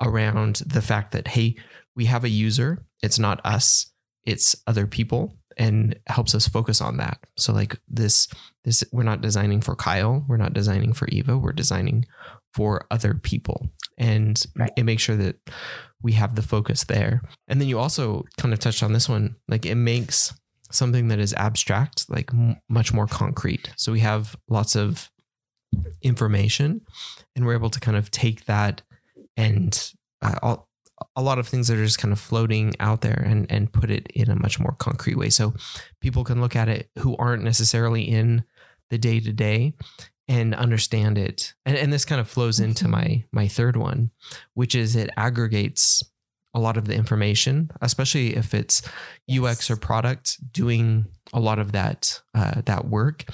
around 0.00 0.56
the 0.66 0.82
fact 0.82 1.12
that 1.12 1.28
hey, 1.28 1.56
we 1.96 2.06
have 2.06 2.24
a 2.24 2.28
user. 2.28 2.84
It's 3.02 3.18
not 3.18 3.44
us. 3.44 3.92
It's 4.24 4.56
other 4.66 4.86
people 4.86 5.36
and 5.56 5.98
helps 6.06 6.34
us 6.34 6.48
focus 6.48 6.80
on 6.80 6.96
that. 6.96 7.18
So 7.36 7.52
like 7.52 7.78
this 7.88 8.28
this 8.64 8.82
we're 8.92 9.02
not 9.02 9.20
designing 9.20 9.60
for 9.60 9.76
Kyle, 9.76 10.24
we're 10.28 10.36
not 10.36 10.52
designing 10.52 10.92
for 10.92 11.06
Eva, 11.08 11.38
we're 11.38 11.52
designing 11.52 12.06
for 12.52 12.86
other 12.90 13.14
people. 13.14 13.68
And 13.98 14.42
right. 14.56 14.72
it 14.76 14.84
makes 14.84 15.02
sure 15.02 15.16
that 15.16 15.36
we 16.02 16.12
have 16.12 16.34
the 16.34 16.42
focus 16.42 16.84
there. 16.84 17.22
And 17.48 17.60
then 17.60 17.68
you 17.68 17.78
also 17.78 18.24
kind 18.38 18.52
of 18.52 18.60
touched 18.60 18.82
on 18.82 18.92
this 18.92 19.08
one, 19.08 19.36
like 19.48 19.66
it 19.66 19.76
makes 19.76 20.34
something 20.70 21.08
that 21.08 21.18
is 21.18 21.34
abstract 21.34 22.10
like 22.10 22.32
m- 22.32 22.56
much 22.68 22.92
more 22.92 23.06
concrete. 23.06 23.70
So 23.76 23.92
we 23.92 24.00
have 24.00 24.36
lots 24.48 24.74
of 24.76 25.10
information 26.02 26.80
and 27.34 27.46
we're 27.46 27.54
able 27.54 27.70
to 27.70 27.80
kind 27.80 27.96
of 27.96 28.10
take 28.10 28.44
that 28.46 28.82
and 29.36 29.92
uh, 30.22 30.34
all, 30.42 30.68
a 31.16 31.22
lot 31.22 31.38
of 31.38 31.48
things 31.48 31.68
that 31.68 31.78
are 31.78 31.84
just 31.84 31.98
kind 31.98 32.12
of 32.12 32.20
floating 32.20 32.72
out 32.78 33.00
there 33.00 33.22
and 33.26 33.50
and 33.50 33.72
put 33.72 33.90
it 33.90 34.06
in 34.14 34.30
a 34.30 34.36
much 34.36 34.60
more 34.60 34.76
concrete 34.78 35.16
way 35.16 35.28
so 35.28 35.52
people 36.00 36.24
can 36.24 36.40
look 36.40 36.54
at 36.54 36.68
it 36.68 36.88
who 36.98 37.16
aren't 37.16 37.42
necessarily 37.42 38.02
in 38.02 38.44
the 38.90 38.98
day 38.98 39.18
to 39.20 39.32
day 39.32 39.74
and 40.28 40.54
understand 40.54 41.18
it. 41.18 41.54
And, 41.66 41.76
and 41.76 41.92
this 41.92 42.04
kind 42.04 42.20
of 42.20 42.28
flows 42.28 42.60
into 42.60 42.88
my 42.88 43.04
mm-hmm. 43.04 43.26
my 43.32 43.48
third 43.48 43.76
one, 43.76 44.10
which 44.54 44.74
is 44.74 44.96
it 44.96 45.10
aggregates 45.16 46.02
a 46.54 46.60
lot 46.60 46.76
of 46.76 46.86
the 46.86 46.94
information, 46.94 47.70
especially 47.82 48.36
if 48.36 48.54
it's 48.54 48.82
yes. 49.26 49.44
UX 49.44 49.70
or 49.70 49.76
product 49.76 50.52
doing 50.52 51.06
a 51.32 51.40
lot 51.40 51.58
of 51.58 51.72
that 51.72 52.20
uh, 52.34 52.62
that 52.64 52.86
work, 52.86 53.24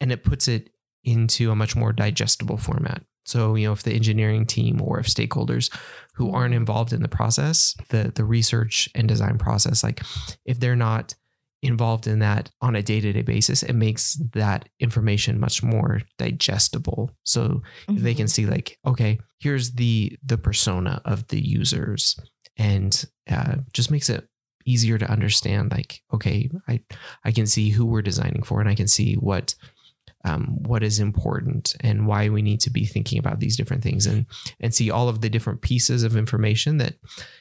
and 0.00 0.12
it 0.12 0.24
puts 0.24 0.48
it 0.48 0.70
into 1.04 1.50
a 1.50 1.56
much 1.56 1.76
more 1.76 1.92
digestible 1.92 2.56
format. 2.56 3.02
So, 3.24 3.54
you 3.54 3.66
know, 3.66 3.72
if 3.72 3.84
the 3.84 3.94
engineering 3.94 4.46
team 4.46 4.80
or 4.82 4.98
if 4.98 5.06
stakeholders 5.06 5.74
who 6.14 6.32
aren't 6.32 6.54
involved 6.54 6.92
in 6.92 7.02
the 7.02 7.08
process, 7.08 7.74
the 7.88 8.12
the 8.14 8.24
research 8.24 8.88
and 8.94 9.08
design 9.08 9.38
process, 9.38 9.84
like 9.84 10.02
if 10.44 10.58
they're 10.58 10.76
not 10.76 11.14
involved 11.62 12.08
in 12.08 12.18
that 12.18 12.50
on 12.60 12.74
a 12.74 12.82
day-to-day 12.82 13.22
basis, 13.22 13.62
it 13.62 13.74
makes 13.74 14.14
that 14.32 14.68
information 14.80 15.38
much 15.38 15.62
more 15.62 16.00
digestible. 16.18 17.12
So 17.22 17.62
mm-hmm. 17.86 18.02
they 18.02 18.14
can 18.14 18.26
see 18.26 18.46
like, 18.46 18.78
okay, 18.84 19.20
here's 19.38 19.72
the 19.72 20.18
the 20.24 20.38
persona 20.38 21.00
of 21.04 21.28
the 21.28 21.40
users 21.40 22.18
and 22.56 23.04
uh, 23.30 23.56
just 23.72 23.90
makes 23.90 24.08
it 24.08 24.26
easier 24.64 24.96
to 24.96 25.10
understand 25.10 25.72
like 25.72 26.00
okay 26.14 26.48
i 26.68 26.80
i 27.24 27.32
can 27.32 27.48
see 27.48 27.70
who 27.70 27.84
we're 27.84 28.00
designing 28.00 28.44
for 28.44 28.60
and 28.60 28.68
i 28.68 28.76
can 28.76 28.86
see 28.86 29.14
what 29.14 29.56
um, 30.24 30.62
what 30.62 30.82
is 30.82 30.98
important 30.98 31.74
and 31.80 32.06
why 32.06 32.28
we 32.28 32.42
need 32.42 32.60
to 32.60 32.70
be 32.70 32.84
thinking 32.84 33.18
about 33.18 33.40
these 33.40 33.56
different 33.56 33.82
things 33.82 34.06
and 34.06 34.26
and 34.60 34.74
see 34.74 34.90
all 34.90 35.08
of 35.08 35.20
the 35.20 35.30
different 35.30 35.62
pieces 35.62 36.02
of 36.02 36.16
information 36.16 36.78
that 36.78 36.94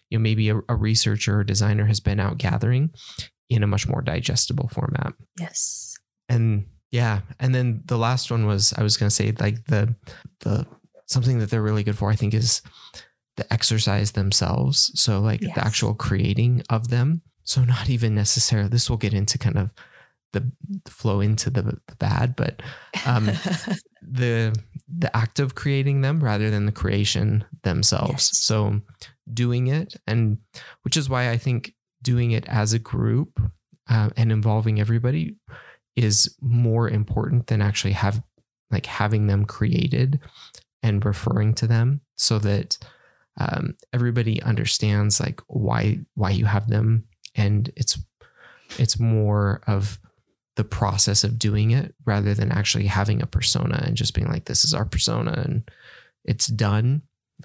you 0.10 0.18
know 0.18 0.22
maybe 0.22 0.50
a, 0.50 0.58
a 0.70 0.76
researcher 0.76 1.40
or 1.40 1.44
designer 1.44 1.86
has 1.86 2.00
been 2.00 2.20
out 2.20 2.38
gathering 2.38 2.92
in 3.50 3.64
a 3.64 3.68
much 3.68 3.88
more 3.88 4.02
digestible 4.02 4.70
format. 4.70 5.14
Yes. 5.40 5.98
And 6.30 6.66
yeah 6.92 7.22
and 7.40 7.56
then 7.56 7.82
the 7.86 7.98
last 7.98 8.30
one 8.30 8.46
was 8.46 8.74
i 8.74 8.84
was 8.84 8.98
going 8.98 9.08
to 9.08 9.16
say 9.16 9.32
like 9.40 9.64
the 9.68 9.96
the 10.42 10.68
something 11.06 11.40
that 11.40 11.50
they're 11.50 11.62
really 11.62 11.84
good 11.84 11.98
for 11.98 12.12
i 12.12 12.18
think 12.18 12.34
is 12.34 12.62
the 13.38 13.52
exercise 13.54 14.12
themselves. 14.12 14.92
So 14.96 15.20
like 15.20 15.42
yes. 15.42 15.56
the 15.56 15.66
actual 15.66 15.94
creating 15.94 16.64
of 16.70 16.90
them. 16.90 17.22
So 17.44 17.64
not 17.64 17.90
even 17.90 18.14
necessarily 18.14 18.70
this 18.70 18.90
will 18.90 18.98
get 18.98 19.14
into 19.14 19.38
kind 19.38 19.58
of 19.58 19.74
the, 20.34 20.52
flow 20.88 21.20
into 21.20 21.50
the, 21.50 21.62
the 21.62 21.96
bad, 22.00 22.36
but 22.36 22.62
um, 23.06 23.26
the 24.02 24.58
the 24.94 25.16
act 25.16 25.40
of 25.40 25.56
creating 25.56 26.02
them 26.02 26.24
rather 26.24 26.50
than 26.50 26.66
the 26.66 26.72
creation 26.72 27.46
themselves. 27.64 28.30
Yes. 28.34 28.38
So 28.40 28.82
doing 29.34 29.68
it, 29.68 29.96
and 30.08 30.38
which 30.84 30.98
is 30.98 31.10
why 31.10 31.30
I 31.30 31.38
think 31.38 31.74
doing 32.02 32.32
it 32.32 32.48
as 32.48 32.74
a 32.74 32.80
group 32.80 33.40
uh, 33.90 34.10
and 34.18 34.32
involving 34.32 34.80
everybody 34.80 35.36
is 35.96 36.36
more 36.42 36.90
important 36.90 37.48
than 37.48 37.62
actually 37.62 37.94
have 37.94 38.22
like 38.72 38.86
having 38.86 39.28
them 39.28 39.46
created 39.46 40.20
and 40.82 41.06
referring 41.06 41.54
to 41.54 41.68
them 41.68 42.02
so 42.16 42.40
that 42.40 42.78
um, 43.38 43.76
everybody 43.94 44.42
understands 44.42 45.20
like 45.20 45.42
why 45.48 46.00
why 46.16 46.30
you 46.30 46.46
have 46.46 46.70
them 46.70 47.06
and 47.36 47.72
it's 47.76 48.00
it's 48.78 49.00
more 49.00 49.62
of 49.68 50.00
the 50.56 50.64
process 50.64 51.24
of 51.24 51.40
doing 51.40 51.72
it 51.72 51.96
rather 52.06 52.34
than 52.34 52.52
actually 52.52 52.86
having 52.86 53.22
a 53.22 53.28
persona 53.28 53.82
and 53.86 53.96
just 53.96 54.14
being 54.14 54.28
like, 54.28 54.46
this 54.46 54.66
is 54.66 54.74
our 54.74 54.86
persona 54.86 55.44
and 55.46 55.70
it's 56.26 56.48
done. 56.48 57.02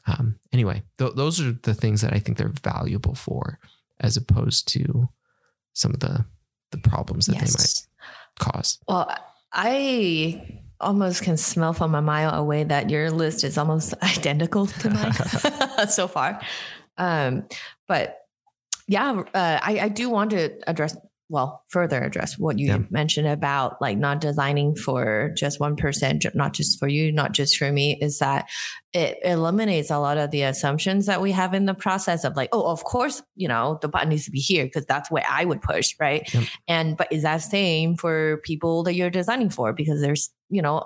Um, 0.07 0.39
anyway, 0.53 0.83
th- 0.99 1.15
those 1.15 1.41
are 1.41 1.53
the 1.53 1.75
things 1.75 2.01
that 2.03 2.13
I 2.13 2.19
think 2.19 2.37
they're 2.37 2.53
valuable 2.63 3.15
for, 3.15 3.59
as 4.01 4.17
opposed 4.17 4.69
to 4.69 5.09
some 5.73 5.93
of 5.93 6.01
the 6.01 6.25
the 6.73 6.79
problems 6.79 7.27
that 7.27 7.37
yes. 7.37 7.53
they 7.53 7.63
might 7.63 8.53
cause. 8.53 8.79
Well, 8.89 9.15
I 9.53 10.63
almost 10.81 11.23
can 11.23 11.37
smell 11.37 11.73
from 11.73 11.95
a 11.95 12.03
mile 12.03 12.35
away 12.35 12.65
that 12.65 12.91
your 12.91 13.11
list 13.11 13.45
is 13.45 13.57
almost 13.57 13.95
identical 14.03 14.67
to 14.67 14.91
mine 14.91 15.13
so 15.89 16.09
far. 16.09 16.41
Um, 16.99 17.47
but 17.87 18.19
yeah, 18.89 19.23
uh, 19.35 19.59
I, 19.63 19.79
I 19.83 19.89
do 19.89 20.11
want 20.11 20.31
to 20.31 20.53
address 20.69 20.97
well 21.29 21.65
further 21.69 22.03
address 22.03 22.39
what 22.39 22.59
you 22.59 22.69
yeah. 22.69 22.79
mentioned 22.91 23.27
about 23.27 23.81
like 23.81 23.99
not 23.99 24.21
designing 24.21 24.77
for 24.77 25.33
just 25.37 25.59
one 25.59 25.75
person 25.75 26.21
not 26.35 26.53
just 26.53 26.79
for 26.79 26.87
you 26.87 27.11
not 27.11 27.33
just 27.33 27.57
for 27.57 27.73
me 27.73 27.99
is 28.01 28.19
that 28.19 28.49
it 28.93 29.19
eliminates 29.25 29.91
a 29.91 29.99
lot 29.99 30.19
of 30.19 30.31
the 30.31 30.43
assumptions 30.43 31.07
that 31.07 31.21
we 31.21 31.33
have 31.33 31.53
in 31.53 31.67
the 31.67 31.75
process 31.75 32.25
of 32.25 32.37
like 32.37 32.49
oh 32.53 32.63
of 32.71 32.85
course 32.85 33.23
you 33.35 33.49
know 33.49 33.79
the 33.83 33.89
button 33.89 34.09
needs 34.09 34.25
to 34.25 34.31
be 34.31 34.39
here 34.39 34.65
because 34.65 34.87
that's 34.87 35.11
where 35.11 35.25
i 35.29 35.45
would 35.45 35.61
push 35.63 35.95
right 35.99 36.33
yeah. 36.33 36.45
and 36.69 36.97
but 36.97 37.11
is 37.13 37.23
that 37.23 37.39
same 37.39 37.97
for 37.97 38.39
people 38.45 38.85
that 38.85 38.95
you're 38.95 39.11
designing 39.11 39.51
for 39.51 39.73
because 39.73 40.01
there's 40.01 40.31
you 40.49 40.63
know 40.63 40.85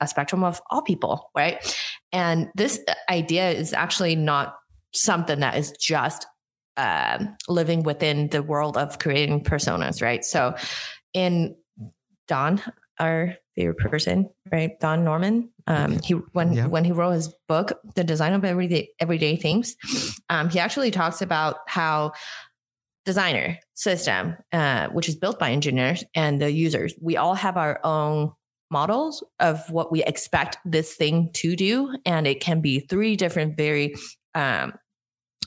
a 0.00 0.06
spectrum 0.06 0.42
of 0.42 0.60
all 0.70 0.82
people 0.82 1.30
right 1.36 1.76
and 2.12 2.48
this 2.54 2.80
uh, 2.88 2.94
idea 3.10 3.50
is 3.50 3.72
actually 3.72 4.16
not 4.16 4.56
something 4.92 5.40
that 5.40 5.56
is 5.56 5.72
just 5.72 6.26
uh, 6.80 7.18
living 7.46 7.82
within 7.82 8.28
the 8.28 8.42
world 8.42 8.78
of 8.78 8.98
creating 8.98 9.44
personas, 9.44 10.00
right? 10.00 10.24
So, 10.24 10.54
in 11.12 11.54
Don, 12.26 12.62
our 12.98 13.34
favorite 13.54 13.76
person, 13.76 14.30
right, 14.50 14.80
Don 14.80 15.04
Norman, 15.04 15.50
um, 15.66 15.98
he 16.02 16.14
when 16.32 16.70
when 16.70 16.84
he 16.84 16.92
wrote 16.92 17.12
his 17.12 17.34
book, 17.48 17.78
The 17.96 18.04
Design 18.04 18.32
of 18.32 18.44
Everyday 18.44 18.88
Everyday 18.98 19.36
Things, 19.36 19.76
um, 20.30 20.48
he 20.48 20.58
actually 20.58 20.90
talks 20.90 21.20
about 21.20 21.56
how 21.66 22.12
designer 23.04 23.58
system, 23.74 24.36
uh, 24.52 24.88
which 24.88 25.08
is 25.08 25.16
built 25.16 25.38
by 25.38 25.50
engineers 25.50 26.02
and 26.14 26.40
the 26.40 26.50
users, 26.50 26.94
we 27.00 27.16
all 27.16 27.34
have 27.34 27.56
our 27.56 27.80
own 27.84 28.32
models 28.70 29.24
of 29.40 29.68
what 29.70 29.90
we 29.90 30.02
expect 30.04 30.56
this 30.64 30.94
thing 30.94 31.30
to 31.34 31.56
do, 31.56 31.94
and 32.06 32.26
it 32.26 32.40
can 32.40 32.60
be 32.62 32.80
three 32.80 33.16
different 33.16 33.56
very 33.56 33.94
um, 34.34 34.72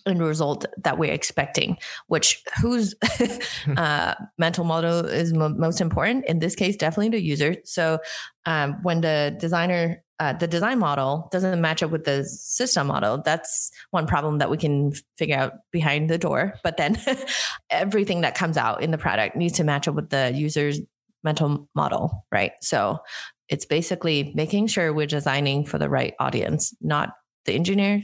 end 0.05 0.21
result 0.21 0.65
that 0.83 0.97
we're 0.97 1.11
expecting, 1.11 1.77
which 2.07 2.43
whose 2.61 2.95
uh, 3.77 4.13
mental 4.37 4.65
model 4.65 5.05
is 5.05 5.33
mo- 5.33 5.49
most 5.49 5.81
important? 5.81 6.25
In 6.25 6.39
this 6.39 6.55
case, 6.55 6.75
definitely 6.75 7.09
the 7.09 7.21
user. 7.21 7.55
So 7.65 7.99
um, 8.45 8.79
when 8.83 9.01
the 9.01 9.35
designer, 9.39 10.03
uh, 10.19 10.33
the 10.33 10.47
design 10.47 10.79
model 10.79 11.29
doesn't 11.31 11.61
match 11.61 11.83
up 11.83 11.91
with 11.91 12.03
the 12.03 12.23
system 12.25 12.87
model, 12.87 13.21
that's 13.23 13.71
one 13.91 14.07
problem 14.07 14.39
that 14.39 14.49
we 14.49 14.57
can 14.57 14.93
figure 15.17 15.37
out 15.37 15.53
behind 15.71 16.09
the 16.09 16.17
door. 16.17 16.55
But 16.63 16.77
then 16.77 16.97
everything 17.69 18.21
that 18.21 18.35
comes 18.35 18.57
out 18.57 18.83
in 18.83 18.91
the 18.91 18.97
product 18.97 19.35
needs 19.35 19.57
to 19.57 19.63
match 19.63 19.87
up 19.87 19.95
with 19.95 20.09
the 20.09 20.31
user's 20.33 20.79
mental 21.23 21.69
model, 21.73 22.25
right? 22.31 22.51
So 22.61 22.99
it's 23.49 23.65
basically 23.65 24.33
making 24.35 24.67
sure 24.67 24.93
we're 24.93 25.07
designing 25.07 25.65
for 25.65 25.77
the 25.77 25.89
right 25.89 26.13
audience, 26.19 26.73
not 26.81 27.13
the 27.45 27.53
engineer, 27.53 28.03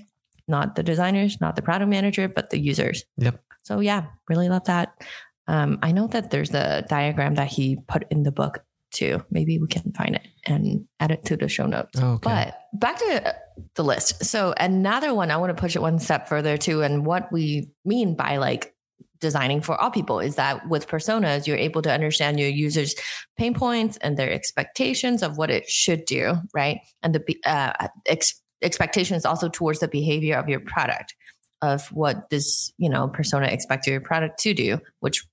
not 0.50 0.76
the 0.76 0.84
designers, 0.84 1.40
not 1.40 1.56
the 1.56 1.62
product 1.62 1.90
manager, 1.90 2.28
but 2.28 2.50
the 2.50 2.60
users. 2.60 3.06
Yep. 3.18 3.42
So 3.64 3.80
yeah, 3.80 4.06
really 4.28 4.50
love 4.50 4.66
that. 4.66 5.02
Um, 5.48 5.80
I 5.82 5.92
know 5.92 6.08
that 6.08 6.32
there's 6.32 6.54
a 6.54 6.86
diagram 6.90 7.36
that 7.36 7.48
he 7.48 7.78
put 7.88 8.06
in 8.12 8.24
the 8.24 8.32
book 8.32 8.64
too. 8.92 9.24
Maybe 9.30 9.60
we 9.60 9.68
can 9.68 9.92
find 9.94 10.16
it 10.16 10.28
and 10.46 10.88
add 11.00 11.12
it 11.12 11.26
to 11.26 11.38
the 11.38 11.48
show 11.48 11.66
notes. 11.66 12.00
Oh, 12.00 12.14
okay. 12.14 12.52
But 12.74 12.80
back 12.80 12.98
to 13.00 13.36
the 13.76 13.84
list. 13.84 14.26
So 14.26 14.54
another 14.58 15.14
one, 15.14 15.32
I 15.32 15.38
want 15.38 15.56
to 15.56 15.60
push 15.60 15.76
it 15.76 15.82
one 15.82 16.00
step 16.00 16.28
further 16.28 16.58
too. 16.58 16.82
And 16.82 17.06
what 17.06 17.32
we 17.32 17.70
mean 17.86 18.16
by 18.16 18.38
like 18.38 18.74
designing 19.20 19.62
for 19.62 19.76
all 19.80 19.92
people 19.92 20.20
is 20.20 20.36
that 20.36 20.68
with 20.70 20.88
personas, 20.88 21.46
you're 21.46 21.58
able 21.58 21.82
to 21.82 21.92
understand 21.92 22.40
your 22.40 22.50
users' 22.50 22.96
pain 23.38 23.54
points 23.54 23.98
and 23.98 24.18
their 24.18 24.32
expectations 24.32 25.22
of 25.22 25.38
what 25.38 25.50
it 25.50 25.70
should 25.70 26.06
do, 26.06 26.36
right? 26.54 26.80
And 27.04 27.14
the 27.14 27.38
uh, 27.46 27.88
ex- 28.06 28.39
expectations 28.62 29.26
also 29.26 29.50
towards 29.50 29.80
the 29.80 29.88
behavior 29.88 30.38
of 30.38 30.50
your 30.50 30.60
product 30.60 31.16
of 31.62 31.88
what 31.92 32.30
this 32.30 32.72
you 32.78 32.90
know 32.90 33.08
persona 33.08 33.48
expects 33.48 33.88
your 33.88 34.00
product 34.00 34.40
to 34.40 34.54
do 34.54 34.80
which 35.00 35.24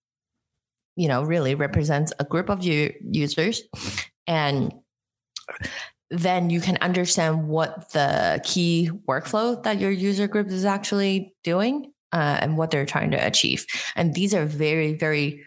you 0.96 1.08
know 1.08 1.22
really 1.22 1.54
represents 1.54 2.12
a 2.18 2.24
group 2.24 2.48
of 2.48 2.64
your 2.64 2.90
users. 3.08 3.62
And 4.26 4.72
then 6.10 6.50
you 6.50 6.60
can 6.60 6.78
understand 6.78 7.48
what 7.48 7.92
the 7.92 8.40
key 8.44 8.90
workflow 9.08 9.62
that 9.62 9.78
your 9.78 9.90
user 9.90 10.26
group 10.26 10.48
is 10.48 10.64
actually 10.64 11.34
doing 11.44 11.92
uh, 12.12 12.38
and 12.40 12.56
what 12.56 12.70
they're 12.70 12.86
trying 12.86 13.10
to 13.10 13.26
achieve. 13.26 13.66
And 13.94 14.14
these 14.14 14.34
are 14.34 14.46
very 14.46 14.94
very 14.94 15.44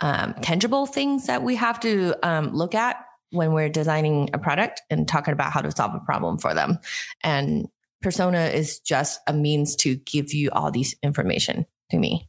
um, 0.00 0.34
tangible 0.42 0.86
things 0.86 1.26
that 1.26 1.42
we 1.42 1.56
have 1.56 1.78
to 1.80 2.14
um, 2.26 2.54
look 2.54 2.74
at 2.74 3.04
when 3.32 3.52
we're 3.52 3.68
designing 3.68 4.30
a 4.32 4.38
product 4.38 4.82
and 4.90 5.08
talking 5.08 5.32
about 5.32 5.52
how 5.52 5.60
to 5.60 5.70
solve 5.70 5.94
a 5.94 6.00
problem 6.00 6.38
for 6.38 6.54
them. 6.54 6.78
And 7.22 7.68
persona 8.02 8.46
is 8.46 8.78
just 8.80 9.20
a 9.26 9.32
means 9.32 9.74
to 9.76 9.96
give 9.96 10.32
you 10.32 10.50
all 10.52 10.70
these 10.70 10.94
information 11.02 11.66
to 11.90 11.98
me. 11.98 12.28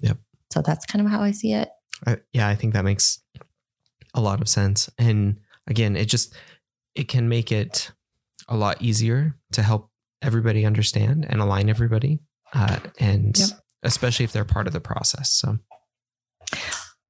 Yep. 0.00 0.18
So 0.52 0.62
that's 0.62 0.86
kind 0.86 1.04
of 1.04 1.10
how 1.10 1.20
I 1.20 1.32
see 1.32 1.52
it. 1.52 1.68
I, 2.06 2.18
yeah, 2.32 2.48
I 2.48 2.54
think 2.54 2.74
that 2.74 2.84
makes 2.84 3.20
a 4.14 4.20
lot 4.20 4.40
of 4.40 4.48
sense. 4.48 4.88
And 4.98 5.40
again, 5.66 5.96
it 5.96 6.06
just 6.06 6.34
it 6.94 7.08
can 7.08 7.28
make 7.28 7.52
it 7.52 7.90
a 8.48 8.56
lot 8.56 8.80
easier 8.80 9.34
to 9.52 9.62
help 9.62 9.90
everybody 10.22 10.64
understand 10.64 11.26
and 11.28 11.40
align 11.40 11.68
everybody, 11.68 12.20
uh, 12.54 12.78
and 12.98 13.36
yep. 13.38 13.48
especially 13.82 14.24
if 14.24 14.32
they're 14.32 14.44
part 14.44 14.66
of 14.66 14.72
the 14.72 14.80
process. 14.80 15.30
So. 15.30 15.58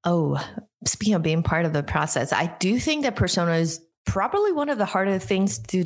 Oh, 0.04 0.38
speaking 0.84 1.14
of 1.14 1.22
being 1.22 1.42
part 1.42 1.64
of 1.64 1.72
the 1.72 1.82
process, 1.82 2.32
I 2.32 2.54
do 2.60 2.78
think 2.78 3.02
that 3.02 3.16
persona 3.16 3.54
is 3.54 3.80
probably 4.04 4.52
one 4.52 4.68
of 4.68 4.78
the 4.78 4.84
hardest 4.84 5.26
things 5.26 5.58
to 5.58 5.84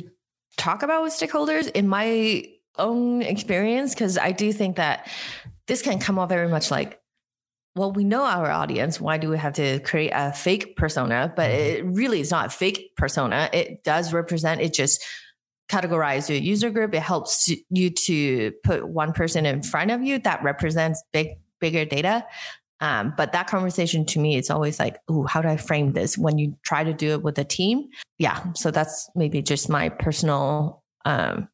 talk 0.57 0.83
about 0.83 1.01
with 1.01 1.13
stakeholders 1.13 1.69
in 1.71 1.87
my 1.87 2.45
own 2.77 3.21
experience, 3.21 3.93
because 3.93 4.17
I 4.17 4.31
do 4.31 4.53
think 4.53 4.75
that 4.75 5.07
this 5.67 5.81
can 5.81 5.99
come 5.99 6.19
off 6.19 6.29
very 6.29 6.47
much 6.47 6.71
like 6.71 6.99
well, 7.75 7.93
we 7.93 8.03
know 8.03 8.25
our 8.25 8.51
audience. 8.51 8.99
Why 8.99 9.17
do 9.17 9.29
we 9.29 9.37
have 9.37 9.53
to 9.53 9.79
create 9.79 10.11
a 10.13 10.33
fake 10.33 10.75
persona? 10.75 11.31
But 11.33 11.51
Mm-hmm. 11.51 11.89
it 11.89 11.95
really 11.95 12.19
is 12.19 12.29
not 12.29 12.47
a 12.47 12.49
fake 12.49 12.91
persona. 12.97 13.49
It 13.53 13.83
does 13.85 14.11
represent, 14.11 14.59
it 14.59 14.73
just 14.73 15.01
categorize 15.69 16.27
your 16.27 16.37
user 16.37 16.69
group. 16.69 16.93
It 16.93 17.01
helps 17.01 17.49
you 17.69 17.89
to 17.89 18.51
put 18.65 18.85
one 18.89 19.13
person 19.13 19.45
in 19.45 19.63
front 19.63 19.89
of 19.89 20.03
you 20.03 20.19
that 20.19 20.43
represents 20.43 21.01
big, 21.13 21.37
bigger 21.61 21.85
data. 21.85 22.25
Um, 22.81 23.13
but 23.15 23.31
that 23.33 23.47
conversation 23.47 24.05
to 24.07 24.19
me, 24.19 24.35
it's 24.37 24.49
always 24.49 24.79
like, 24.79 24.97
oh, 25.07 25.23
how 25.23 25.41
do 25.41 25.47
I 25.47 25.57
frame 25.57 25.93
this 25.93 26.17
when 26.17 26.37
you 26.37 26.57
try 26.63 26.83
to 26.83 26.93
do 26.93 27.11
it 27.11 27.21
with 27.23 27.37
a 27.37 27.43
team? 27.43 27.87
Yeah. 28.17 28.43
So 28.55 28.71
that's 28.71 29.09
maybe 29.15 29.41
just 29.41 29.69
my 29.69 29.89
personal 29.89 30.83
um, 31.05 31.47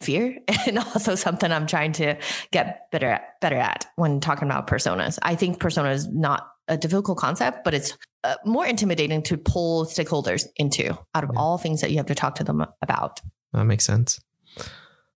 fear 0.00 0.38
and 0.66 0.78
also 0.78 1.14
something 1.16 1.50
I'm 1.50 1.66
trying 1.66 1.92
to 1.94 2.16
get 2.52 2.90
better 2.92 3.10
at, 3.10 3.40
better 3.40 3.56
at 3.56 3.86
when 3.96 4.20
talking 4.20 4.48
about 4.48 4.66
personas. 4.66 5.18
I 5.22 5.34
think 5.34 5.58
persona 5.60 5.90
is 5.90 6.06
not 6.08 6.46
a 6.68 6.76
difficult 6.76 7.18
concept, 7.18 7.64
but 7.64 7.74
it's 7.74 7.98
uh, 8.22 8.36
more 8.44 8.64
intimidating 8.64 9.22
to 9.24 9.36
pull 9.36 9.86
stakeholders 9.86 10.46
into 10.56 10.96
out 11.14 11.24
of 11.24 11.30
Yeah. 11.34 11.40
all 11.40 11.58
things 11.58 11.80
that 11.80 11.90
you 11.90 11.96
have 11.96 12.06
to 12.06 12.14
talk 12.14 12.36
to 12.36 12.44
them 12.44 12.64
about. 12.80 13.20
That 13.52 13.64
makes 13.64 13.84
sense. 13.84 14.20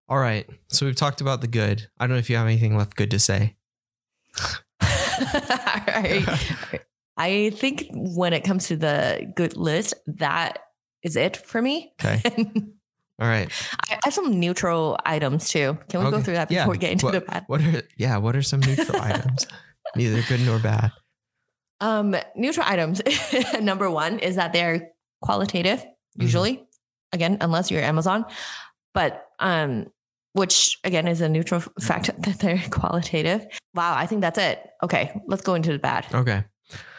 All 0.09 0.19
right. 0.19 0.49
So 0.69 0.85
we've 0.85 0.97
talked 0.97 1.21
about 1.21 1.41
the 1.41 1.47
good. 1.47 1.87
I 1.99 2.07
don't 2.07 2.17
know 2.17 2.19
if 2.19 2.29
you 2.29 2.37
have 2.37 2.47
anything 2.47 2.77
left 2.77 2.97
good 2.97 3.11
to 3.13 3.19
say. 3.21 3.55
I, 5.35 6.81
I 7.17 7.51
think 7.51 7.87
when 7.93 8.33
it 8.33 8.45
comes 8.45 8.69
to 8.69 8.77
the 8.77 9.33
good 9.37 9.57
list, 9.57 9.95
that 10.07 10.59
is 11.03 11.17
it 11.17 11.37
for 11.37 11.61
me. 11.63 11.93
Okay. 12.03 12.23
All 13.21 13.29
right. 13.29 13.49
I 13.91 13.99
have 14.05 14.13
some 14.15 14.41
neutral 14.41 14.99
items 15.07 15.49
too. 15.49 15.79
Can 15.89 16.05
we 16.05 16.11
go 16.11 16.21
through 16.21 16.35
that 16.35 16.51
Yeah. 16.51 16.63
before 16.63 16.73
we 16.73 16.79
get 16.79 16.93
into 16.93 17.11
the 17.11 17.21
bad? 17.21 17.45
What 17.47 17.61
are 17.61 17.83
yeah, 17.97 18.17
what 18.17 18.35
are 18.35 18.43
some 18.43 18.61
neutral 18.61 19.01
items? 19.01 19.47
Neither 19.95 20.23
good 20.23 20.41
nor 20.41 20.59
bad. 20.59 20.91
Um, 21.81 22.17
neutral 22.35 22.67
items. 22.69 23.01
Number 23.61 23.89
one 23.91 24.19
is 24.19 24.37
that 24.37 24.53
they're 24.53 24.91
qualitative, 25.23 25.79
Mm-hmm. 25.81 26.23
usually. 26.23 26.65
Again, 27.13 27.39
unless 27.41 27.71
you're 27.71 27.83
Amazon, 27.83 28.25
but 28.95 29.25
um, 29.39 29.87
which 30.35 30.79
again 30.85 31.09
is 31.09 31.21
a 31.23 31.29
neutral 31.29 31.61
mm-hmm. 31.61 31.85
fact 31.85 32.11
that 32.23 32.39
they're 32.41 32.63
qualitative. 32.71 33.47
Wow, 33.75 33.97
I 33.97 34.07
think 34.07 34.21
that's 34.21 34.39
it. 34.39 34.61
Okay, 34.83 35.19
let's 35.27 35.43
go 35.43 35.55
into 35.55 35.73
the 35.73 35.79
bad. 35.79 36.07
Okay. 36.13 36.45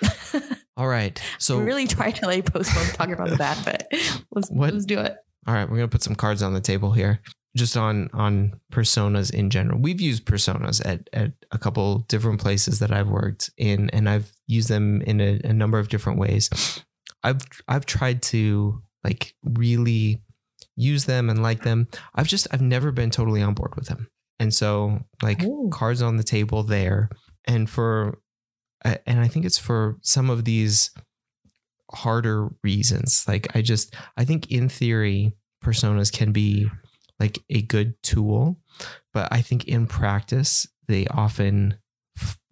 All 0.77 0.87
right. 0.87 1.21
So 1.37 1.59
we 1.59 1.65
really 1.65 1.87
tried 1.87 2.15
to 2.15 2.25
like 2.25 2.51
postpone 2.51 2.87
talking 2.87 3.13
about 3.13 3.29
the 3.29 3.37
bad, 3.37 3.57
but 3.63 3.87
let's 4.31 4.49
What- 4.49 4.73
let's 4.73 4.85
do 4.85 4.99
it. 4.99 5.17
All 5.47 5.53
right, 5.53 5.69
we're 5.69 5.77
gonna 5.77 5.89
put 5.89 6.01
some 6.01 6.15
cards 6.15 6.41
on 6.41 6.55
the 6.55 6.61
table 6.61 6.91
here, 6.91 7.21
just 7.55 7.77
on 7.77 8.09
on 8.13 8.59
personas 8.71 9.31
in 9.31 9.51
general. 9.51 9.79
We've 9.79 10.01
used 10.01 10.25
personas 10.25 10.83
at 10.83 11.07
at 11.13 11.33
a 11.51 11.59
couple 11.59 11.99
different 12.07 12.41
places 12.41 12.79
that 12.79 12.91
I've 12.91 13.09
worked 13.09 13.51
in, 13.55 13.91
and 13.91 14.09
I've 14.09 14.31
used 14.47 14.69
them 14.69 15.03
in 15.03 15.21
a, 15.21 15.39
a 15.43 15.53
number 15.53 15.77
of 15.77 15.89
different 15.89 16.17
ways. 16.17 16.49
I've 17.23 17.41
I've 17.67 17.85
tried 17.85 18.23
to 18.23 18.81
like 19.03 19.35
really 19.43 20.23
use 20.75 21.05
them 21.05 21.29
and 21.29 21.41
like 21.41 21.63
them. 21.63 21.87
I've 22.13 22.27
just 22.27 22.47
I've 22.51 22.61
never 22.61 22.91
been 22.91 23.09
totally 23.09 23.41
on 23.41 23.53
board 23.53 23.75
with 23.75 23.87
them, 23.87 24.09
and 24.39 24.53
so 24.53 25.01
like 25.21 25.43
Ooh. 25.43 25.69
cards 25.71 26.01
on 26.01 26.17
the 26.17 26.23
table 26.23 26.63
there, 26.63 27.09
and 27.45 27.69
for 27.69 28.19
and 28.83 29.19
I 29.19 29.27
think 29.27 29.45
it's 29.45 29.57
for 29.57 29.97
some 30.01 30.29
of 30.29 30.45
these 30.45 30.91
harder 31.91 32.49
reasons. 32.63 33.25
Like 33.27 33.55
I 33.55 33.61
just 33.61 33.95
I 34.17 34.25
think 34.25 34.51
in 34.51 34.69
theory 34.69 35.33
personas 35.63 36.11
can 36.11 36.31
be 36.31 36.69
like 37.19 37.39
a 37.49 37.61
good 37.61 37.95
tool, 38.03 38.57
but 39.13 39.27
I 39.31 39.41
think 39.41 39.65
in 39.65 39.87
practice 39.87 40.67
they 40.87 41.07
often 41.07 41.77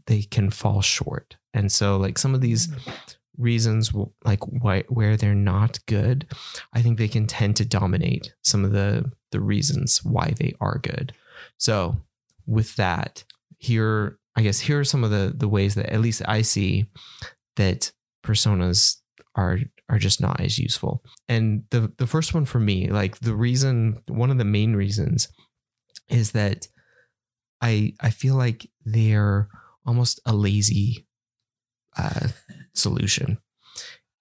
they 0.07 0.23
can 0.23 0.49
fall 0.49 0.81
short. 0.81 1.37
And 1.53 1.71
so 1.71 1.97
like 1.97 2.17
some 2.17 2.33
of 2.33 2.41
these 2.41 2.67
mm. 2.67 3.15
Reasons 3.37 3.91
like 4.23 4.39
why 4.45 4.83
where 4.89 5.17
they're 5.17 5.35
not 5.35 5.79
good, 5.85 6.27
I 6.73 6.81
think 6.81 6.97
they 6.97 7.07
can 7.07 7.27
tend 7.27 7.55
to 7.57 7.65
dominate 7.65 8.33
some 8.41 8.63
of 8.65 8.71
the 8.71 9.11
the 9.31 9.39
reasons 9.39 10.03
why 10.03 10.33
they 10.37 10.53
are 10.61 10.79
good. 10.79 11.13
So 11.57 11.97
with 12.45 12.75
that, 12.75 13.23
here 13.57 14.19
I 14.35 14.41
guess 14.41 14.59
here 14.59 14.79
are 14.79 14.85
some 14.85 15.03
of 15.03 15.11
the 15.11 15.33
the 15.35 15.47
ways 15.47 15.75
that 15.75 15.91
at 15.91 16.01
least 16.01 16.21
I 16.27 16.41
see 16.41 16.87
that 17.55 17.91
personas 18.23 18.97
are 19.35 19.59
are 19.89 19.99
just 19.99 20.21
not 20.21 20.39
as 20.39 20.57
useful. 20.57 21.03
And 21.27 21.63
the 21.69 21.91
the 21.97 22.07
first 22.07 22.33
one 22.33 22.45
for 22.45 22.59
me, 22.59 22.89
like 22.89 23.19
the 23.19 23.35
reason 23.35 24.01
one 24.07 24.31
of 24.31 24.37
the 24.37 24.45
main 24.45 24.75
reasons 24.75 25.27
is 26.09 26.31
that 26.31 26.67
I 27.61 27.93
I 27.99 28.09
feel 28.09 28.35
like 28.35 28.69
they're 28.85 29.49
almost 29.85 30.19
a 30.25 30.33
lazy 30.33 31.05
uh, 31.97 32.27
solution. 32.73 33.37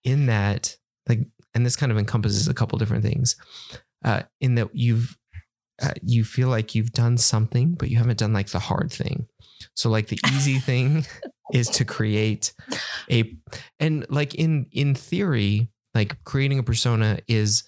In 0.05 0.27
that 0.27 0.77
like 1.09 1.21
and 1.55 1.65
this 1.65 1.77
kind 1.77 1.93
of 1.93 1.99
encompasses 1.99 2.49
a 2.49 2.55
couple 2.55 2.79
different 2.79 3.05
things 3.05 3.37
uh, 4.05 4.23
in 4.41 4.57
that 4.57 4.69
you've 4.73 5.17
uh, 5.81 5.93
you 6.03 6.25
feel 6.25 6.49
like 6.49 6.75
you've 6.75 6.93
done 6.93 7.17
something 7.19 7.75
but 7.75 7.89
you 7.89 7.99
haven't 7.99 8.19
done 8.19 8.33
like 8.33 8.49
the 8.49 8.59
hard 8.59 8.91
thing. 8.93 9.27
So 9.75 9.91
like 9.91 10.09
the 10.09 10.19
easy 10.33 10.59
thing 10.71 11.07
is 11.53 11.69
to 11.71 11.85
create 11.85 12.53
a 13.11 13.37
and 13.79 14.07
like 14.09 14.35
in 14.35 14.67
in 14.73 14.95
theory 14.95 15.69
like 15.95 16.23
creating 16.25 16.59
a 16.59 16.63
persona 16.63 17.19
is 17.29 17.65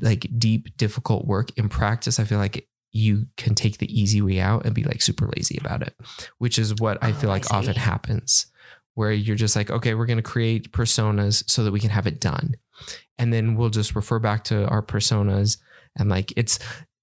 like 0.00 0.26
deep 0.38 0.76
difficult 0.76 1.26
work. 1.26 1.50
In 1.56 1.68
practice 1.68 2.18
i 2.20 2.24
feel 2.24 2.38
like 2.38 2.68
you 2.92 3.26
can 3.36 3.56
take 3.56 3.78
the 3.78 4.00
easy 4.00 4.22
way 4.22 4.38
out 4.38 4.64
and 4.64 4.74
be 4.74 4.84
like 4.84 5.02
super 5.02 5.28
lazy 5.36 5.58
about 5.60 5.82
it 5.82 5.94
which 6.38 6.58
is 6.58 6.74
what 6.76 7.02
i 7.02 7.10
Oh, 7.10 7.12
feel 7.14 7.30
I 7.30 7.34
like 7.34 7.52
often 7.52 7.74
happens 7.74 8.46
where 8.94 9.12
you're 9.12 9.36
just 9.36 9.56
like 9.56 9.70
okay 9.70 9.94
we're 9.94 10.06
going 10.06 10.16
to 10.16 10.22
create 10.22 10.72
personas 10.72 11.48
so 11.48 11.64
that 11.64 11.72
we 11.72 11.80
can 11.80 11.90
have 11.90 12.06
it 12.06 12.20
done. 12.20 12.54
And 13.18 13.32
then 13.32 13.54
we'll 13.54 13.70
just 13.70 13.94
refer 13.94 14.18
back 14.18 14.44
to 14.44 14.66
our 14.68 14.82
personas 14.82 15.58
and 15.98 16.08
like 16.08 16.32
it's 16.36 16.58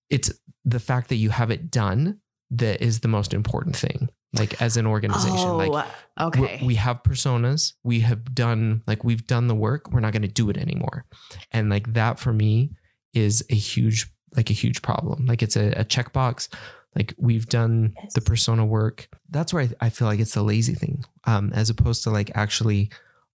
it's 0.10 0.32
the 0.66 0.80
fact 0.80 1.10
that 1.10 1.16
you 1.16 1.30
have 1.30 1.50
it 1.52 1.72
done 1.72 2.20
that 2.52 2.82
is 2.84 3.00
the 3.00 3.08
most 3.08 3.34
important 3.34 3.76
thing 3.76 4.10
like 4.34 4.62
as 4.62 4.78
an 4.78 4.86
organization. 4.88 5.58
Like 5.58 5.72
Oh, 6.18 6.30
we're- 6.38 6.54
okay. 6.56 6.66
we 6.66 6.76
have 6.76 7.02
personas. 7.04 7.74
We 7.84 8.02
have 8.02 8.36
done 8.36 8.82
like 8.88 9.04
we've 9.04 9.26
done 9.26 9.48
the 9.48 9.56
work. 9.56 9.92
We're 9.92 10.00
not 10.02 10.12
going 10.14 10.22
to 10.22 10.28
do 10.28 10.50
it 10.50 10.58
anymore. 10.58 11.06
And 11.52 11.70
like 11.70 11.94
that 11.94 12.20
for 12.20 12.32
me 12.34 12.72
is 13.14 13.44
a 13.50 13.56
huge 13.56 14.08
like 14.36 14.50
a 14.50 14.54
huge 14.54 14.82
problem. 14.82 15.26
Like 15.26 15.42
it's 15.42 15.56
a, 15.58 15.72
a 15.72 15.84
checkbox 15.86 16.48
like 16.96 17.14
we've 17.18 17.48
done 17.48 17.94
Yes. 18.04 18.14
the 18.14 18.22
persona 18.22 18.66
work 18.66 19.08
that's 19.30 19.54
where 19.54 19.64
I, 19.64 19.70
I 19.88 19.90
feel 19.90 20.08
like 20.08 20.20
it's 20.20 20.34
the 20.34 20.44
lazy 20.44 20.74
thing 20.76 21.04
um 21.26 21.52
as 21.54 21.70
opposed 21.70 22.04
to 22.04 22.10
like 22.10 22.32
actually 22.36 22.90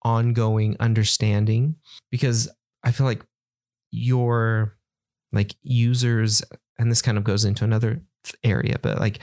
ongoing 0.04 0.76
understanding 0.80 1.76
because 2.12 2.50
i 2.84 2.92
feel 2.92 3.06
like 3.06 3.24
your 3.92 4.76
like 5.32 5.56
users 5.62 6.42
and 6.78 6.90
this 6.92 7.02
kind 7.02 7.18
of 7.18 7.24
goes 7.24 7.46
into 7.46 7.64
another 7.64 8.02
area 8.44 8.78
but 8.82 9.00
like 9.00 9.20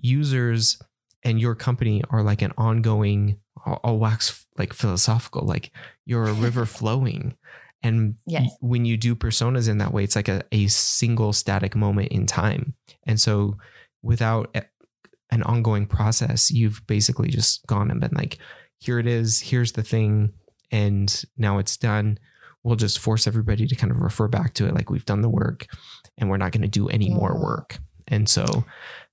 users 0.00 0.80
and 1.24 1.40
your 1.40 1.54
company 1.54 2.02
are 2.10 2.22
like 2.22 2.42
an 2.42 2.52
ongoing 2.58 3.38
I'll, 3.66 3.80
I'll 3.84 3.98
wax 3.98 4.46
like 4.56 4.72
philosophical 4.72 5.42
like 5.46 5.70
you're 6.04 6.26
a 6.26 6.32
river 6.32 6.66
flowing 6.78 7.36
and 7.82 8.16
Yes. 8.26 8.50
when 8.60 8.84
you 8.84 8.96
do 8.96 9.14
personas 9.14 9.68
in 9.68 9.78
that 9.78 9.92
way 9.92 10.04
it's 10.04 10.16
like 10.16 10.28
a, 10.28 10.42
a 10.52 10.66
single 10.68 11.32
static 11.32 11.74
moment 11.76 12.08
in 12.12 12.26
time. 12.26 12.74
And 13.06 13.20
so 13.20 13.56
without 14.02 14.54
an 15.30 15.42
ongoing 15.42 15.86
process 15.86 16.50
you've 16.50 16.80
basically 16.86 17.28
just 17.28 17.66
gone 17.66 17.90
and 17.90 18.00
been 18.00 18.14
like 18.14 18.38
here 18.78 18.98
it 18.98 19.06
is 19.06 19.40
here's 19.40 19.72
the 19.72 19.82
thing 19.82 20.32
and 20.70 21.24
now 21.36 21.58
it's 21.58 21.76
done. 21.76 22.18
We'll 22.64 22.76
just 22.76 22.98
force 22.98 23.26
everybody 23.26 23.66
to 23.66 23.74
kind 23.76 23.90
of 23.90 23.98
refer 24.00 24.28
back 24.28 24.54
to 24.54 24.66
it 24.66 24.74
like 24.74 24.90
we've 24.90 25.04
done 25.06 25.22
the 25.22 25.28
work 25.30 25.66
and 26.18 26.28
we're 26.28 26.36
not 26.36 26.52
going 26.52 26.62
to 26.62 26.68
do 26.68 26.88
any 26.88 27.08
more 27.08 27.34
Mm. 27.34 27.42
work. 27.42 27.78
And 28.08 28.28
so 28.28 28.64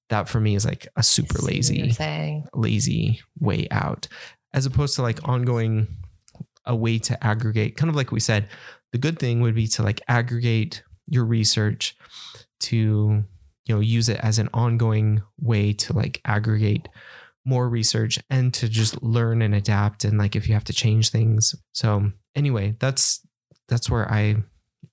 that 0.10 0.28
for 0.30 0.40
me 0.40 0.56
is 0.56 0.66
like 0.66 0.88
a 0.96 1.04
super 1.04 1.36
I 1.38 1.62
see 1.62 1.82
what 1.82 1.84
lazy 1.84 2.46
lazy 2.54 3.22
way 3.40 3.68
out. 3.72 4.08
As 4.54 4.66
opposed 4.66 4.96
to 4.96 5.02
like 5.02 5.28
ongoing 5.28 5.88
a 6.66 6.76
way 6.76 6.98
to 6.98 7.22
aggregate 7.26 7.78
kind 7.78 7.90
of 7.90 7.96
like 7.96 8.12
we 8.12 8.20
said 8.20 8.48
the 8.92 8.98
good 8.98 9.20
thing 9.20 9.42
would 9.42 9.56
be 9.56 9.68
to 9.68 9.84
like 9.84 10.02
aggregate 10.08 10.84
your 11.08 11.26
research 11.26 11.96
to 12.60 13.24
you 13.66 13.76
know 13.76 13.82
use 13.82 14.10
it 14.10 14.20
as 14.22 14.40
an 14.40 14.50
ongoing 14.54 15.22
way 15.40 15.74
to 15.74 15.94
like 15.94 16.22
aggregate 16.26 16.88
more 17.46 17.70
research 17.70 18.20
and 18.30 18.54
to 18.56 18.68
just 18.68 19.02
learn 19.04 19.42
and 19.42 19.54
adapt 19.54 20.04
and 20.04 20.18
like 20.18 20.36
if 20.36 20.48
you 20.48 20.54
have 20.54 20.64
to 20.64 20.74
change 20.74 21.10
things. 21.10 21.56
So 21.74 22.12
anyway 22.36 22.76
that's 22.80 23.26
that's 23.70 23.90
where 23.90 24.12
i 24.12 24.36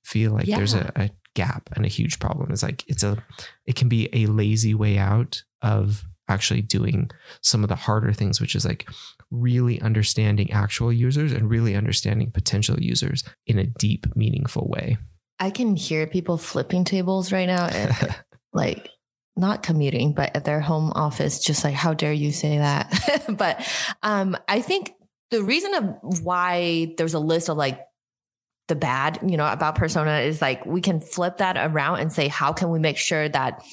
feel 0.04 0.32
like 0.32 0.46
there's 0.46 0.74
a, 0.74 0.92
a 0.96 1.10
gap 1.34 1.68
and 1.74 1.84
a 1.84 1.88
huge 1.88 2.18
problem. 2.18 2.50
Is 2.50 2.62
like 2.62 2.84
it's 2.88 3.02
a 3.02 3.22
it 3.66 3.76
can 3.76 3.88
be 3.88 4.08
a 4.12 4.26
lazy 4.26 4.74
way 4.74 4.98
out 4.98 5.42
of 5.62 6.04
actually 6.28 6.62
doing 6.62 7.10
some 7.42 7.62
of 7.62 7.68
the 7.68 7.76
harder 7.76 8.12
things 8.12 8.40
which 8.40 8.54
is 8.54 8.64
like 8.64 8.88
really 9.32 9.80
understanding 9.80 10.52
actual 10.52 10.92
users 10.92 11.32
and 11.32 11.50
really 11.50 11.74
understanding 11.74 12.30
potential 12.30 12.78
users 12.78 13.24
in 13.46 13.58
a 13.58 13.66
deep 13.66 14.06
meaningful 14.14 14.68
way 14.68 14.96
I 15.42 15.50
can 15.50 15.74
hear 15.74 16.06
people 16.06 16.38
flipping 16.38 16.84
tables 16.84 17.32
right 17.32 17.46
now. 17.46 17.66
And, 17.66 17.92
like 18.52 18.88
not 19.34 19.64
commuting, 19.64 20.14
but 20.14 20.36
at 20.36 20.44
their 20.44 20.60
home 20.60 20.92
office, 20.94 21.42
just 21.42 21.64
like, 21.64 21.74
how 21.74 21.94
dare 21.94 22.12
you 22.12 22.30
say 22.30 22.58
that? 22.58 23.24
but 23.28 23.68
um, 24.04 24.36
I 24.46 24.60
think 24.60 24.92
the 25.32 25.42
reason 25.42 25.74
of 25.74 26.22
why 26.22 26.94
there's 26.96 27.14
a 27.14 27.18
list 27.18 27.50
of 27.50 27.56
like 27.56 27.80
the 28.68 28.76
bad, 28.76 29.18
you 29.26 29.36
know, 29.36 29.50
about 29.50 29.74
persona 29.74 30.20
is 30.20 30.40
like 30.40 30.64
we 30.64 30.80
can 30.80 31.00
flip 31.00 31.38
that 31.38 31.56
around 31.56 31.98
and 31.98 32.12
say, 32.12 32.28
how 32.28 32.52
can 32.52 32.70
we 32.70 32.78
make 32.78 32.96
sure 32.96 33.28
that 33.28 33.64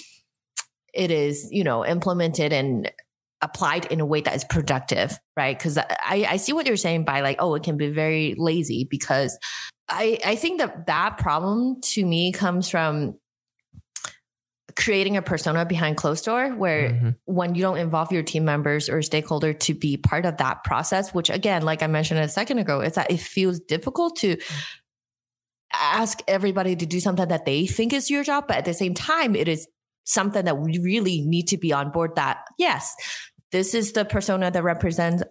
it 0.92 1.12
is, 1.12 1.50
you 1.52 1.64
know, 1.64 1.86
implemented 1.86 2.52
and 2.52 2.92
applied 3.42 3.86
in 3.86 4.00
a 4.00 4.06
way 4.06 4.22
that 4.22 4.36
is 4.36 4.44
productive, 4.44 5.18
right? 5.38 5.58
Because 5.58 5.78
I, 5.78 6.26
I 6.28 6.38
see 6.38 6.54
what 6.54 6.68
you're 6.68 6.78
saying 6.78 7.06
by 7.06 7.22
like, 7.22 7.38
oh, 7.40 7.56
it 7.56 7.64
can 7.64 7.78
be 7.78 7.90
very 7.90 8.36
lazy 8.38 8.88
because 8.90 9.38
I, 9.88 10.20
I 10.26 10.36
think 10.36 10.60
that 10.60 10.86
that 10.88 11.18
problem 11.18 11.82
to 11.82 12.06
me 12.06 12.32
comes 12.32 12.70
from 12.70 13.16
creating 14.76 15.18
a 15.18 15.22
persona 15.22 15.66
behind 15.66 15.98
closed 15.98 16.24
door 16.24 16.52
where 16.56 16.92
mm-hmm. 16.92 17.10
when 17.26 17.54
you 17.54 17.62
don't 17.62 17.78
involve 17.78 18.12
your 18.12 18.24
team 18.24 18.46
members 18.46 18.88
or 18.88 19.02
stakeholder 19.02 19.52
to 19.52 19.74
be 19.74 19.98
part 19.98 20.26
of 20.26 20.38
that 20.38 20.64
process 20.64 21.14
which 21.14 21.30
again 21.30 21.64
like 21.64 21.84
i 21.84 21.88
mentioned 21.88 22.20
a 22.20 22.30
second 22.30 22.60
ago 22.60 22.80
it's 22.80 22.96
that 22.96 23.12
it 23.12 23.20
feels 23.20 23.60
difficult 23.60 24.16
to 24.16 24.38
ask 25.74 26.22
everybody 26.30 26.78
to 26.78 26.86
do 26.86 27.02
something 27.02 27.28
that 27.28 27.46
they 27.46 27.66
think 27.68 27.92
is 27.92 28.10
your 28.10 28.24
job 28.24 28.46
but 28.48 28.56
at 28.56 28.66
the 28.66 28.74
same 28.74 28.94
time 28.94 29.36
it 29.36 29.50
is 29.50 29.68
something 30.06 30.46
that 30.46 30.58
we 30.58 30.80
really 30.80 31.22
need 31.22 31.48
to 31.48 31.58
be 31.58 31.74
on 31.74 31.92
board 31.92 32.16
that 32.16 32.46
yes 32.58 32.96
this 33.52 33.74
is 33.74 33.94
the 33.94 34.06
persona 34.06 34.52
that 34.52 34.64
represents 34.64 35.24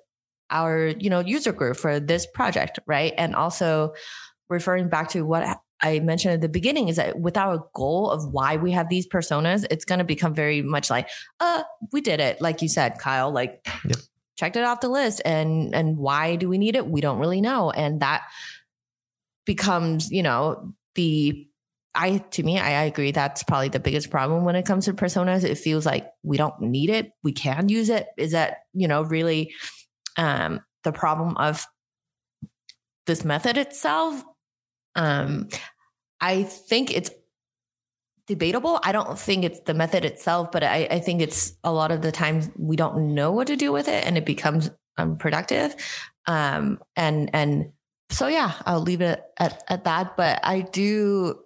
our 0.50 0.88
you 0.98 1.10
know 1.10 1.20
user 1.20 1.52
group 1.52 1.76
for 1.76 2.00
this 2.00 2.26
project 2.26 2.78
right 2.86 3.12
and 3.18 3.34
also 3.34 3.92
referring 4.48 4.88
back 4.88 5.10
to 5.10 5.22
what 5.22 5.58
I 5.80 6.00
mentioned 6.00 6.34
at 6.34 6.40
the 6.40 6.48
beginning 6.48 6.88
is 6.88 6.96
that 6.96 7.20
without 7.20 7.54
a 7.54 7.62
goal 7.74 8.10
of 8.10 8.32
why 8.32 8.56
we 8.56 8.72
have 8.72 8.88
these 8.88 9.06
personas, 9.06 9.64
it's 9.70 9.84
going 9.84 10.00
to 10.00 10.04
become 10.04 10.34
very 10.34 10.62
much 10.62 10.90
like, 10.90 11.08
uh, 11.40 11.62
we 11.92 12.00
did 12.00 12.20
it. 12.20 12.40
Like 12.40 12.62
you 12.62 12.68
said, 12.68 12.98
Kyle, 12.98 13.30
like 13.30 13.66
yep. 13.84 13.98
checked 14.36 14.56
it 14.56 14.64
off 14.64 14.80
the 14.80 14.88
list 14.88 15.22
and, 15.24 15.74
and 15.74 15.96
why 15.96 16.36
do 16.36 16.48
we 16.48 16.58
need 16.58 16.74
it? 16.74 16.86
We 16.88 17.00
don't 17.00 17.18
really 17.18 17.40
know. 17.40 17.70
And 17.70 18.00
that 18.00 18.24
becomes, 19.44 20.10
you 20.10 20.22
know, 20.22 20.74
the, 20.96 21.47
I, 21.98 22.18
to 22.18 22.42
me, 22.42 22.58
I, 22.58 22.82
I 22.82 22.84
agree. 22.84 23.10
That's 23.10 23.42
probably 23.42 23.68
the 23.68 23.80
biggest 23.80 24.10
problem 24.10 24.44
when 24.44 24.56
it 24.56 24.64
comes 24.64 24.86
to 24.86 24.92
personas. 24.92 25.44
It 25.44 25.56
feels 25.58 25.84
like 25.84 26.08
we 26.22 26.36
don't 26.36 26.60
need 26.60 26.90
it. 26.90 27.10
We 27.22 27.32
can 27.32 27.68
use 27.68 27.90
it. 27.90 28.06
Is 28.16 28.32
that, 28.32 28.58
you 28.72 28.88
know, 28.88 29.02
really, 29.02 29.52
um, 30.16 30.60
the 30.84 30.92
problem 30.92 31.36
of 31.36 31.66
this 33.06 33.24
method 33.24 33.56
itself 33.56 34.24
um, 34.98 35.48
I 36.20 36.42
think 36.42 36.94
it's 36.94 37.10
debatable. 38.26 38.80
I 38.82 38.92
don't 38.92 39.18
think 39.18 39.44
it's 39.44 39.60
the 39.60 39.74
method 39.74 40.04
itself, 40.04 40.50
but 40.50 40.64
I, 40.64 40.88
I, 40.90 40.98
think 40.98 41.22
it's 41.22 41.54
a 41.62 41.72
lot 41.72 41.92
of 41.92 42.02
the 42.02 42.12
times 42.12 42.50
we 42.58 42.76
don't 42.76 43.14
know 43.14 43.32
what 43.32 43.46
to 43.46 43.56
do 43.56 43.72
with 43.72 43.88
it 43.88 44.04
and 44.04 44.18
it 44.18 44.26
becomes 44.26 44.70
unproductive. 44.98 45.74
Um, 46.26 46.80
and, 46.96 47.30
and 47.32 47.72
so, 48.10 48.26
yeah, 48.26 48.54
I'll 48.66 48.82
leave 48.82 49.00
it 49.00 49.22
at, 49.38 49.62
at 49.68 49.84
that. 49.84 50.16
But 50.16 50.40
I 50.42 50.60
do 50.60 51.38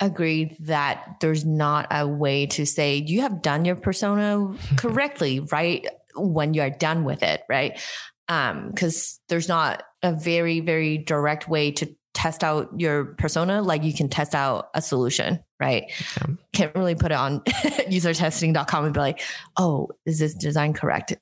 agree 0.00 0.56
that 0.60 1.16
there's 1.20 1.44
not 1.44 1.86
a 1.90 2.06
way 2.06 2.46
to 2.46 2.64
say 2.64 2.96
you 2.96 3.22
have 3.22 3.42
done 3.42 3.64
your 3.64 3.76
persona 3.76 4.54
correctly, 4.76 5.40
right? 5.40 5.86
When 6.14 6.54
you're 6.54 6.70
done 6.70 7.04
with 7.04 7.22
it, 7.22 7.42
right? 7.48 7.80
Um, 8.28 8.72
cause 8.74 9.20
there's 9.28 9.48
not 9.48 9.82
a 10.02 10.12
very, 10.12 10.60
very 10.60 10.98
direct 10.98 11.48
way 11.48 11.72
to 11.72 11.94
test 12.14 12.42
out 12.42 12.68
your 12.76 13.14
persona 13.14 13.62
like 13.62 13.84
you 13.84 13.94
can 13.94 14.08
test 14.08 14.34
out 14.34 14.70
a 14.74 14.82
solution, 14.82 15.38
right? 15.60 15.84
Yeah. 16.16 16.34
Can't 16.52 16.74
really 16.74 16.96
put 16.96 17.12
it 17.12 17.16
on 17.16 17.40
usertesting.com 17.40 18.84
and 18.84 18.94
be 18.94 19.00
like, 19.00 19.22
oh, 19.56 19.90
is 20.04 20.18
this 20.18 20.34
design 20.34 20.72
correct? 20.72 21.14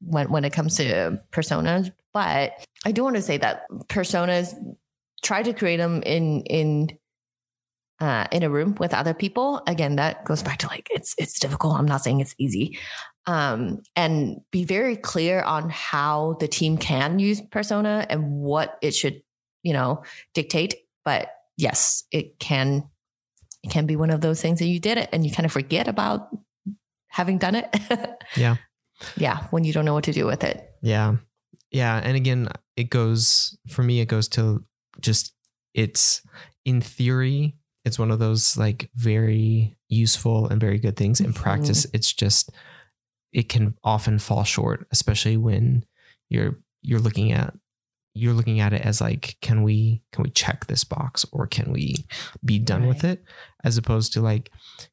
When, 0.00 0.30
when 0.30 0.44
it 0.44 0.52
comes 0.52 0.76
to 0.76 1.22
personas. 1.32 1.92
But 2.12 2.52
I 2.84 2.92
do 2.92 3.04
want 3.04 3.16
to 3.16 3.22
say 3.22 3.38
that 3.38 3.62
personas 3.88 4.54
try 5.22 5.42
to 5.42 5.52
create 5.52 5.78
them 5.78 6.02
in, 6.02 6.42
in, 6.42 6.98
uh, 8.00 8.26
in 8.32 8.42
a 8.42 8.50
room 8.50 8.74
with 8.78 8.94
other 8.94 9.14
people. 9.14 9.62
Again, 9.66 9.96
that 9.96 10.24
goes 10.24 10.42
back 10.42 10.58
to 10.58 10.68
like, 10.68 10.88
it's, 10.90 11.14
it's 11.18 11.38
difficult. 11.38 11.78
I'm 11.78 11.86
not 11.86 12.02
saying 12.02 12.20
it's 12.20 12.34
easy. 12.38 12.78
Um, 13.26 13.82
and 13.96 14.40
be 14.50 14.64
very 14.64 14.96
clear 14.96 15.42
on 15.42 15.70
how 15.70 16.36
the 16.40 16.48
team 16.48 16.76
can 16.76 17.18
use 17.18 17.40
persona 17.40 18.06
and 18.10 18.30
what 18.30 18.78
it 18.82 18.94
should 18.94 19.22
you 19.64 19.72
know, 19.72 20.04
dictate. 20.34 20.76
But 21.04 21.30
yes, 21.56 22.04
it 22.12 22.38
can 22.38 22.84
it 23.64 23.70
can 23.70 23.86
be 23.86 23.96
one 23.96 24.10
of 24.10 24.20
those 24.20 24.40
things 24.40 24.60
that 24.60 24.66
you 24.66 24.78
did 24.78 24.98
it 24.98 25.08
and 25.12 25.24
you 25.24 25.32
kind 25.32 25.46
of 25.46 25.52
forget 25.52 25.88
about 25.88 26.28
having 27.08 27.38
done 27.38 27.56
it. 27.56 27.74
yeah. 28.36 28.56
Yeah. 29.16 29.44
When 29.50 29.64
you 29.64 29.72
don't 29.72 29.86
know 29.86 29.94
what 29.94 30.04
to 30.04 30.12
do 30.12 30.26
with 30.26 30.44
it. 30.44 30.70
Yeah. 30.82 31.16
Yeah. 31.70 31.98
And 32.02 32.14
again, 32.14 32.48
it 32.76 32.90
goes 32.90 33.58
for 33.68 33.82
me, 33.82 34.00
it 34.00 34.06
goes 34.06 34.28
to 34.28 34.64
just 35.00 35.32
it's 35.72 36.22
in 36.64 36.80
theory, 36.80 37.56
it's 37.84 37.98
one 37.98 38.10
of 38.10 38.18
those 38.18 38.56
like 38.56 38.90
very 38.94 39.76
useful 39.88 40.48
and 40.48 40.60
very 40.60 40.78
good 40.78 40.96
things. 40.96 41.20
In 41.20 41.32
mm-hmm. 41.32 41.42
practice, 41.42 41.86
it's 41.92 42.12
just 42.12 42.50
it 43.32 43.48
can 43.48 43.74
often 43.84 44.18
fall 44.18 44.44
short, 44.44 44.86
especially 44.90 45.36
when 45.36 45.84
you're 46.30 46.58
you're 46.82 47.00
looking 47.00 47.32
at 47.32 47.54
you're 48.14 48.32
looking 48.32 48.60
at 48.60 48.72
it 48.72 48.82
as 48.82 49.00
like 49.00 49.36
can 49.42 49.62
we 49.62 50.00
can 50.12 50.22
we 50.22 50.30
check 50.30 50.66
this 50.66 50.84
box 50.84 51.26
or 51.32 51.46
can 51.46 51.72
we 51.72 52.06
be 52.44 52.58
done 52.58 52.82
right. 52.82 52.88
with 52.88 53.04
it 53.04 53.24
as 53.64 53.76
opposed 53.76 54.12
to 54.12 54.20
like 54.20 54.50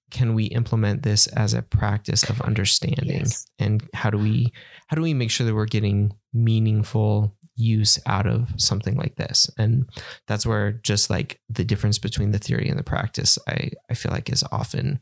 can 0.10 0.34
we 0.34 0.46
implement 0.46 1.04
this 1.04 1.28
as 1.28 1.54
a 1.54 1.62
practice 1.62 2.28
of 2.30 2.42
understanding 2.42 3.20
yes. 3.20 3.46
and 3.60 3.88
how 3.94 4.10
do 4.10 4.18
we 4.18 4.52
how 4.88 4.96
do 4.96 5.04
we 5.04 5.14
make 5.14 5.30
sure 5.30 5.46
that 5.46 5.54
we're 5.54 5.66
getting 5.66 6.12
meaningful 6.34 7.36
use 7.56 8.00
out 8.06 8.26
of 8.26 8.50
something 8.58 8.96
like 8.96 9.16
this 9.18 9.50
and 9.58 9.86
that's 10.28 10.46
where 10.46 10.72
just 10.72 11.10
like 11.10 11.40
the 11.50 11.64
difference 11.64 12.00
between 12.00 12.32
the 12.32 12.40
theory 12.40 12.68
and 12.70 12.80
the 12.80 12.84
practice 12.84 13.38
i 13.48 13.70
i 13.90 13.94
feel 13.94 14.12
like 14.12 14.30
is 14.30 14.44
often 14.52 15.00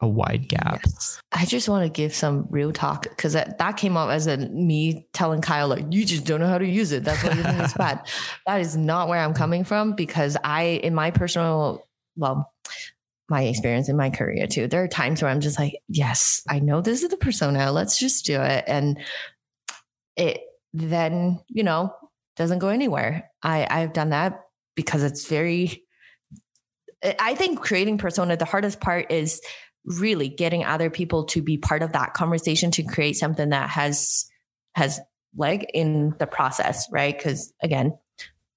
a 0.00 0.08
wide 0.08 0.48
gap 0.48 0.80
yes. 0.86 1.20
i 1.32 1.44
just 1.44 1.68
want 1.68 1.84
to 1.84 1.90
give 1.90 2.14
some 2.14 2.46
real 2.48 2.72
talk 2.72 3.02
because 3.02 3.32
that, 3.32 3.58
that 3.58 3.76
came 3.76 3.96
up 3.96 4.08
as 4.08 4.26
a 4.26 4.36
me 4.36 5.06
telling 5.12 5.40
kyle 5.40 5.68
like 5.68 5.84
you 5.90 6.04
just 6.04 6.24
don't 6.24 6.40
know 6.40 6.48
how 6.48 6.58
to 6.58 6.66
use 6.66 6.92
it 6.92 7.04
that's 7.04 7.22
why 7.24 7.32
you 7.32 7.42
think 7.42 7.58
it's 7.58 7.74
bad 7.74 8.00
that 8.46 8.60
is 8.60 8.76
not 8.76 9.08
where 9.08 9.20
i'm 9.20 9.34
coming 9.34 9.64
from 9.64 9.92
because 9.92 10.36
i 10.44 10.62
in 10.62 10.94
my 10.94 11.10
personal 11.10 11.86
well 12.16 12.52
my 13.28 13.44
experience 13.44 13.88
in 13.88 13.96
my 13.96 14.10
career 14.10 14.48
too. 14.48 14.66
There 14.66 14.82
are 14.82 14.88
times 14.88 15.22
where 15.22 15.30
I'm 15.30 15.40
just 15.40 15.56
like, 15.56 15.76
yes, 15.86 16.42
I 16.48 16.58
know 16.58 16.80
this 16.80 17.04
is 17.04 17.10
the 17.10 17.16
persona. 17.16 17.70
Let's 17.70 17.96
just 17.96 18.26
do 18.26 18.42
it. 18.42 18.64
And 18.66 18.98
it 20.16 20.40
then, 20.72 21.40
you 21.48 21.62
know, 21.62 21.94
doesn't 22.36 22.58
go 22.58 22.68
anywhere. 22.68 23.30
I, 23.42 23.66
I've 23.68 23.92
done 23.92 24.10
that 24.10 24.40
because 24.74 25.02
it's 25.02 25.26
very, 25.26 25.84
I 27.18 27.34
think 27.34 27.60
creating 27.60 27.98
persona, 27.98 28.36
the 28.36 28.44
hardest 28.44 28.80
part 28.80 29.10
is 29.10 29.40
really 29.84 30.28
getting 30.28 30.64
other 30.64 30.90
people 30.90 31.24
to 31.24 31.42
be 31.42 31.58
part 31.58 31.82
of 31.82 31.92
that 31.92 32.14
conversation 32.14 32.70
to 32.72 32.82
create 32.82 33.16
something 33.16 33.50
that 33.50 33.70
has, 33.70 34.26
has 34.74 35.00
leg 35.36 35.66
in 35.74 36.14
the 36.18 36.26
process, 36.26 36.86
right? 36.92 37.16
Because 37.16 37.52
again, 37.62 37.98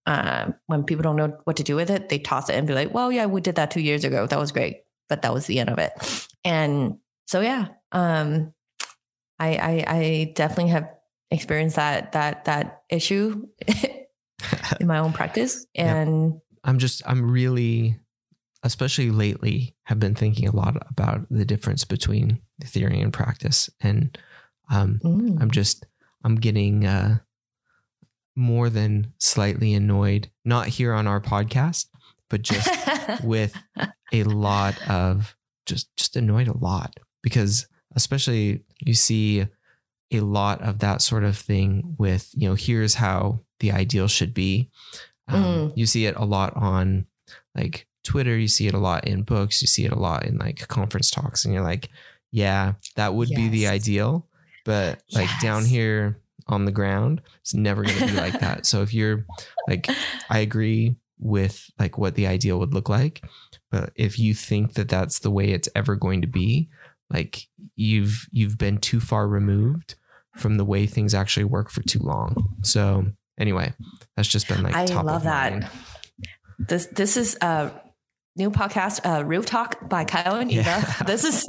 um, 0.06 0.56
when 0.68 0.84
people 0.84 1.04
don't 1.04 1.16
know 1.16 1.38
what 1.46 1.58
to 1.58 1.64
do 1.64 1.76
with 1.76 1.90
it, 1.90 2.10
they 2.10 2.20
toss 2.20 2.50
it 2.50 2.56
and 2.56 2.68
be 2.68 2.74
like, 2.74 2.94
well, 2.94 3.12
yeah, 3.12 3.26
we 3.26 3.42
did 3.42 3.56
that 3.56 3.72
two 3.72 3.82
years 3.82 4.04
ago. 4.04 4.28
That 4.28 4.40
was 4.40 4.52
great. 4.52 4.82
But 5.08 5.22
that 5.22 5.34
was 5.34 5.46
the 5.46 5.60
end 5.60 5.70
of 5.70 5.80
it. 5.80 5.92
And 6.44 7.00
so, 7.28 7.40
yeah, 7.42 7.68
um, 7.92 8.54
I, 9.40 9.56
I, 9.56 9.86
I 9.88 10.34
definitely 10.36 10.72
have 10.72 10.90
experience 11.34 11.76
that 11.76 12.12
that 12.14 12.46
that 12.46 12.84
issue 12.90 13.48
in 14.80 14.88
my 14.88 15.00
own 15.00 15.14
practice. 15.14 15.66
And 15.76 16.40
i'm 16.66 16.80
just 16.80 17.02
i'm 17.06 17.30
really 17.30 18.00
especially 18.64 19.12
lately 19.12 19.76
have 19.84 20.00
been 20.00 20.16
thinking 20.16 20.48
a 20.48 20.56
lot 20.56 20.78
about 20.90 21.28
the 21.30 21.44
difference 21.44 21.84
between 21.84 22.42
theory 22.64 23.02
and 23.02 23.12
practice. 23.12 23.70
And 23.82 24.18
um, 24.72 25.00
mm. 25.04 25.42
i'm 25.42 25.52
just 25.52 25.86
i'm 26.24 26.36
getting 26.36 26.86
uh, 26.86 27.20
more 28.36 28.70
than 28.70 29.14
slightly 29.20 29.74
annoyed 29.74 30.30
not 30.46 30.68
here 30.68 30.94
on 30.94 31.08
our 31.08 31.20
podcast 31.20 31.88
but 32.30 32.42
just 32.42 32.70
with 33.24 33.56
a 34.14 34.24
lot 34.24 34.76
of 34.90 35.36
just 35.66 35.96
just 35.98 36.16
annoyed 36.16 36.48
a 36.48 36.58
lot 36.58 36.98
because 37.22 37.68
especially 37.96 38.64
you 38.80 38.94
see 38.94 39.46
a 40.14 40.22
lot 40.22 40.62
of 40.62 40.80
that 40.80 41.02
sort 41.02 41.24
of 41.24 41.38
thing 41.38 41.96
with, 41.98 42.30
you 42.34 42.48
know, 42.48 42.56
here's 42.56 42.96
how 42.96 43.40
the 43.60 43.72
ideal 43.72 44.08
should 44.08 44.34
be. 44.34 44.70
Um, 45.28 45.44
mm. 45.44 45.74
You 45.76 45.86
see 45.86 46.06
it 46.06 46.16
a 46.16 46.26
lot 46.26 46.56
on 46.56 47.06
like 47.56 47.88
Twitter, 48.04 48.38
you 48.38 48.48
see 48.48 48.68
it 48.68 48.74
a 48.74 48.80
lot 48.80 49.08
in 49.08 49.24
books, 49.24 49.62
you 49.62 49.68
see 49.68 49.86
it 49.86 49.92
a 49.92 50.00
lot 50.00 50.26
in 50.26 50.38
like 50.38 50.68
conference 50.68 51.10
talks, 51.10 51.46
and 51.46 51.54
you're 51.54 51.64
like, 51.64 51.90
yeah, 52.32 52.74
that 52.96 53.14
would 53.14 53.30
yes. 53.30 53.38
be 53.38 53.50
the 53.50 53.68
ideal. 53.68 54.28
But 54.66 55.02
like 55.12 55.30
yes. 55.30 55.42
down 55.42 55.66
here 55.66 56.20
on 56.48 56.66
the 56.66 56.72
ground, 56.72 57.22
it's 57.42 57.54
never 57.54 57.84
going 57.84 57.98
to 57.98 58.06
be 58.06 58.14
like 58.14 58.40
that. 58.40 58.66
So 58.66 58.82
if 58.82 58.94
you're 58.94 59.26
like, 59.68 59.88
I 60.30 60.40
agree 60.40 60.96
with 61.20 61.70
like 61.80 61.98
what 61.98 62.16
the 62.16 62.28
ideal 62.28 62.60
would 62.60 62.74
look 62.74 62.90
like. 62.90 63.24
But 63.72 63.92
if 63.96 64.20
you 64.20 64.34
think 64.34 64.74
that 64.74 64.90
that's 64.90 65.20
the 65.20 65.32
way 65.32 65.50
it's 65.50 65.70
ever 65.76 65.96
going 65.96 66.22
to 66.22 66.28
be, 66.28 66.70
like 67.10 67.48
you've 67.76 68.28
you've 68.32 68.58
been 68.58 68.78
too 68.78 69.00
far 69.00 69.28
removed 69.28 69.96
from 70.36 70.58
the 70.58 70.66
way 70.66 70.86
things 70.86 71.14
actually 71.14 71.46
work 71.46 71.70
for 71.70 71.82
too 71.84 72.00
long. 72.00 72.56
So 72.64 73.06
anyway, 73.40 73.74
that's 74.16 74.28
just 74.28 74.48
been 74.48 74.64
like 74.64 74.76
I 74.76 74.86
love 74.86 75.24
that. 75.24 75.52
mind. 75.52 75.68
This 76.60 76.88
this 76.88 77.18
is 77.18 77.38
a 77.42 77.72
new 78.36 78.52
podcast, 78.52 79.02
uh, 79.06 79.24
Real 79.26 79.44
Talk 79.44 79.90
by 79.90 80.06
Kyle 80.06 80.36
and 80.36 80.52
Eva. 80.52 80.64
Yeah. 80.64 80.94
This 81.06 81.24
is 81.24 81.48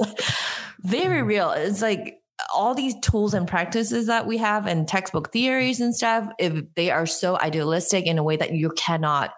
very 0.81 1.21
real. 1.21 1.51
It's 1.51 1.81
like 1.81 2.19
all 2.53 2.75
these 2.75 2.95
tools 3.01 3.33
and 3.33 3.47
practices 3.47 4.07
that 4.07 4.27
we 4.27 4.37
have 4.37 4.67
and 4.67 4.87
textbook 4.87 5.31
theories 5.31 5.79
and 5.79 5.95
stuff, 5.95 6.29
if 6.37 6.63
they 6.75 6.91
are 6.91 7.05
so 7.05 7.39
idealistic 7.39 8.05
in 8.05 8.17
a 8.17 8.23
way 8.23 8.35
that 8.35 8.51
you 8.51 8.71
cannot 8.71 9.31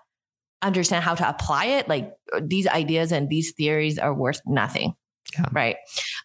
understand 0.62 1.04
how 1.04 1.16
to 1.16 1.30
apply 1.30 1.66
it, 1.66 1.88
like 1.88 2.12
these 2.42 2.68
ideas 2.68 3.12
and 3.12 3.30
these 3.30 3.54
theories 3.56 4.00
are 4.00 4.14
worth 4.14 4.42
nothing. 4.46 4.94
Yeah. 5.34 5.46
Right. 5.52 5.76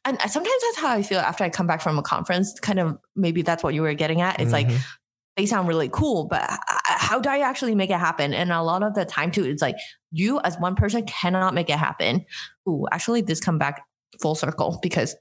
And 0.05 0.19
sometimes 0.21 0.63
that's 0.63 0.79
how 0.79 0.89
I 0.91 1.03
feel 1.03 1.21
after 1.21 1.45
I 1.45 1.49
come 1.51 1.67
back 1.67 1.81
from 1.81 1.99
a 1.99 2.03
conference. 2.03 2.59
Kind 2.61 2.79
of 2.79 2.99
maybe 3.17 3.43
that's 3.43 3.63
what 3.63 3.75
you 3.75 3.83
were 3.83 3.95
getting 3.95 4.21
at. 4.21 4.41
It's 4.41 4.53
like 4.53 4.69
Mhm. 4.69 4.79
they 5.37 5.47
sound 5.47 5.67
really 5.69 5.89
cool, 5.93 6.27
but 6.27 6.49
how 6.85 7.19
do 7.21 7.29
I 7.29 7.41
actually 7.41 7.75
make 7.75 7.91
it 7.91 7.99
happen? 7.99 8.33
And 8.33 8.53
a 8.53 8.63
lot 8.63 8.83
of 8.83 8.95
the 8.95 9.05
time 9.05 9.31
too, 9.31 9.45
it's 9.45 9.63
like 9.63 9.77
you 10.13 10.41
as 10.45 10.57
one 10.59 10.77
person 10.77 11.05
cannot 11.05 11.55
make 11.55 11.69
it 11.69 11.79
happen. 11.79 12.25
Ooh, 12.69 12.87
actually, 12.93 13.23
this 13.23 13.41
come 13.41 13.59
back 13.59 13.83
full 14.21 14.35
circle 14.35 14.79
because 14.83 15.17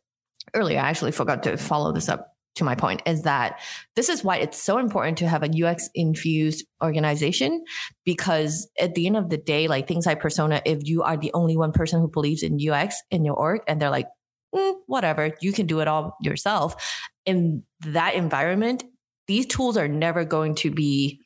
earlier 0.54 0.80
I 0.80 0.90
actually 0.90 1.12
forgot 1.12 1.44
to 1.44 1.58
follow 1.58 1.92
this 1.92 2.10
up 2.10 2.36
to 2.56 2.64
my 2.64 2.76
point 2.76 3.02
is 3.06 3.24
that 3.24 3.60
this 3.96 4.10
is 4.10 4.24
why 4.24 4.38
it's 4.38 4.58
so 4.62 4.78
important 4.78 5.18
to 5.20 5.28
have 5.28 5.44
a 5.44 5.66
UX 5.66 5.90
infused 5.96 6.66
organization 6.84 7.64
because 8.06 8.70
at 8.80 8.94
the 8.94 9.08
end 9.08 9.16
of 9.18 9.30
the 9.30 9.38
day, 9.38 9.68
like 9.68 9.88
things 9.88 10.06
like 10.06 10.20
persona, 10.20 10.62
if 10.66 10.80
you 10.84 11.02
are 11.04 11.18
the 11.18 11.32
only 11.34 11.56
one 11.56 11.72
person 11.72 12.02
who 12.02 12.10
believes 12.10 12.44
in 12.44 12.58
UX 12.60 13.02
in 13.10 13.24
your 13.24 13.36
org 13.36 13.62
and 13.68 13.82
they're 13.82 13.90
like, 13.90 14.08
"Mm, 14.54 14.76
whatever, 14.88 15.34
you 15.42 15.54
can 15.54 15.66
do 15.66 15.80
it 15.80 15.88
all 15.88 16.18
yourself. 16.22 17.00
In 17.26 17.64
that 17.86 18.16
environment, 18.16 18.84
these 19.28 19.46
tools 19.46 19.78
are 19.78 19.88
never 19.88 20.26
going 20.26 20.56
to 20.56 20.72
be 20.72 21.22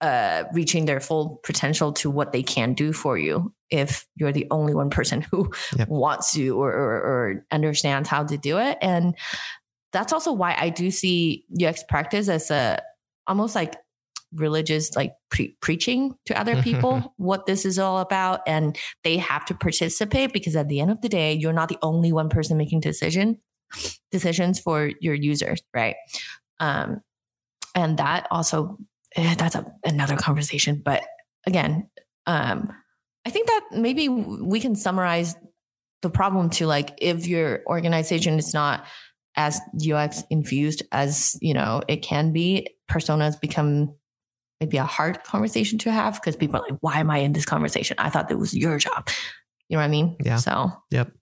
uh, 0.00 0.44
reaching 0.52 0.86
their 0.86 1.00
full 1.00 1.40
potential 1.42 1.92
to 1.92 2.08
what 2.08 2.32
they 2.32 2.42
can 2.42 2.72
do 2.72 2.92
for 2.92 3.18
you 3.18 3.52
if 3.70 4.06
you're 4.14 4.32
the 4.32 4.46
only 4.50 4.72
one 4.74 4.90
person 4.90 5.22
who 5.30 5.50
Yep. 5.76 5.88
wants 5.88 6.32
to 6.32 6.50
or, 6.50 6.70
or, 6.72 6.92
or 6.94 7.46
understands 7.50 8.08
how 8.08 8.24
to 8.24 8.38
do 8.38 8.58
it. 8.58 8.78
And 8.80 9.14
that's 9.92 10.12
also 10.12 10.32
why 10.32 10.56
I 10.58 10.68
do 10.68 10.90
see 10.90 11.44
UX 11.62 11.82
practice 11.88 12.28
as 12.28 12.50
a 12.50 12.80
almost 13.26 13.54
like 13.54 13.74
religious 14.34 14.94
like 14.94 15.12
pre- 15.30 15.56
preaching 15.60 16.14
to 16.26 16.38
other 16.38 16.62
people 16.62 17.14
what 17.16 17.46
this 17.46 17.64
is 17.64 17.78
all 17.78 17.98
about 17.98 18.40
and 18.46 18.76
they 19.04 19.16
have 19.16 19.44
to 19.46 19.54
participate 19.54 20.32
because 20.32 20.54
at 20.54 20.68
the 20.68 20.80
end 20.80 20.90
of 20.90 21.00
the 21.00 21.08
day 21.08 21.32
you're 21.32 21.52
not 21.52 21.68
the 21.68 21.78
only 21.82 22.12
one 22.12 22.28
person 22.28 22.58
making 22.58 22.80
decision 22.80 23.38
decisions 24.10 24.58
for 24.58 24.90
your 25.00 25.14
users 25.14 25.62
right? 25.74 25.96
Um 26.60 27.00
and 27.74 27.98
that 27.98 28.26
also 28.30 28.78
eh, 29.16 29.34
that's 29.34 29.54
a, 29.54 29.64
another 29.84 30.16
conversation 30.16 30.82
but 30.84 31.02
again 31.46 31.88
um 32.26 32.72
i 33.24 33.30
think 33.30 33.46
that 33.46 33.60
maybe 33.72 34.08
we 34.08 34.60
can 34.60 34.74
summarize 34.74 35.36
the 36.02 36.10
problem 36.10 36.50
to 36.50 36.66
like 36.66 36.96
if 36.98 37.26
your 37.26 37.62
organization 37.66 38.38
is 38.38 38.54
not 38.54 38.84
as 39.38 39.60
ux 39.90 40.22
infused 40.30 40.82
as 40.92 41.38
you 41.40 41.54
know 41.54 41.80
it 41.88 42.02
can 42.02 42.32
be 42.32 42.66
personas 42.90 43.40
become 43.40 43.94
maybe 44.60 44.76
a 44.76 44.84
hard 44.84 45.22
conversation 45.24 45.78
to 45.78 45.90
have 45.92 46.14
because 46.14 46.34
people 46.36 46.56
are 46.60 46.64
like 46.68 46.78
why 46.80 46.98
am 46.98 47.10
i 47.10 47.18
in 47.18 47.32
this 47.32 47.46
conversation 47.46 47.96
i 48.00 48.10
thought 48.10 48.28
that 48.28 48.36
was 48.38 48.52
your 48.52 48.76
job 48.78 49.08
you 49.68 49.76
know 49.76 49.80
what 49.80 49.86
i 49.86 49.88
mean 49.88 50.16
Yeah. 50.24 50.36
so 50.36 50.72
Yep. 50.90 51.12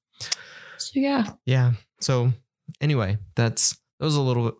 so 0.78 0.90
yeah 1.00 1.24
Yeah. 1.44 1.72
So 2.00 2.32
anyway, 2.80 3.16
that's 3.36 3.76
that 3.98 4.04
was 4.04 4.16
a 4.16 4.20
little 4.20 4.52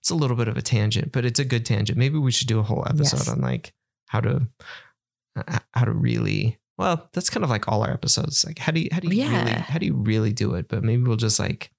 it's 0.00 0.10
a 0.10 0.14
little 0.14 0.36
bit 0.36 0.48
of 0.48 0.56
a 0.58 0.62
tangent, 0.62 1.12
but 1.12 1.24
it's 1.24 1.40
a 1.40 1.44
good 1.46 1.64
tangent. 1.64 1.98
Maybe 1.98 2.18
we 2.18 2.30
should 2.30 2.46
do 2.48 2.58
a 2.58 2.62
whole 2.62 2.84
episode 2.86 3.20
Yes. 3.24 3.28
on 3.28 3.40
like 3.40 3.72
how 4.08 4.20
to 4.20 4.46
uh, 5.36 5.58
how 5.72 5.84
to 5.86 5.92
really 5.92 6.58
well, 6.76 7.08
that's 7.14 7.30
kind 7.30 7.42
of 7.44 7.48
like 7.50 7.68
all 7.68 7.82
our 7.82 7.90
episodes. 7.92 8.44
Like 8.44 8.58
how 8.58 8.70
do 8.72 8.80
you 8.80 8.88
how 8.92 9.00
do 9.00 9.08
you 9.08 9.22
really 9.28 9.52
how 9.52 9.78
do 9.78 9.86
you 9.86 9.94
really 9.96 10.32
do 10.34 10.54
it? 10.54 10.68
But 10.68 10.82
maybe 10.84 11.02
we'll 11.04 11.16
just 11.16 11.38
like 11.40 11.70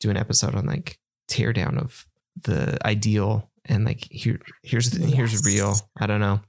do 0.00 0.10
an 0.10 0.16
episode 0.16 0.54
on 0.54 0.66
like 0.66 0.98
teardown 1.28 1.78
of 1.78 2.06
the 2.42 2.76
ideal 2.86 3.50
and 3.66 3.84
like 3.84 4.06
here 4.10 4.40
here's 4.62 4.90
the, 4.90 5.06
here's 5.06 5.44
real. 5.44 5.74
I 5.98 6.06
don't 6.06 6.20
know. 6.20 6.40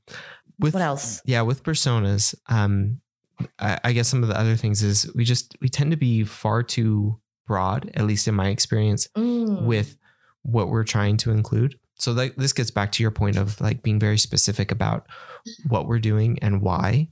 With 0.60 0.74
what 0.74 0.84
else 0.84 1.22
yeah 1.26 1.42
with 1.42 1.64
personas 1.64 2.34
um 2.48 3.02
I, 3.60 3.80
I 3.84 3.92
guess 3.94 4.08
some 4.08 4.24
of 4.24 4.30
the 4.30 4.40
other 4.40 4.56
things 4.56 4.82
is 4.84 5.12
we 5.14 5.26
just 5.26 5.56
we 5.62 5.68
tend 5.70 5.92
to 5.92 5.98
be 5.98 6.24
far 6.24 6.64
too 6.64 7.20
broad 7.48 7.92
at 7.94 8.06
least 8.06 8.28
in 8.28 8.36
my 8.36 8.48
experience 8.50 9.08
Mm. 9.18 9.64
with 9.64 9.98
what 10.44 10.70
we're 10.70 10.84
trying 10.86 11.18
to 11.18 11.32
include 11.32 11.78
so 11.96 12.14
that 12.14 12.38
this 12.38 12.54
gets 12.54 12.72
back 12.72 12.92
to 12.94 13.04
your 13.04 13.12
point 13.12 13.38
of 13.38 13.60
like 13.62 13.82
being 13.84 14.00
very 14.00 14.18
specific 14.18 14.72
about 14.72 15.08
what 15.68 15.88
we're 15.88 16.00
doing 16.00 16.40
and 16.42 16.62
why 16.62 17.08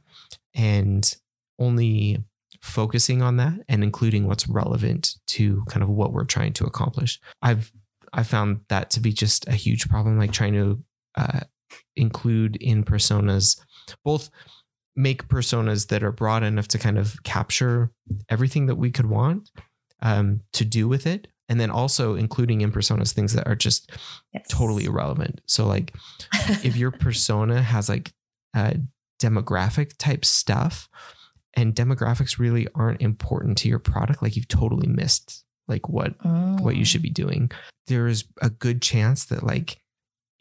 and 0.55 1.15
only 1.59 2.23
focusing 2.63 3.21
on 3.21 3.35
that 3.35 3.59
and 3.67 3.83
including 3.83 4.25
what's 4.25 4.47
relevant 4.47 5.15
to 5.27 5.63
kind 5.67 5.83
of 5.83 5.89
what 5.89 6.13
we're 6.13 6.23
trying 6.23 6.53
to 6.53 6.63
accomplish 6.65 7.19
i've 7.41 7.73
i 8.13 8.23
found 8.23 8.61
that 8.69 8.89
to 8.89 9.01
be 9.01 9.11
just 9.11 9.45
a 9.49 9.51
huge 9.51 9.89
problem 9.89 10.17
like 10.17 10.31
trying 10.31 10.53
to 10.53 10.81
uh, 11.15 11.41
include 11.97 12.55
in 12.55 12.81
personas 12.83 13.59
both 14.05 14.29
make 14.95 15.27
personas 15.27 15.87
that 15.89 16.03
are 16.03 16.11
broad 16.13 16.41
enough 16.43 16.67
to 16.69 16.77
kind 16.79 16.97
of 16.97 17.21
capture 17.23 17.91
everything 18.29 18.67
that 18.67 18.75
we 18.75 18.89
could 18.91 19.07
want 19.07 19.49
um, 20.01 20.39
to 20.53 20.63
do 20.63 20.87
with 20.87 21.05
it 21.05 21.27
and 21.49 21.59
then 21.59 21.69
also 21.69 22.15
including 22.15 22.61
in 22.61 22.71
personas 22.71 23.11
things 23.11 23.33
that 23.33 23.45
are 23.45 23.55
just 23.55 23.91
Yes. 24.33 24.45
totally 24.47 24.85
irrelevant 24.85 25.41
so 25.47 25.67
like 25.67 25.93
if 26.63 26.77
your 26.77 26.91
persona 26.91 27.61
has 27.61 27.89
like 27.89 28.13
uh, 28.55 28.73
demographic 29.21 29.91
type 29.97 30.23
stuff 30.23 30.87
and 31.55 31.75
demographics 31.75 32.39
really 32.39 32.67
aren't 32.75 33.01
important 33.01 33.57
to 33.59 33.69
your 33.69 33.79
product. 33.79 34.21
Like 34.21 34.35
you've 34.35 34.47
totally 34.47 34.87
missed 34.87 35.43
like 35.67 35.87
what 35.89 36.13
what 36.23 36.75
you 36.75 36.83
Mm. 36.83 36.87
should 36.87 37.01
be 37.01 37.09
doing. 37.09 37.51
There 37.87 38.07
is 38.07 38.25
a 38.41 38.49
good 38.49 38.81
chance 38.81 39.25
that 39.25 39.43
like 39.43 39.79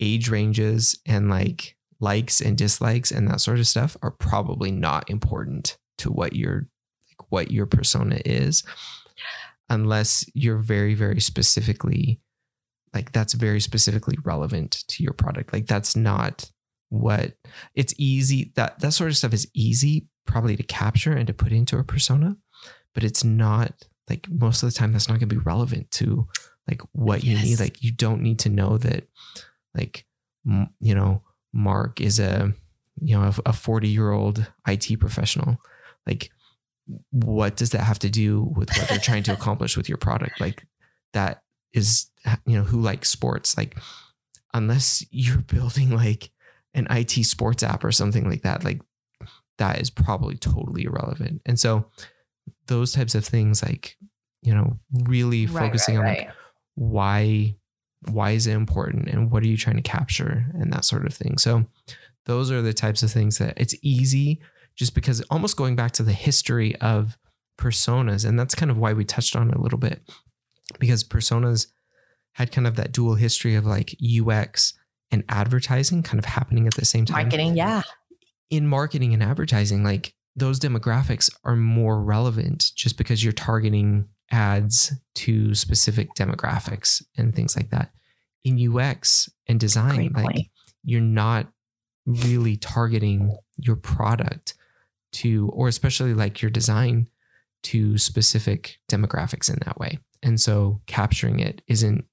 age 0.00 0.28
ranges 0.28 0.98
and 1.06 1.28
like 1.30 1.76
likes 2.00 2.40
and 2.40 2.56
dislikes 2.58 3.12
and 3.12 3.28
that 3.28 3.40
sort 3.40 3.58
of 3.60 3.66
stuff 3.68 3.96
are 4.02 4.10
probably 4.10 4.72
not 4.72 5.08
important 5.08 5.76
to 5.98 6.10
what 6.10 6.34
your 6.34 6.66
like 7.08 7.30
what 7.30 7.50
your 7.52 7.66
persona 7.66 8.18
is 8.24 8.64
unless 9.70 10.24
you're 10.34 10.58
very 10.58 10.94
very 10.94 11.20
specifically 11.20 12.20
like 12.94 13.12
that's 13.12 13.32
very 13.32 13.60
specifically 13.60 14.16
relevant 14.24 14.84
to 14.88 15.02
your 15.02 15.12
product. 15.14 15.52
Like 15.52 15.66
that's 15.66 15.96
not 15.96 16.50
what 16.90 17.32
it's 17.74 17.94
easy 17.96 18.52
that 18.56 18.78
that 18.80 18.92
sort 18.92 19.08
of 19.10 19.16
stuff 19.16 19.32
is 19.32 19.48
easy 19.54 20.08
probably 20.26 20.56
to 20.56 20.62
capture 20.62 21.12
and 21.12 21.26
to 21.26 21.34
put 21.34 21.52
into 21.52 21.78
a 21.78 21.84
persona 21.84 22.36
but 22.94 23.04
it's 23.04 23.24
not 23.24 23.72
like 24.08 24.28
most 24.30 24.62
of 24.62 24.68
the 24.72 24.78
time 24.78 24.92
that's 24.92 25.08
not 25.08 25.14
going 25.14 25.28
to 25.28 25.34
be 25.34 25.38
relevant 25.38 25.90
to 25.90 26.26
like 26.68 26.82
what 26.92 27.24
you 27.24 27.36
need. 27.38 27.60
Like 27.60 27.82
you 27.82 27.92
don't 27.92 28.22
need 28.22 28.40
to 28.40 28.48
know 28.48 28.78
that 28.78 29.08
like 29.74 30.04
m- 30.46 30.70
you 30.80 30.94
know 30.94 31.22
mark 31.52 32.00
is 32.00 32.18
a 32.18 32.52
you 33.00 33.18
know 33.18 33.32
a 33.46 33.52
40 33.52 33.88
year 33.88 34.10
old 34.10 34.50
it 34.66 34.98
professional. 34.98 35.58
Like 36.06 36.30
what 37.10 37.56
does 37.56 37.70
that 37.70 37.82
have 37.82 37.98
to 38.00 38.10
do 38.10 38.42
with 38.42 38.70
what 38.76 38.88
they're 38.88 38.98
trying 38.98 39.22
to 39.24 39.32
accomplish 39.38 39.76
with 39.76 39.88
your 39.88 39.98
product? 39.98 40.40
Like 40.40 40.66
that 41.12 41.42
is 41.72 42.10
you 42.46 42.56
know 42.56 42.64
who 42.64 42.80
likes 42.80 43.08
sports? 43.08 43.56
Like 43.56 43.78
unless 44.54 45.04
you're 45.10 45.38
building 45.46 45.90
like 45.90 46.30
an 46.74 46.86
IT 46.90 47.10
sports 47.24 47.62
app 47.62 47.84
or 47.84 47.92
something 47.92 48.28
like 48.28 48.42
that 48.42 48.64
like 48.64 48.80
that 49.59 49.80
is 49.80 49.90
probably 49.90 50.36
totally 50.36 50.84
irrelevant. 50.84 51.42
And 51.46 51.59
so 51.59 51.86
those 52.66 52.92
types 52.92 53.14
of 53.14 53.24
things 53.24 53.62
like 53.62 53.96
you 54.42 54.55
know 54.55 54.78
really 55.05 55.46
Right, 55.46 55.66
focusing 55.66 55.98
right, 55.98 56.09
on 56.20 56.26
like 56.26 56.34
why 56.74 57.57
why 58.11 58.32
is 58.32 58.46
it 58.46 58.53
important 58.55 59.09
and 59.09 59.30
what 59.30 59.42
are 59.42 59.46
you 59.46 59.57
trying 59.57 59.76
to 59.76 59.82
capture 59.82 60.46
and 60.55 60.72
that 60.72 60.84
sort 60.84 61.07
of 61.07 61.14
thing. 61.14 61.38
So 61.38 61.66
those 62.26 62.50
are 62.50 62.61
the 62.62 62.72
types 62.72 63.03
of 63.03 63.12
things 63.12 63.38
that 63.38 63.55
it's 63.57 63.74
easy 63.82 64.40
just 64.74 64.94
because 64.94 65.20
almost 65.30 65.57
going 65.57 65.76
back 65.76 65.92
to 65.92 66.03
the 66.03 66.12
history 66.12 66.74
of 66.76 67.16
personas 67.59 68.26
and 68.26 68.38
that's 68.38 68.55
kind 68.55 68.70
of 68.70 68.78
why 68.78 68.92
we 68.92 69.05
touched 69.05 69.36
on 69.36 69.50
it 69.50 69.57
a 69.57 69.61
little 69.61 69.78
bit 69.78 70.03
because 70.80 71.05
personas 71.05 71.68
had 72.32 72.50
kind 72.50 72.66
of 72.66 72.76
that 72.76 72.90
dual 72.92 73.14
history 73.14 73.55
of 73.55 73.66
like 73.66 73.94
UX 74.03 74.74
and 75.11 75.22
advertising 75.28 76.03
kind 76.03 76.18
of 76.18 76.24
happening 76.24 76.66
at 76.66 76.74
the 76.74 76.84
same 76.84 77.05
time. 77.05 77.24
Marketing 77.24 77.55
yeah 77.55 77.82
in 78.53 78.68
marketing 78.68 79.14
and 79.14 79.22
advertising, 79.22 79.82
like 79.82 80.14
those 80.36 80.61
demographics 80.61 81.30
are 81.42 81.57
more 81.57 82.03
relevant 82.03 82.72
just 82.76 82.98
because 82.98 83.24
you're 83.24 83.32
targeting 83.32 84.07
ads 84.30 84.92
to 85.14 85.55
specific 85.55 86.14
demographics 86.14 87.03
and 87.16 87.34
things 87.34 87.57
like 87.57 87.70
that. 87.70 87.92
In 88.44 88.76
UX 88.76 89.30
and 89.46 89.59
design, 89.59 89.94
great 89.94 90.14
like 90.14 90.24
point 90.24 90.46
you're 90.84 91.00
not 91.00 91.46
really 92.07 92.57
targeting 92.57 93.34
your 93.57 93.76
product 93.76 94.55
to, 95.12 95.48
or 95.53 95.68
especially 95.68 96.12
like 96.12 96.42
your 96.42 96.50
design 96.50 97.09
to 97.62 97.96
specific 97.96 98.78
demographics 98.90 99.48
in 99.48 99.59
that 99.64 99.78
way. 99.78 99.98
And 100.22 100.40
so 100.40 100.80
capturing 100.86 101.38
it 101.38 101.62
isn't 101.68 102.05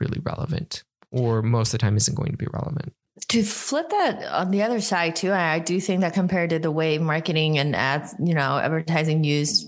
really 0.00 0.20
relevant 0.22 0.82
or 1.12 1.42
most 1.42 1.68
of 1.68 1.72
the 1.72 1.78
time 1.78 1.96
isn't 1.96 2.16
going 2.16 2.32
to 2.32 2.36
be 2.36 2.48
relevant. 2.52 2.92
To 3.28 3.42
flip 3.42 3.88
that 3.90 4.24
on 4.32 4.50
the 4.50 4.62
other 4.62 4.80
side 4.80 5.16
too, 5.16 5.32
I 5.32 5.58
do 5.58 5.80
think 5.80 6.02
that 6.02 6.12
compared 6.12 6.50
to 6.50 6.58
the 6.58 6.70
way 6.70 6.98
marketing 6.98 7.58
and 7.58 7.74
ads, 7.74 8.14
you 8.22 8.34
know, 8.34 8.58
advertising 8.58 9.24
use 9.24 9.66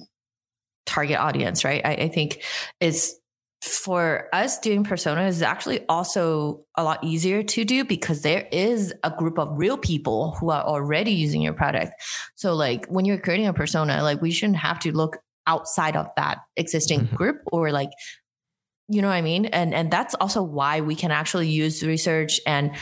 target 0.85 1.19
audience, 1.19 1.65
right? 1.65 1.81
I, 1.85 1.93
I 1.93 2.09
think 2.09 2.43
it's 2.81 3.15
for 3.63 4.29
us 4.33 4.59
doing 4.59 4.85
persona 4.85 5.23
is 5.23 5.43
actually 5.43 5.85
also 5.89 6.65
a 6.77 6.85
lot 6.85 7.03
easier 7.03 7.43
to 7.43 7.65
do 7.65 7.85
because 7.85 8.23
there 8.23 8.47
is 8.53 8.95
a 9.03 9.11
group 9.11 9.39
of 9.39 9.49
real 9.59 9.77
people 9.77 10.37
who 10.39 10.51
are 10.51 10.63
already 10.63 11.13
using 11.13 11.43
your 11.43 11.53
product. 11.53 11.93
So 12.37 12.55
like 12.55 12.87
when 12.87 13.05
you're 13.05 13.19
creating 13.19 13.47
a 13.47 13.53
persona, 13.53 14.03
like 14.03 14.23
we 14.23 14.31
shouldn't 14.31 14.59
have 14.59 14.79
to 14.81 14.93
look 14.93 15.19
outside 15.47 15.97
of 15.97 16.07
that 16.17 16.39
existing 16.57 17.01
mm-hmm. 17.01 17.17
group 17.17 17.41
or 17.51 17.73
like 17.73 17.91
you 18.91 19.03
know 19.03 19.09
what 19.09 19.15
I 19.15 19.23
mean? 19.23 19.47
And 19.47 19.75
and 19.75 19.91
that's 19.91 20.15
also 20.15 20.43
why 20.43 20.81
we 20.81 20.95
can 20.95 21.11
actually 21.11 21.49
use 21.49 21.85
research 21.85 22.41
and 22.47 22.75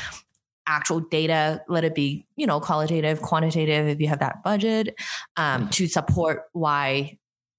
actual 0.67 1.01
data, 1.01 1.63
let 1.69 1.85
it 1.85 1.95
be, 1.95 2.27
you 2.37 2.47
know, 2.47 2.61
qualitative, 2.61 3.23
quantitative, 3.23 3.87
if 3.89 4.01
you 4.01 4.09
have 4.09 4.19
that 4.19 4.43
budget, 4.43 4.95
um, 5.37 5.63
mm-hmm. 5.63 5.71
to 5.71 5.87
support 5.87 6.45
why 6.53 7.19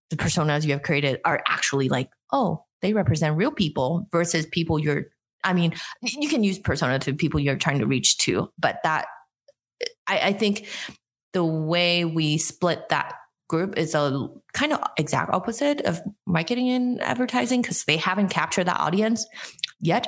the 0.09 0.17
personas 0.17 0.65
you 0.65 0.71
have 0.71 0.83
created 0.83 1.19
are 1.25 1.43
actually 1.47 1.89
like, 1.89 2.09
oh, 2.31 2.63
they 2.81 2.93
represent 2.93 3.35
real 3.35 3.51
people 3.51 4.07
versus 4.11 4.45
people 4.45 4.79
you're 4.79 5.05
I 5.43 5.53
mean, 5.53 5.75
you 6.01 6.27
can 6.27 6.43
use 6.43 6.59
persona 6.59 6.99
to 6.99 7.13
people 7.13 7.39
you're 7.39 7.55
trying 7.55 7.79
to 7.79 7.85
reach 7.85 8.17
to, 8.19 8.51
but 8.59 8.79
that 8.83 9.05
I, 10.05 10.19
I 10.19 10.33
think 10.33 10.67
the 11.33 11.43
way 11.43 12.05
we 12.05 12.37
split 12.37 12.89
that 12.89 13.13
group 13.47 13.77
is 13.77 13.95
a 13.95 14.27
kind 14.53 14.73
of 14.73 14.81
exact 14.97 15.31
opposite 15.33 15.81
of 15.81 16.01
marketing 16.25 16.69
and 16.69 17.01
advertising 17.01 17.61
because 17.61 17.85
they 17.85 17.97
haven't 17.97 18.29
captured 18.29 18.65
that 18.65 18.79
audience 18.79 19.25
yet 19.79 20.07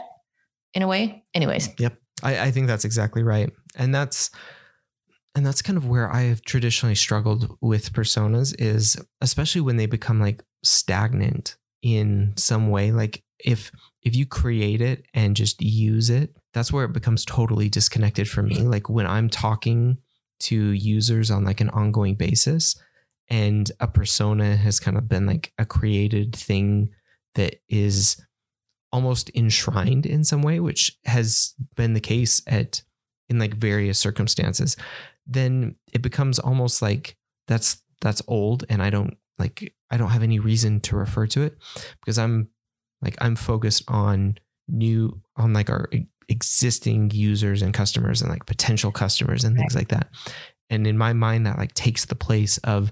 in 0.74 0.82
a 0.82 0.88
way. 0.88 1.24
Anyways. 1.34 1.70
Yep. 1.78 1.97
I, 2.24 2.48
I 2.48 2.52
think 2.52 2.68
that's 2.68 2.86
exactly 2.86 3.24
right. 3.24 3.52
And 3.76 3.94
that's 3.94 4.30
and 5.36 5.46
that's 5.46 5.62
kind 5.62 5.78
of 5.78 5.88
where 5.88 6.12
I 6.12 6.24
have 6.24 6.42
traditionally 6.42 6.96
struggled 6.96 7.56
with 7.62 7.94
personas 7.94 8.56
is 8.60 8.98
especially 9.22 9.62
when 9.62 9.78
they 9.78 9.86
become 9.86 10.20
like 10.20 10.44
stagnant 10.64 11.56
in 11.82 12.34
some 12.36 12.70
way 12.70 12.92
like 12.92 13.24
if 13.40 13.72
if 14.02 14.16
you 14.16 14.26
create 14.26 14.82
it 14.82 15.06
and 15.14 15.36
just 15.36 15.62
use 15.62 16.10
it 16.10 16.36
that's 16.54 16.74
where 16.74 16.86
it 16.86 16.94
becomes 16.94 17.24
totally 17.24 17.70
disconnected 17.70 18.30
for 18.30 18.44
me 18.44 18.58
like 18.64 18.90
when 18.90 19.08
i'm 19.08 19.30
talking 19.30 19.98
to 20.40 20.72
users 20.72 21.32
on 21.32 21.46
like 21.46 21.62
an 21.62 21.70
ongoing 21.70 22.16
basis 22.16 22.76
and 23.30 23.72
a 23.80 23.88
persona 23.88 24.58
has 24.58 24.80
kind 24.80 24.98
of 24.98 25.08
been 25.08 25.26
like 25.26 25.54
a 25.58 25.66
created 25.66 26.36
thing 26.36 26.90
that 27.36 27.56
is 27.70 28.22
almost 28.92 29.30
enshrined 29.36 30.06
in 30.06 30.24
some 30.24 30.42
way 30.42 30.60
which 30.60 30.98
has 31.06 31.54
been 31.76 31.94
the 31.94 32.00
case 32.00 32.42
at 32.48 32.82
in 33.30 33.38
like 33.38 33.54
various 33.54 34.00
circumstances 34.00 34.76
then 35.28 35.76
it 35.94 36.02
becomes 36.02 36.40
almost 36.40 36.82
like 36.82 37.16
that's 37.48 37.84
that's 38.02 38.22
old 38.28 38.66
and 38.70 38.82
i 38.82 38.90
don't 38.90 39.16
like 39.40 39.74
I 39.90 39.98
don't 39.98 40.10
have 40.10 40.24
any 40.24 40.40
reason 40.40 40.80
to 40.82 40.96
refer 40.96 41.26
to 41.28 41.42
it 41.42 41.58
because 42.02 42.20
I'm 42.20 42.50
like 43.02 43.16
I'm 43.20 43.36
focused 43.36 43.84
on 43.88 44.38
new 44.68 45.20
on 45.36 45.54
like 45.54 45.70
our 45.70 45.90
existing 46.28 47.10
users 47.12 47.62
and 47.62 47.74
customers 47.74 48.22
and 48.22 48.30
like 48.30 48.46
potential 48.46 48.92
customers 48.92 49.44
and 49.44 49.58
things 49.58 49.76
like 49.76 49.88
that. 49.88 50.10
And 50.70 50.86
in 50.86 50.98
my 50.98 51.14
mind 51.14 51.48
that 51.48 51.58
like 51.58 51.74
takes 51.74 52.06
the 52.06 52.16
place 52.16 52.60
of 52.60 52.92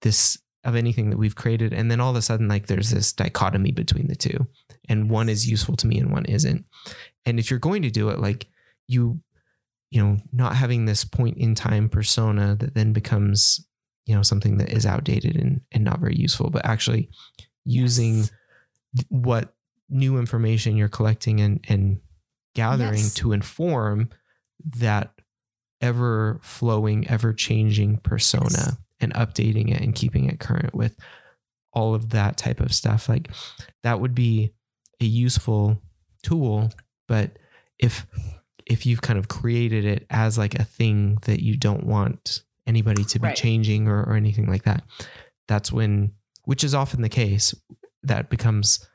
this 0.00 0.38
of 0.64 0.76
anything 0.76 1.10
that 1.10 1.18
we've 1.18 1.36
created. 1.36 1.72
And 1.72 1.90
then 1.90 2.00
all 2.00 2.10
of 2.10 2.16
a 2.16 2.22
sudden 2.22 2.48
like 2.48 2.66
there's 2.66 2.90
this 2.90 3.12
dichotomy 3.12 3.72
between 3.72 4.06
the 4.06 4.16
two 4.16 4.46
and 4.88 5.10
one 5.10 5.28
is 5.28 5.48
useful 5.48 5.76
to 5.76 5.86
me 5.86 5.98
and 5.98 6.10
one 6.10 6.24
isn't. 6.24 6.64
And 7.26 7.38
if 7.38 7.50
you're 7.50 7.60
going 7.60 7.82
to 7.82 7.90
do 7.90 8.08
it 8.08 8.18
like 8.18 8.46
you 8.88 9.20
you 9.90 10.02
know 10.02 10.16
not 10.32 10.56
having 10.56 10.84
this 10.84 11.04
point 11.04 11.36
in 11.36 11.54
time 11.54 11.88
persona 11.88 12.56
that 12.56 12.74
then 12.74 12.92
becomes 12.92 13.66
you 14.06 14.14
know 14.14 14.22
something 14.22 14.58
that 14.58 14.70
is 14.70 14.86
outdated 14.86 15.36
and, 15.36 15.60
and 15.72 15.84
not 15.84 16.00
very 16.00 16.16
useful 16.16 16.50
but 16.50 16.64
actually 16.64 17.08
using 17.64 18.18
yes. 18.18 18.30
what 19.08 19.54
new 19.88 20.18
information 20.18 20.76
you're 20.76 20.88
collecting 20.88 21.40
and, 21.40 21.64
and 21.68 22.00
gathering 22.54 22.94
yes. 22.94 23.14
to 23.14 23.32
inform 23.32 24.08
that 24.64 25.12
ever 25.80 26.40
flowing 26.42 27.08
ever 27.08 27.32
changing 27.32 27.96
persona 27.98 28.48
yes. 28.50 28.76
and 29.00 29.14
updating 29.14 29.74
it 29.74 29.80
and 29.80 29.94
keeping 29.94 30.26
it 30.26 30.40
current 30.40 30.74
with 30.74 30.96
all 31.72 31.94
of 31.94 32.10
that 32.10 32.36
type 32.36 32.60
of 32.60 32.74
stuff 32.74 33.08
like 33.08 33.28
that 33.82 34.00
would 34.00 34.14
be 34.14 34.52
a 35.00 35.04
useful 35.04 35.80
tool 36.22 36.70
but 37.08 37.38
if 37.78 38.06
if 38.70 38.86
you've 38.86 39.02
kind 39.02 39.18
of 39.18 39.26
created 39.26 39.84
it 39.84 40.06
as 40.10 40.38
like 40.38 40.54
a 40.54 40.64
thing 40.64 41.18
that 41.22 41.42
you 41.42 41.56
don't 41.56 41.84
want 41.84 42.42
anybody 42.70 43.04
to 43.04 43.18
be 43.18 43.26
right. 43.26 43.36
changing 43.36 43.88
or, 43.88 44.04
or 44.04 44.14
anything 44.14 44.46
like 44.46 44.62
that. 44.62 44.84
That's 45.48 45.72
when, 45.72 46.12
which 46.44 46.62
is 46.62 46.74
often 46.74 47.02
the 47.02 47.08
case, 47.08 47.52
that 48.04 48.30
becomes 48.30 48.88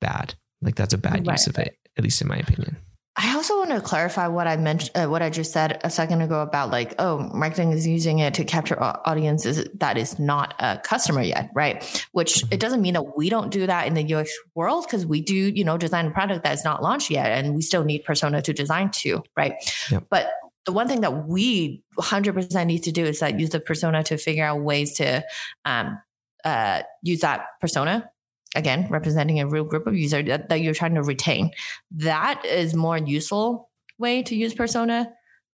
bad. 0.00 0.34
Like 0.60 0.76
that's 0.76 0.92
a 0.92 0.98
bad 0.98 1.26
right, 1.26 1.34
use 1.34 1.46
of 1.46 1.58
it, 1.58 1.76
at 1.96 2.04
least 2.04 2.20
in 2.20 2.28
my 2.28 2.36
opinion. 2.36 2.76
I 3.18 3.34
also 3.34 3.56
want 3.56 3.70
to 3.70 3.80
clarify 3.80 4.26
what 4.26 4.46
I 4.46 4.58
mentioned, 4.58 4.90
uh, 4.94 5.06
what 5.06 5.22
I 5.22 5.30
just 5.30 5.50
said 5.50 5.80
a 5.82 5.88
second 5.88 6.20
ago 6.20 6.42
about 6.42 6.70
like, 6.70 6.94
oh, 6.98 7.30
marketing 7.32 7.72
is 7.72 7.86
using 7.86 8.18
it 8.18 8.34
to 8.34 8.44
capture 8.44 8.78
audiences 8.80 9.66
that 9.74 9.96
is 9.96 10.18
not 10.18 10.54
a 10.58 10.78
customer 10.84 11.22
yet, 11.22 11.50
right? 11.54 11.82
Which 12.12 12.34
mm-hmm. 12.34 12.52
it 12.52 12.60
doesn't 12.60 12.82
mean 12.82 12.92
that 12.92 13.16
we 13.16 13.30
don't 13.30 13.50
do 13.50 13.66
that 13.66 13.86
in 13.86 13.94
the 13.94 14.14
UX 14.14 14.30
world 14.54 14.84
because 14.86 15.06
we 15.06 15.22
do, 15.22 15.34
you 15.34 15.64
know, 15.64 15.78
design 15.78 16.06
a 16.06 16.10
product 16.10 16.44
that 16.44 16.52
is 16.52 16.62
not 16.62 16.82
launched 16.82 17.10
yet, 17.10 17.26
and 17.32 17.54
we 17.54 17.62
still 17.62 17.84
need 17.84 18.04
persona 18.04 18.42
to 18.42 18.52
design 18.52 18.90
to, 18.90 19.22
right? 19.34 19.54
Yep. 19.90 20.04
But 20.10 20.28
the 20.66 20.72
one 20.72 20.86
thing 20.86 21.00
that 21.00 21.26
we 21.26 21.82
100% 21.98 22.66
need 22.66 22.82
to 22.82 22.92
do 22.92 23.04
is 23.04 23.20
that 23.20 23.40
use 23.40 23.50
the 23.50 23.60
persona 23.60 24.02
to 24.04 24.18
figure 24.18 24.44
out 24.44 24.60
ways 24.60 24.94
to 24.94 25.24
um, 25.64 25.98
uh, 26.44 26.82
use 27.02 27.20
that 27.20 27.46
persona 27.60 28.10
again 28.56 28.88
representing 28.90 29.40
a 29.40 29.46
real 29.46 29.64
group 29.64 29.86
of 29.86 29.94
users 29.94 30.26
that, 30.26 30.48
that, 30.48 30.60
you're 30.60 30.74
trying 30.74 30.94
to 30.94 31.02
retain. 31.02 31.50
That 31.90 32.44
is 32.44 32.74
more 32.74 32.98
useful 32.98 33.70
way 33.98 34.22
to 34.24 34.34
use 34.34 34.54
persona 34.54 35.12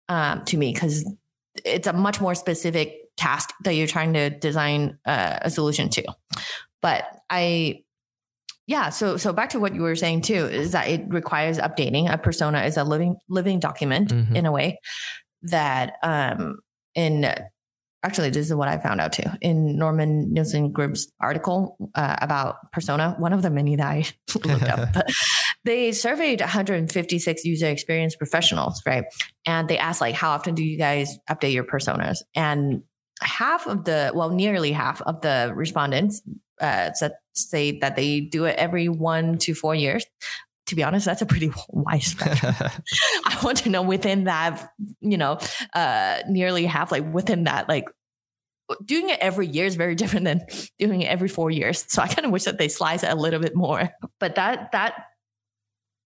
um, 0.09 0.45
to 0.47 0.57
me 0.57 0.73
because 0.73 1.05
it's 1.65 1.87
a 1.87 1.93
much 1.93 2.21
more 2.21 2.35
specific 2.35 3.03
task 3.17 3.53
that 3.65 3.75
you're 3.75 3.87
trying 3.87 4.15
to 4.15 4.31
design 4.31 4.99
uh, 5.05 5.39
a 5.43 5.51
solution 5.51 5.89
to. 5.91 6.05
But 6.81 7.05
i 7.31 7.83
yeah 8.67 8.91
so 8.91 9.17
so 9.17 9.33
back 9.33 9.51
to 9.51 9.59
what 9.59 9.75
you 9.75 9.83
were 9.83 9.97
saying 9.97 10.23
too 10.23 10.47
is 10.47 10.73
that 10.73 10.89
it 10.89 11.03
requires 11.09 11.59
updating. 11.59 12.13
A 12.13 12.19
persona 12.19 12.63
is 12.63 12.77
a 12.77 12.85
living 12.85 13.17
living 13.29 13.59
document 13.61 14.11
mm-hmm. 14.11 14.37
in 14.37 14.47
a 14.47 14.53
way 14.53 14.79
that 15.43 15.95
um 16.03 16.59
in 16.95 17.35
actually 18.05 18.31
this 18.31 18.47
is 18.47 18.55
what 18.55 18.69
i 18.69 18.79
found 18.79 19.01
out 19.01 19.13
too. 19.13 19.29
In 19.41 19.77
norman 19.77 20.33
nielsen 20.33 20.73
group's 20.73 21.11
article 21.21 21.77
uh, 21.95 22.17
about 22.21 22.71
persona 22.73 23.15
one 23.19 23.33
of 23.33 23.43
the 23.43 23.51
many 23.51 23.77
that 23.77 23.87
i 23.87 24.05
looked 24.45 24.65
up 24.65 24.93
but 24.93 25.07
they 25.65 25.93
surveyed 25.93 26.41
156 26.41 27.45
user 27.45 27.69
experience 27.69 28.17
professionals 28.17 28.83
right? 28.87 29.05
And 29.47 29.69
they 29.69 29.79
asked 29.79 30.01
like 30.01 30.15
how 30.15 30.31
often 30.31 30.55
do 30.55 30.65
you 30.65 30.79
guys 30.79 31.19
update 31.31 31.53
your 31.53 31.65
personas? 31.65 32.19
And 32.35 32.83
half 33.21 33.67
of 33.67 33.85
the 33.85 34.13
well 34.15 34.31
nearly 34.31 34.73
half 34.73 35.01
of 35.03 35.21
the 35.21 35.53
respondents 35.55 36.23
uh, 36.61 36.93
said, 36.93 37.13
say 37.35 37.79
that 37.81 37.97
they 37.97 38.21
do 38.21 38.45
it 38.45 38.57
every 38.57 38.89
one 38.89 39.39
to 39.39 39.55
four 39.55 39.75
years. 39.75 40.05
To 40.67 40.77
be 40.77 40.83
honest, 40.83 41.07
that's 41.07 41.23
a 41.23 41.27
pretty 41.27 41.51
wide 41.69 42.03
spectrum. 42.03 42.55
I 43.27 43.39
want 43.43 43.59
to 43.59 43.69
know 43.69 43.83
within 43.83 44.25
that, 44.25 44.73
you 45.01 45.19
know, 45.19 45.39
uh, 45.75 46.21
nearly 46.29 46.65
half, 46.67 46.93
like 46.93 47.13
within 47.13 47.45
that, 47.45 47.69
like 47.69 47.89
doing 48.85 49.11
it 49.11 49.19
every 49.21 49.47
year 49.47 49.67
is 49.67 49.77
very 49.77 49.95
different 50.03 50.25
than 50.25 50.47
doing 50.79 51.03
it 51.03 51.07
every 51.07 51.29
four 51.29 51.51
years. 51.51 51.85
So 51.89 52.03
I 52.03 52.09
kind 52.09 52.27
of 52.27 52.33
wish 52.33 52.45
that 52.45 52.59
they 52.59 52.69
slice 52.69 53.03
it 53.03 53.11
a 53.11 53.17
little 53.17 53.41
bit 53.41 53.55
more. 53.55 53.91
But 54.19 54.37
that 54.37 54.73
that 54.73 55.07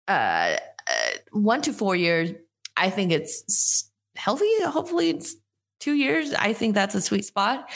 uh, 0.09 0.57
uh, 0.89 1.11
one 1.33 1.63
to 1.63 1.73
four 1.73 1.97
years, 1.97 2.33
I 2.77 2.91
think 2.91 3.13
it's 3.13 3.91
healthy. 4.17 4.51
Hopefully, 4.65 5.11
it's 5.11 5.37
two 5.81 5.95
years. 5.95 6.33
I 6.35 6.53
think 6.53 6.75
that's 6.75 6.95
a 6.95 7.01
sweet 7.01 7.25
spot. 7.25 7.71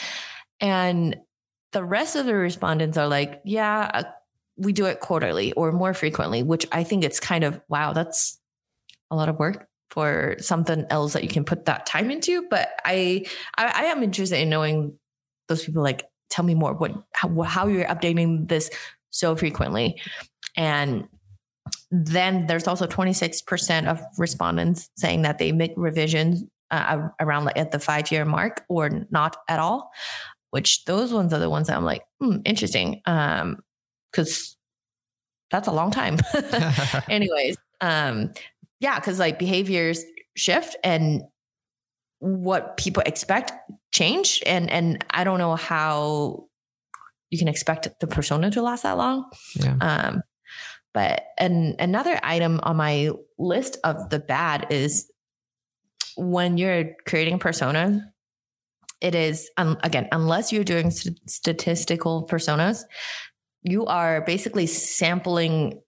And 0.59 1.17
the 1.71 1.83
rest 1.83 2.15
of 2.15 2.25
the 2.25 2.35
respondents 2.35 2.97
are 2.97 3.07
like, 3.07 3.41
yeah, 3.45 3.89
uh, 3.93 4.03
we 4.59 4.73
do 4.73 4.85
it 4.85 4.99
quarterly 4.99 5.53
or 5.53 5.71
more 5.71 5.93
frequently, 5.93 6.43
which 6.43 6.67
I 6.71 6.83
think 6.83 7.03
it's 7.03 7.19
kind 7.19 7.43
of, 7.43 7.59
wow, 7.69 7.93
that's 7.93 8.37
a 9.09 9.15
lot 9.15 9.29
of 9.29 9.39
work 9.39 9.67
for 9.89 10.35
something 10.39 10.85
else 10.89 11.13
that 11.13 11.23
you 11.23 11.29
can 11.29 11.43
put 11.43 11.65
that 11.65 11.85
time 11.85 12.11
into. 12.11 12.45
But 12.49 12.69
I, 12.85 13.25
I, 13.57 13.65
I 13.75 13.83
am 13.85 14.03
interested 14.03 14.39
in 14.39 14.49
knowing 14.49 14.97
those 15.47 15.63
people 15.63 15.81
like, 15.81 16.05
tell 16.29 16.45
me 16.45 16.53
more 16.53 16.73
what, 16.73 16.91
how, 17.13 17.41
how 17.41 17.67
you're 17.67 17.85
updating 17.85 18.47
this 18.47 18.69
so 19.09 19.35
frequently. 19.35 19.99
And 20.55 21.07
then 21.89 22.45
there's 22.47 22.67
also 22.67 22.85
26% 22.85 23.87
of 23.87 24.01
respondents 24.17 24.89
saying 24.95 25.23
that 25.23 25.39
they 25.39 25.51
make 25.51 25.73
revisions 25.75 26.43
uh, 26.69 27.07
around 27.19 27.45
like 27.45 27.57
at 27.57 27.71
the 27.71 27.79
five 27.79 28.11
year 28.11 28.25
mark 28.25 28.63
or 28.69 29.07
not 29.09 29.37
at 29.47 29.59
all. 29.59 29.91
Which 30.51 30.85
those 30.85 31.13
ones 31.13 31.31
are 31.31 31.39
the 31.39 31.49
ones 31.49 31.67
that 31.67 31.77
I'm 31.77 31.85
like, 31.85 32.03
hmm, 32.19 32.37
interesting, 32.43 33.01
um, 33.05 33.59
because 34.11 34.57
that's 35.51 35.67
a 35.67 35.71
long 35.71 35.91
time. 35.91 36.17
Anyways, 37.09 37.57
um, 37.81 38.31
yeah, 38.79 38.99
because 38.99 39.19
like 39.19 39.39
behaviors 39.39 40.03
shift 40.35 40.75
and 40.83 41.23
what 42.19 42.77
people 42.77 43.03
expect 43.05 43.51
change, 43.91 44.41
and 44.45 44.69
and 44.69 45.03
I 45.11 45.23
don't 45.23 45.39
know 45.39 45.55
how 45.55 46.47
you 47.29 47.37
can 47.37 47.47
expect 47.47 47.87
the 47.99 48.07
persona 48.07 48.51
to 48.51 48.61
last 48.61 48.83
that 48.83 48.97
long. 48.97 49.29
Yeah. 49.55 49.77
Um, 49.79 50.23
but 50.93 51.23
and 51.37 51.75
another 51.79 52.19
item 52.23 52.59
on 52.63 52.77
my 52.77 53.11
list 53.37 53.77
of 53.83 54.09
the 54.09 54.19
bad 54.19 54.67
is 54.69 55.09
when 56.17 56.57
you're 56.57 56.95
creating 57.07 57.35
a 57.35 57.37
persona, 57.37 58.11
it 58.99 59.15
is 59.15 59.49
um, 59.57 59.77
again 59.83 60.07
unless 60.11 60.51
you're 60.51 60.63
doing 60.63 60.91
st- 60.91 61.29
statistical 61.29 62.27
personas, 62.27 62.83
you 63.63 63.85
are 63.85 64.21
basically 64.21 64.65
sampling 64.65 65.81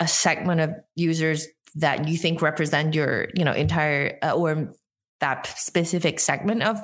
a 0.00 0.08
segment 0.08 0.60
of 0.60 0.74
users 0.94 1.46
that 1.74 2.08
you 2.08 2.16
think 2.16 2.40
represent 2.40 2.94
your 2.94 3.28
you 3.34 3.44
know 3.44 3.52
entire 3.52 4.18
uh, 4.22 4.32
or 4.32 4.72
that 5.20 5.46
specific 5.46 6.20
segment 6.20 6.62
of 6.62 6.80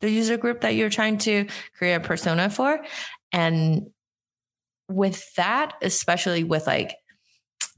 the 0.00 0.10
user 0.10 0.36
group 0.36 0.62
that 0.62 0.74
you're 0.74 0.90
trying 0.90 1.18
to 1.18 1.46
create 1.76 1.94
a 1.94 2.00
persona 2.00 2.50
for. 2.50 2.84
And 3.32 3.90
with 4.88 5.34
that, 5.34 5.74
especially 5.82 6.44
with 6.44 6.66
like, 6.66 6.94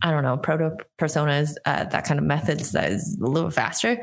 I 0.03 0.11
don't 0.11 0.23
know, 0.23 0.37
proto 0.37 0.77
personas, 1.01 1.55
uh, 1.65 1.85
that 1.85 2.05
kind 2.05 2.19
of 2.19 2.25
methods 2.25 2.73
that 2.73 2.91
is 2.91 3.19
a 3.21 3.27
little 3.27 3.51
faster, 3.51 4.03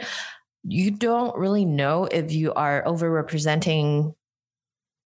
you 0.64 0.92
don't 0.92 1.36
really 1.38 1.66
know 1.66 2.06
if 2.06 2.32
you 2.32 2.54
are 2.54 2.84
overrepresenting 2.84 4.14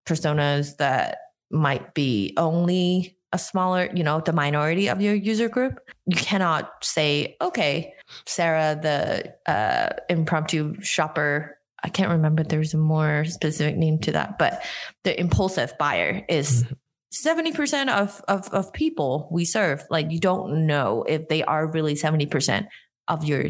personas 0.06 0.76
that 0.78 1.18
might 1.53 1.94
be 1.94 2.34
only 2.36 3.16
a 3.32 3.38
smaller, 3.38 3.88
you 3.94 4.05
know, 4.05 4.20
the 4.20 4.32
minority 4.32 4.88
of 4.88 5.00
your 5.00 5.14
user 5.14 5.48
group. 5.48 5.78
You 6.07 6.16
cannot 6.16 6.84
say, 6.84 7.36
okay, 7.40 7.94
Sarah, 8.26 8.78
the 8.80 9.50
uh, 9.50 9.90
impromptu 10.11 10.80
shopper 10.80 11.57
I 11.82 11.88
can't 11.88 12.11
remember. 12.11 12.42
There's 12.44 12.74
a 12.74 12.78
more 12.78 13.24
specific 13.24 13.76
name 13.76 13.98
to 14.00 14.12
that, 14.12 14.38
but 14.38 14.64
the 15.05 15.18
impulsive 15.18 15.76
buyer 15.78 16.24
is 16.28 16.64
mm-hmm. 16.64 16.74
70% 17.12 17.88
of, 17.88 18.22
of, 18.28 18.48
of 18.50 18.72
people 18.72 19.28
we 19.30 19.44
serve. 19.44 19.84
Like 19.90 20.11
you 20.11 20.18
don't 20.18 20.66
know 20.66 21.05
if 21.09 21.28
they 21.28 21.42
are 21.42 21.66
really 21.66 21.94
70% 21.94 22.68
of 23.09 23.24
your 23.24 23.46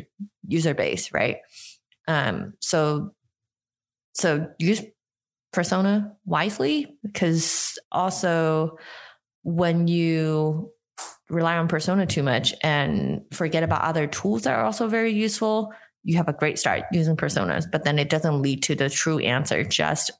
user 0.47 0.75
base, 0.75 1.13
right? 1.13 1.39
Um, 2.09 2.55
so, 2.61 3.15
so 4.15 4.49
use 4.59 4.83
persona 5.53 6.17
wisely 6.25 6.97
because 7.03 7.79
also 7.91 8.79
when 9.43 9.87
you 9.89 10.71
rely 11.29 11.57
on 11.57 11.69
persona 11.69 12.07
too 12.07 12.23
much 12.23 12.55
and 12.63 13.23
forget 13.33 13.63
about 13.63 13.83
other 13.83 14.07
tools 14.07 14.43
that 14.43 14.55
are 14.55 14.65
also 14.65 14.89
very 14.89 15.13
useful, 15.13 15.73
you 16.05 16.17
have 16.17 16.29
a 16.29 16.33
great 16.33 16.59
start 16.59 16.85
using 16.93 17.17
personas, 17.17 17.65
but 17.71 17.85
then 17.85 17.99
it 17.99 18.11
doesn't 18.11 18.43
lead 18.43 18.63
to 18.63 18.75
the 18.75 18.89
true 18.89 19.19
answer 19.19 19.65
just 19.65 20.11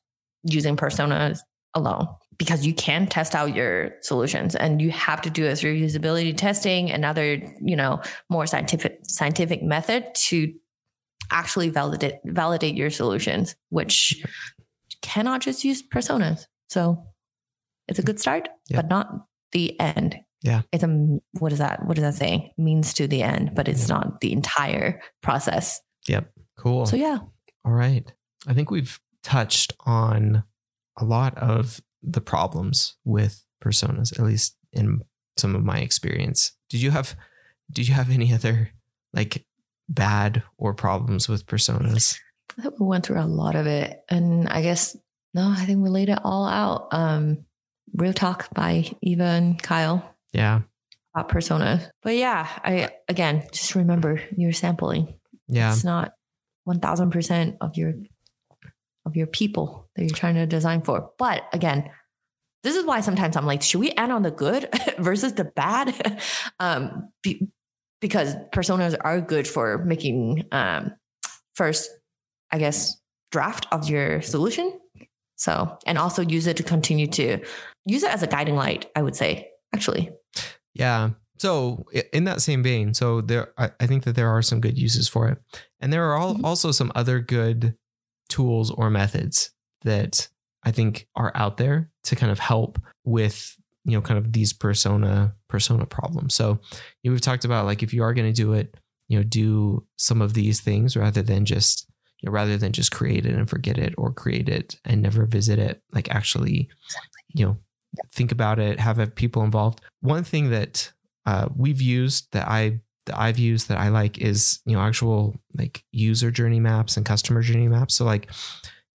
using 0.45 0.77
personas 0.77 1.41
alone 1.75 2.07
because 2.39 2.67
you 2.67 2.75
can 2.75 3.07
test 3.07 3.35
out 3.35 3.55
your 3.55 3.93
solutions 4.01 4.55
and 4.55 4.83
you 4.83 4.91
have 4.91 5.21
to 5.23 5.31
do 5.31 5.45
it 5.45 5.57
through 5.57 5.79
usability 5.79 6.37
testing 6.37 6.91
and 6.91 7.05
other, 7.05 7.35
you 7.61 7.77
know, 7.77 8.01
more 8.29 8.47
scientific 8.47 8.99
scientific 9.05 9.63
method 9.63 10.07
to 10.15 10.53
actually 11.31 11.69
validate 11.69 12.17
validate 12.25 12.75
your 12.75 12.91
solutions, 12.91 13.55
which 13.71 14.23
cannot 15.03 15.43
just 15.43 15.65
use 15.65 15.83
personas. 15.83 16.47
So 16.71 17.05
it's 17.89 17.99
a 17.99 18.03
mm. 18.03 18.07
good 18.07 18.21
start, 18.21 18.49
yeah. 18.69 18.77
but 18.77 18.89
not 18.89 19.27
the 19.53 19.79
end. 19.79 20.17
Yeah. 20.43 20.63
It's 20.73 20.83
a, 20.83 21.19
what 21.39 21.53
is 21.53 21.59
that? 21.59 21.85
What 21.87 21.97
does 21.97 22.03
that 22.03 22.15
say? 22.15 22.53
Means 22.57 22.95
to 22.95 23.07
the 23.07 23.23
end, 23.23 23.53
but 23.55 23.69
it's 23.69 23.89
not 23.89 24.21
the 24.21 24.33
entire 24.33 25.01
process. 25.23 25.81
Yep. 26.09 26.33
Cool. 26.59 26.87
So, 26.87 26.97
yeah. 26.97 27.19
All 27.65 27.73
right. 27.73 28.11
I 28.47 28.55
think 28.55 28.71
we've 28.71 28.99
touched 29.23 29.73
on 29.81 30.43
a 30.99 31.05
lot 31.05 31.39
of 31.39 31.81
the 32.03 32.21
problems 32.21 32.97
with 33.05 33.47
personas, 33.63 34.19
at 34.19 34.25
least 34.25 34.57
in 34.73 35.03
some 35.37 35.55
of 35.55 35.65
my 35.65 35.79
experience. 35.79 36.53
Did 36.69 36.83
you 36.83 36.91
have, 36.91 37.15
did 37.71 37.87
you 37.87 37.95
have 37.95 38.11
any 38.11 38.35
other 38.35 38.71
like 39.13 39.45
bad 39.89 40.43
or 40.59 40.75
problems 40.75 41.29
with 41.29 41.47
personas? 41.47 42.19
I 42.59 42.63
think 42.63 42.81
we 42.81 42.87
went 42.87 43.07
through 43.07 43.21
a 43.21 43.27
lot 43.27 43.57
of 43.57 43.67
it. 43.67 44.03
And 44.09 44.49
I 44.49 44.63
guess, 44.63 44.97
no, 45.35 45.49
I 45.57 45.65
think 45.65 45.83
we 45.83 45.89
laid 45.89 46.09
it 46.09 46.19
all 46.23 46.47
out. 46.47 46.89
Um, 46.93 47.45
Real 47.95 48.13
Talk 48.13 48.53
by 48.55 48.91
Eva 49.03 49.25
and 49.25 49.63
Kyle. 49.63 50.15
Yeah. 50.33 50.63
About 51.15 51.29
persona. 51.29 51.91
But 52.03 52.17
yeah, 52.17 52.49
I 52.65 52.91
again 53.07 53.47
just 53.53 53.75
remember 53.75 54.23
you're 54.35 54.53
sampling. 54.53 55.15
Yeah. 55.47 55.73
It's 55.73 55.85
not 55.85 56.13
one 56.65 56.81
thousand 56.81 57.11
percent 57.11 57.57
of 57.61 57.77
your 57.77 57.93
of 59.05 59.15
your 59.15 59.27
people 59.27 59.91
that 59.95 60.05
you're 60.05 60.17
trying 60.17 60.37
to 60.37 60.47
design 60.47 60.81
for. 60.81 61.11
But 61.19 61.43
again, 61.53 61.91
this 62.63 62.77
is 62.77 62.85
why 62.85 63.01
sometimes 63.01 63.37
I'm 63.37 63.47
like, 63.47 63.63
should 63.63 63.81
we 63.81 63.93
end 63.93 64.13
on 64.13 64.23
the 64.23 64.31
good 64.31 64.69
versus 64.99 65.35
the 65.35 65.45
bad? 65.45 66.21
um, 66.61 67.11
be, 67.23 67.49
because 68.01 68.35
personas 68.55 68.97
are 69.01 69.21
good 69.21 69.47
for 69.47 69.79
making 69.79 70.47
um, 70.53 70.93
first, 71.55 71.91
I 72.53 72.59
guess, 72.59 73.01
draft 73.31 73.67
of 73.73 73.89
your 73.89 74.23
solution. 74.23 74.79
So, 75.37 75.77
and 75.87 75.99
also 75.99 76.23
use 76.23 76.47
it 76.47 76.57
to 76.59 76.63
continue 76.63 77.09
to 77.09 77.41
use 77.85 78.03
it 78.03 78.11
as 78.11 78.23
a 78.23 78.27
guiding 78.27 78.55
light, 78.55 78.91
I 78.95 79.03
would 79.03 79.17
say, 79.17 79.49
actually. 79.75 80.11
Yeah. 80.75 81.11
So 81.39 81.87
in 82.13 82.25
that 82.25 82.43
same 82.43 82.63
vein, 82.63 82.95
so 82.95 83.21
there, 83.21 83.53
I, 83.59 83.87
think 83.87 84.05
that 84.05 84.15
there 84.15 84.29
are 84.29 84.43
some 84.43 84.61
good 84.61 84.79
uses 84.79 85.09
for 85.09 85.29
it, 85.29 85.39
and 85.81 85.93
there 85.93 86.09
are 86.09 86.17
all, 86.17 86.35
mm-hmm. 86.35 86.45
also 86.45 86.71
some 86.71 86.93
other 86.95 87.19
good 87.19 87.75
tools 88.29 88.71
or 88.71 88.91
methods 88.91 89.51
that 89.83 90.29
I 90.63 90.71
think 90.71 91.09
are 91.17 91.33
out 91.35 91.57
there 91.57 91.91
to 92.05 92.17
kind 92.17 92.31
of 92.31 92.39
help 92.39 92.79
with 93.05 93.57
you 93.85 93.93
know 93.93 94.01
kind 94.01 94.19
of 94.19 94.33
these 94.33 94.53
persona 94.53 95.35
persona 95.49 95.87
problems. 95.87 96.35
So 96.35 96.61
you 97.03 97.11
know, 97.11 97.13
we've 97.13 97.21
talked 97.21 97.45
about 97.45 97.67
like 97.67 97.83
if 97.83 97.93
you 97.93 98.03
are 98.05 98.15
going 98.15 98.33
to 98.33 98.33
do 98.33 98.53
it, 98.53 98.77
you 99.09 99.19
know, 99.19 99.25
do 99.25 99.85
some 99.97 100.23
of 100.23 100.35
these 100.35 100.61
things 100.61 100.97
rather 100.97 101.23
than 101.23 101.45
just 101.45 101.89
you 102.23 102.29
know, 102.29 102.33
rather 102.33 102.57
than 102.57 102.73
just 102.73 102.93
create 102.93 103.27
it 103.27 103.35
and 103.35 103.51
forget 103.51 103.77
it 103.77 103.95
or 103.99 104.13
create 104.13 104.49
it 104.49 104.79
and 104.85 105.03
never 105.03 105.27
visit 105.27 105.59
it. 105.59 105.83
Like 105.93 106.09
actually, 106.15 106.69
you 107.35 107.45
know, 107.45 107.59
think 108.13 108.33
about 108.33 108.59
it, 108.59 108.81
have 108.81 109.15
people 109.17 109.43
involved. 109.43 109.81
One 110.01 110.25
thing 110.25 110.51
that 110.51 110.93
uh, 111.27 111.49
we've 111.55 111.83
used 111.83 112.29
that 112.33 112.49
I 112.49 112.81
that 113.07 113.19
I've 113.19 113.39
used 113.39 113.69
that 113.69 113.79
I 113.79 113.89
like 113.89 114.19
is 114.19 114.61
you 114.65 114.77
know 114.77 114.83
actual 114.83 115.35
like 115.57 115.85
user 115.91 116.31
journey 116.31 116.61
maps 116.61 116.97
and 116.97 117.05
customer 117.05 117.43
journey 117.43 117.69
maps. 117.69 117.97
So 117.97 118.05
like 118.05 118.31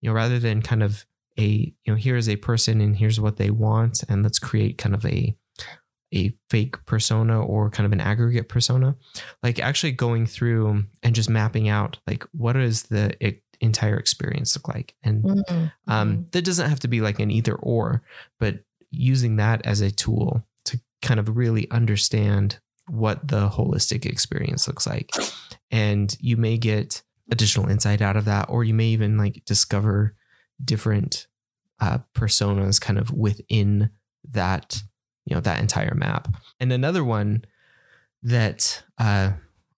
you 0.00 0.08
know 0.08 0.14
rather 0.14 0.38
than 0.38 0.62
kind 0.62 0.82
of 0.82 1.04
a 1.38 1.72
you 1.84 1.92
know 1.92 1.94
here's 1.94 2.28
a 2.28 2.36
person 2.36 2.80
and 2.80 2.96
here's 2.96 3.20
what 3.20 3.36
they 3.36 3.50
want 3.50 4.02
and 4.08 4.22
let's 4.22 4.38
create 4.38 4.78
kind 4.78 4.94
of 4.94 5.04
a 5.04 5.36
a 6.14 6.32
fake 6.48 6.84
persona 6.86 7.40
or 7.40 7.70
kind 7.70 7.84
of 7.86 7.92
an 7.92 8.00
aggregate 8.00 8.48
persona 8.48 8.96
like 9.42 9.58
actually 9.58 9.92
going 9.92 10.26
through 10.26 10.84
and 11.02 11.14
just 11.14 11.28
mapping 11.28 11.68
out 11.68 11.98
like 12.06 12.24
what 12.32 12.54
does 12.54 12.84
the 12.84 13.14
entire 13.60 13.96
experience 13.96 14.56
look 14.56 14.68
like 14.68 14.94
and 15.02 15.22
mm-hmm. 15.24 15.66
um, 15.86 16.12
mm-hmm. 16.12 16.22
that 16.32 16.44
doesn't 16.44 16.70
have 16.70 16.80
to 16.80 16.88
be 16.88 17.00
like 17.00 17.18
an 17.18 17.30
either 17.30 17.54
or 17.56 18.02
but 18.38 18.60
using 18.90 19.36
that 19.36 19.64
as 19.66 19.80
a 19.80 19.90
tool 19.90 20.44
to 20.64 20.80
kind 21.02 21.20
of 21.20 21.36
really 21.36 21.70
understand 21.70 22.58
what 22.88 23.26
the 23.26 23.48
holistic 23.48 24.06
experience 24.06 24.66
looks 24.66 24.86
like. 24.86 25.10
And 25.70 26.16
you 26.20 26.36
may 26.36 26.56
get 26.56 27.02
additional 27.30 27.68
insight 27.68 28.00
out 28.00 28.16
of 28.16 28.24
that, 28.24 28.48
or 28.48 28.64
you 28.64 28.74
may 28.74 28.86
even 28.86 29.18
like 29.18 29.44
discover 29.44 30.14
different 30.64 31.26
uh, 31.80 31.98
personas 32.14 32.80
kind 32.80 32.98
of 32.98 33.12
within 33.12 33.90
that, 34.30 34.82
you 35.28 35.34
know, 35.34 35.40
that 35.40 35.60
entire 35.60 35.94
map. 35.94 36.28
And 36.58 36.72
another 36.72 37.04
one 37.04 37.44
that 38.22 38.82
uh, 38.98 39.32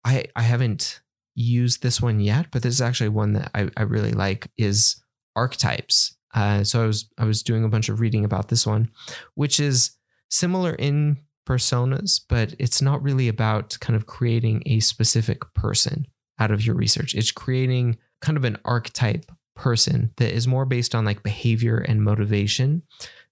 I 0.05 0.27
I 0.37 0.43
haven't 0.43 1.01
used 1.35 1.83
this 1.83 2.01
one 2.01 2.21
yet, 2.21 2.47
but 2.53 2.63
this 2.63 2.75
is 2.75 2.81
actually 2.81 3.09
one 3.09 3.33
that 3.35 3.51
I, 3.55 3.69
I 3.77 3.83
really 3.83 4.13
like 4.13 4.49
is 4.57 5.03
archetypes. 5.35 6.17
Uh, 6.35 6.63
so 6.63 6.83
I 6.83 6.87
was 6.87 7.11
I 7.19 7.25
was 7.25 7.43
doing 7.43 7.65
a 7.65 7.69
bunch 7.69 7.89
of 7.89 8.01
reading 8.01 8.25
about 8.25 8.49
this 8.49 8.67
one, 8.67 8.91
which 9.35 9.59
is 9.59 9.97
similar 10.31 10.75
in 10.75 11.19
personas, 11.49 12.21
but 12.29 12.55
it's 12.59 12.81
not 12.81 13.03
really 13.03 13.27
about 13.27 13.77
kind 13.81 13.97
of 13.97 14.07
creating 14.07 14.63
a 14.67 14.79
specific 14.81 15.43
person 15.55 16.07
out 16.39 16.53
of 16.53 16.65
your 16.65 16.77
research. 16.77 17.15
It's 17.15 17.33
creating 17.33 17.99
kind 18.21 18.39
of 18.39 18.45
an 18.45 18.59
archetype 18.65 19.27
person 19.57 20.13
that 20.17 20.33
is 20.33 20.47
more 20.47 20.65
based 20.65 20.95
on 20.95 21.05
like 21.05 21.25
behavior 21.25 21.79
and 21.79 22.05
motivation 22.05 22.83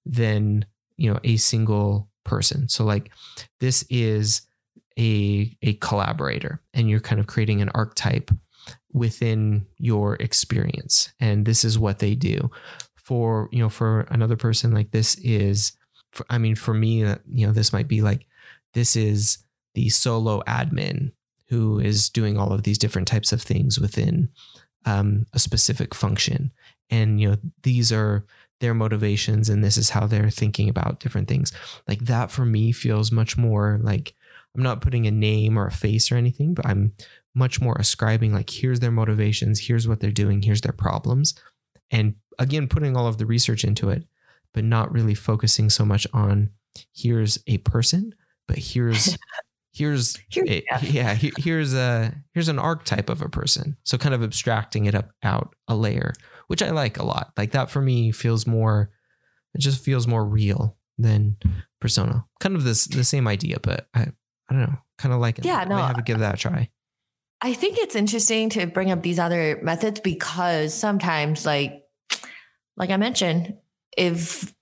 than 0.05 0.66
you 0.99 1.11
know 1.11 1.18
a 1.24 1.36
single 1.36 2.11
person. 2.24 2.68
So 2.68 2.84
like 2.84 3.11
this 3.61 3.84
is 3.88 4.42
a 4.99 5.57
a 5.62 5.74
collaborator, 5.74 6.61
and 6.74 6.90
you're 6.90 7.01
kind 7.01 7.20
of 7.20 7.26
creating 7.26 7.62
an 7.62 7.70
archetype 7.70 8.30
within 8.92 9.66
your 9.78 10.16
experience. 10.16 11.12
And 11.20 11.46
this 11.46 11.64
is 11.64 11.78
what 11.78 12.01
they 12.01 12.14
do. 12.14 12.51
For 12.96 13.49
you 13.53 13.61
know 13.61 13.70
for 13.70 14.01
another 14.11 14.36
person 14.36 14.72
like 14.72 14.90
this 14.90 15.14
is 15.16 15.72
for, 16.12 16.26
i 16.28 16.36
mean 16.36 16.55
for 16.55 16.74
me 16.74 17.05
uh, 17.05 17.16
you 17.26 17.46
know 17.46 17.53
this 17.55 17.72
might 17.72 17.88
be 17.88 18.03
like 18.03 18.26
this 18.74 18.96
is 18.96 19.38
the 19.74 19.88
solo 19.88 20.42
admin 20.46 21.12
who 21.49 21.78
is 21.78 22.11
doing 22.11 22.36
all 22.36 22.53
of 22.53 22.62
these 22.62 22.78
different 22.78 23.09
types 23.09 23.32
of 23.32 23.40
things 23.40 23.80
within 23.80 24.28
um, 24.84 25.26
a 25.32 25.38
specific 25.38 25.94
function. 25.94 26.53
And 26.90 27.20
you 27.20 27.30
know 27.30 27.36
these 27.62 27.92
are 27.92 28.24
their 28.61 28.74
motivations 28.74 29.48
and 29.48 29.62
this 29.62 29.76
is 29.76 29.90
how 29.90 30.06
they're 30.06 30.30
thinking 30.30 30.68
about 30.68 31.00
different 31.00 31.28
things. 31.28 31.52
Like 31.86 32.00
that 32.00 32.30
for 32.30 32.44
me 32.44 32.72
feels 32.72 33.12
much 33.12 33.36
more 33.36 33.78
like 33.82 34.14
i'm 34.56 34.62
not 34.62 34.80
putting 34.80 35.06
a 35.06 35.11
name 35.11 35.59
or 35.59 35.66
a 35.66 35.70
face 35.70 36.11
or 36.11 36.16
anything 36.16 36.54
but 36.54 36.66
i'm 36.66 36.92
much 37.34 37.61
more 37.61 37.76
ascribing 37.78 38.32
like 38.32 38.48
here's 38.50 38.80
their 38.80 38.90
motivations 38.90 39.61
here's 39.61 39.86
what 39.86 40.00
they're 40.00 40.11
doing 40.11 40.40
here's 40.42 40.62
their 40.62 40.72
problems. 40.72 41.34
And 41.90 42.14
again 42.38 42.66
putting 42.68 42.96
all 42.96 43.06
of 43.06 43.18
the 43.18 43.26
research 43.26 43.62
into 43.64 43.90
it 43.90 44.04
but 44.54 44.64
not 44.64 44.90
really 44.92 45.14
focusing 45.14 45.68
so 45.70 45.84
much 45.84 46.06
on 46.12 46.50
here's 46.94 47.38
a 47.46 47.59
person 47.59 48.14
but 48.48 48.59
here's 48.59 49.16
here's 49.72 50.16
Here's 50.30 50.48
a, 50.50 50.64
Jeff. 50.70 50.82
yeah 50.82 51.14
he- 51.14 51.32
here's 51.38 51.74
a 51.74 52.12
here's 52.32 52.48
an 52.48 52.59
archetype 52.59 53.11
of 53.11 53.22
a 53.22 53.28
person. 53.28 53.76
So 53.84 53.98
kind 53.98 54.14
of 54.14 54.22
abstracting 54.22 54.86
it 54.86 54.94
up 54.94 55.11
out 55.22 55.54
a 55.68 55.76
layer 55.76 56.14
which 56.49 56.62
i 56.62 56.70
like 56.70 56.99
a 56.99 57.05
lot. 57.05 57.32
Like 57.36 57.53
that 57.53 57.70
for 57.70 57.80
me 57.80 58.11
feels 58.12 58.46
more 58.46 58.90
it 59.55 59.61
just 59.61 59.82
feels 59.82 60.07
more 60.07 60.24
real 60.24 60.76
than 60.99 61.36
persona. 61.80 62.26
Kind 62.40 62.57
of 62.57 62.64
this 62.64 62.86
the 62.86 63.05
same 63.05 63.28
idea 63.28 63.59
but 63.62 63.88
i 63.94 64.03
i 64.03 64.55
don't 64.55 64.62
know 64.62 64.78
kind 64.99 65.14
of 65.14 65.20
like 65.20 65.38
it. 65.38 65.44
Yeah, 65.44 65.64
no, 65.64 65.76
Might 65.76 65.86
have 65.86 65.96
to 65.96 66.03
give 66.03 66.18
that 66.18 66.34
a 66.34 66.38
try. 66.38 66.70
I 67.40 67.55
think 67.55 67.78
it's 67.78 67.94
interesting 67.94 68.51
to 68.51 68.66
bring 68.66 68.90
up 68.90 69.03
these 69.03 69.18
other 69.18 69.61
methods 69.62 70.01
because 70.01 70.74
sometimes 70.74 71.46
like 71.46 71.82
like 72.76 72.90
I 72.90 72.96
mentioned, 72.96 73.55
if 73.96 74.53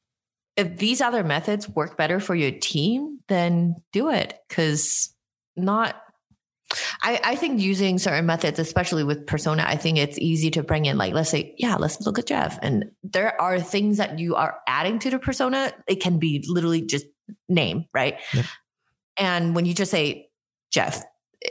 if 0.57 0.77
these 0.79 1.01
other 1.01 1.23
methods 1.23 1.69
work 1.69 1.97
better 1.97 2.19
for 2.19 2.35
your 2.35 2.51
team, 2.51 3.21
then 3.29 3.77
do 3.93 4.11
it. 4.11 4.39
Cause 4.49 5.15
not 5.57 5.97
I, 7.03 7.21
I 7.23 7.37
think 7.37 7.61
using 7.61 7.99
certain 7.99 8.27
methods, 8.27 8.59
especially 8.59 9.05
with 9.05 9.27
persona, 9.27 9.65
I 9.67 9.77
think 9.77 9.99
it's 9.99 10.19
easy 10.19 10.51
to 10.53 10.63
bring 10.63 10.87
in 10.87 10.99
like 10.99 11.15
let's 11.15 11.31
say, 11.31 11.55
yeah, 11.59 11.77
let's 11.77 12.01
look 12.03 12.19
at 12.19 12.27
Jeff. 12.27 12.59
And 12.63 12.87
there 13.03 13.41
are 13.41 13.61
things 13.61 13.99
that 13.99 14.19
you 14.19 14.35
are 14.35 14.59
adding 14.67 14.99
to 15.01 15.11
the 15.11 15.19
persona. 15.19 15.73
It 15.87 16.01
can 16.01 16.19
be 16.19 16.45
literally 16.49 16.83
just 16.83 17.07
name, 17.49 17.87
right? 17.93 18.19
Yep. 18.33 18.45
And 19.19 19.55
when 19.55 19.67
you 19.67 19.75
just 19.75 19.91
say 19.91 20.29
Jeff, 20.71 21.03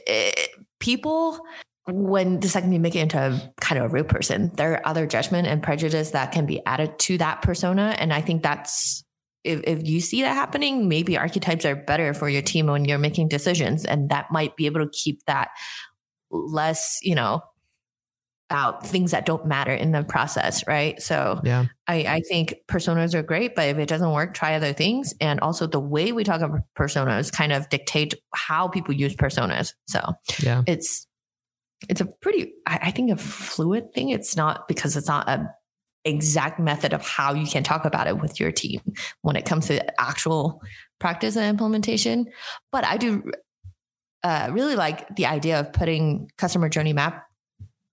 eh, 0.08 0.32
people 0.80 1.40
when 1.88 2.40
the 2.40 2.50
second 2.50 2.72
you 2.72 2.80
make 2.80 2.96
it 2.96 3.00
into 3.00 3.20
a 3.20 3.54
kind 3.62 3.80
of 3.80 3.86
a 3.86 3.94
real 3.94 4.04
person, 4.04 4.52
there 4.56 4.74
are 4.74 4.88
other 4.88 5.06
judgment 5.06 5.48
and 5.48 5.62
prejudice 5.62 6.12
that 6.12 6.32
can 6.32 6.46
be 6.46 6.66
added 6.66 6.98
to 6.98 7.18
that 7.20 7.44
persona. 7.44 7.96
And 8.00 8.12
I 8.12 8.22
think 8.22 8.42
that's 8.42 9.05
if, 9.46 9.62
if 9.64 9.88
you 9.88 10.02
see 10.02 10.22
that 10.22 10.34
happening, 10.34 10.88
maybe 10.88 11.18
archetypes 11.18 11.66
are 11.66 11.76
better 11.76 12.14
for 12.14 12.28
your 12.28 12.42
team 12.42 12.68
when 12.68 12.86
you're 12.86 12.98
making 12.98 13.28
decisions. 13.28 13.86
And 13.86 14.10
that 14.10 14.32
might 14.32 14.56
be 14.56 14.66
able 14.66 14.82
to 14.82 14.90
keep 14.92 15.24
that 15.26 15.50
less, 16.32 17.00
you 17.02 17.16
know, 17.16 17.42
out 18.52 18.86
things 18.86 19.12
that 19.12 19.26
don't 19.26 19.46
matter 19.46 19.74
in 19.74 19.92
the 19.92 20.04
process, 20.04 20.66
right? 20.68 21.02
So 21.02 21.40
yeah 21.44 21.66
I, 21.88 21.96
I 21.96 22.22
think 22.22 22.56
personas 22.68 23.16
are 23.16 23.24
great, 23.24 23.56
but 23.56 23.70
if 23.70 23.78
it 23.78 23.90
doesn't 23.90 24.12
work, 24.12 24.34
try 24.34 24.56
other 24.56 24.74
things. 24.74 25.16
And 25.20 25.40
also 25.40 25.66
the 25.66 25.80
way 25.80 26.12
we 26.12 26.24
talk 26.24 26.42
about 26.42 26.62
personas 26.78 27.32
kind 27.32 27.52
of 27.52 27.68
dictate 27.70 28.14
how 28.34 28.68
people 28.68 28.94
use 28.94 29.16
personas. 29.16 29.74
So 29.88 30.14
yeah 30.44 30.64
it's 30.68 31.08
it's 31.90 32.02
a 32.02 32.06
pretty 32.22 32.54
I, 32.68 32.80
I 32.84 32.92
think 32.92 33.12
a 33.12 33.18
fluid 33.18 33.94
thing. 33.94 34.10
It's 34.10 34.36
not 34.36 34.68
because 34.68 34.96
it's 34.96 35.08
not 35.08 35.28
a 35.28 35.50
exact 36.06 36.60
method 36.60 36.94
of 36.94 37.02
how 37.02 37.34
you 37.34 37.48
can 37.48 37.64
talk 37.64 37.84
about 37.84 38.08
it 38.08 38.20
with 38.20 38.40
your 38.40 38.52
team 38.52 38.80
when 39.22 39.36
it 39.36 39.44
comes 39.46 39.68
to 39.68 40.00
actual 40.00 40.62
practice 41.00 41.36
and 41.36 41.46
implementation. 41.46 42.28
But 42.72 42.86
I 42.86 42.98
do 42.98 43.24
uh, 44.24 44.50
really 44.52 44.76
like 44.76 45.16
the 45.16 45.26
idea 45.26 45.60
of 45.60 45.74
putting 45.74 46.30
customer 46.38 46.70
journey 46.70 46.94
map 46.94 47.26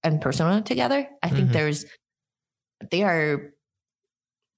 and 0.02 0.20
persona 0.20 0.62
together. 0.62 1.08
I 1.22 1.28
think 1.30 1.48
Mhm. 1.50 1.52
there's 1.52 1.84
they 2.90 3.02
are 3.02 3.52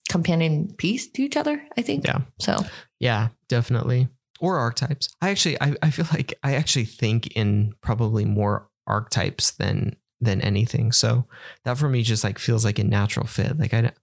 companion 0.09 0.75
piece 0.77 1.11
to 1.13 1.23
each 1.23 1.37
other. 1.37 1.67
I 1.77 1.83
think. 1.83 2.05
Yeah. 2.07 2.19
So 2.39 2.57
Yeah, 3.01 3.29
definitely. 3.49 4.09
Or 4.41 4.59
archetypes. 4.59 5.09
I 5.23 5.31
actually 5.31 5.61
I, 5.61 5.75
I 5.83 5.91
feel 5.91 6.07
like 6.13 6.35
I 6.43 6.55
actually 6.55 6.85
think 6.85 7.29
in 7.37 7.73
probably 7.81 8.25
more 8.25 8.69
archetypes 8.87 9.53
than 9.53 9.97
than 10.25 10.41
anything. 10.41 10.93
So 10.93 11.27
that 11.65 11.79
for 11.79 11.89
me 11.89 12.03
just 12.03 12.25
like 12.25 12.39
feels 12.39 12.65
like 12.65 12.79
a 12.79 12.85
natural 12.85 13.27
fit. 13.27 13.59
Like 13.59 13.75
I 13.75 13.81
don't 13.83 13.95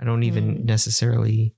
I 0.00 0.04
don't 0.04 0.22
even 0.24 0.56
Mm. 0.58 0.64
necessarily 0.64 1.54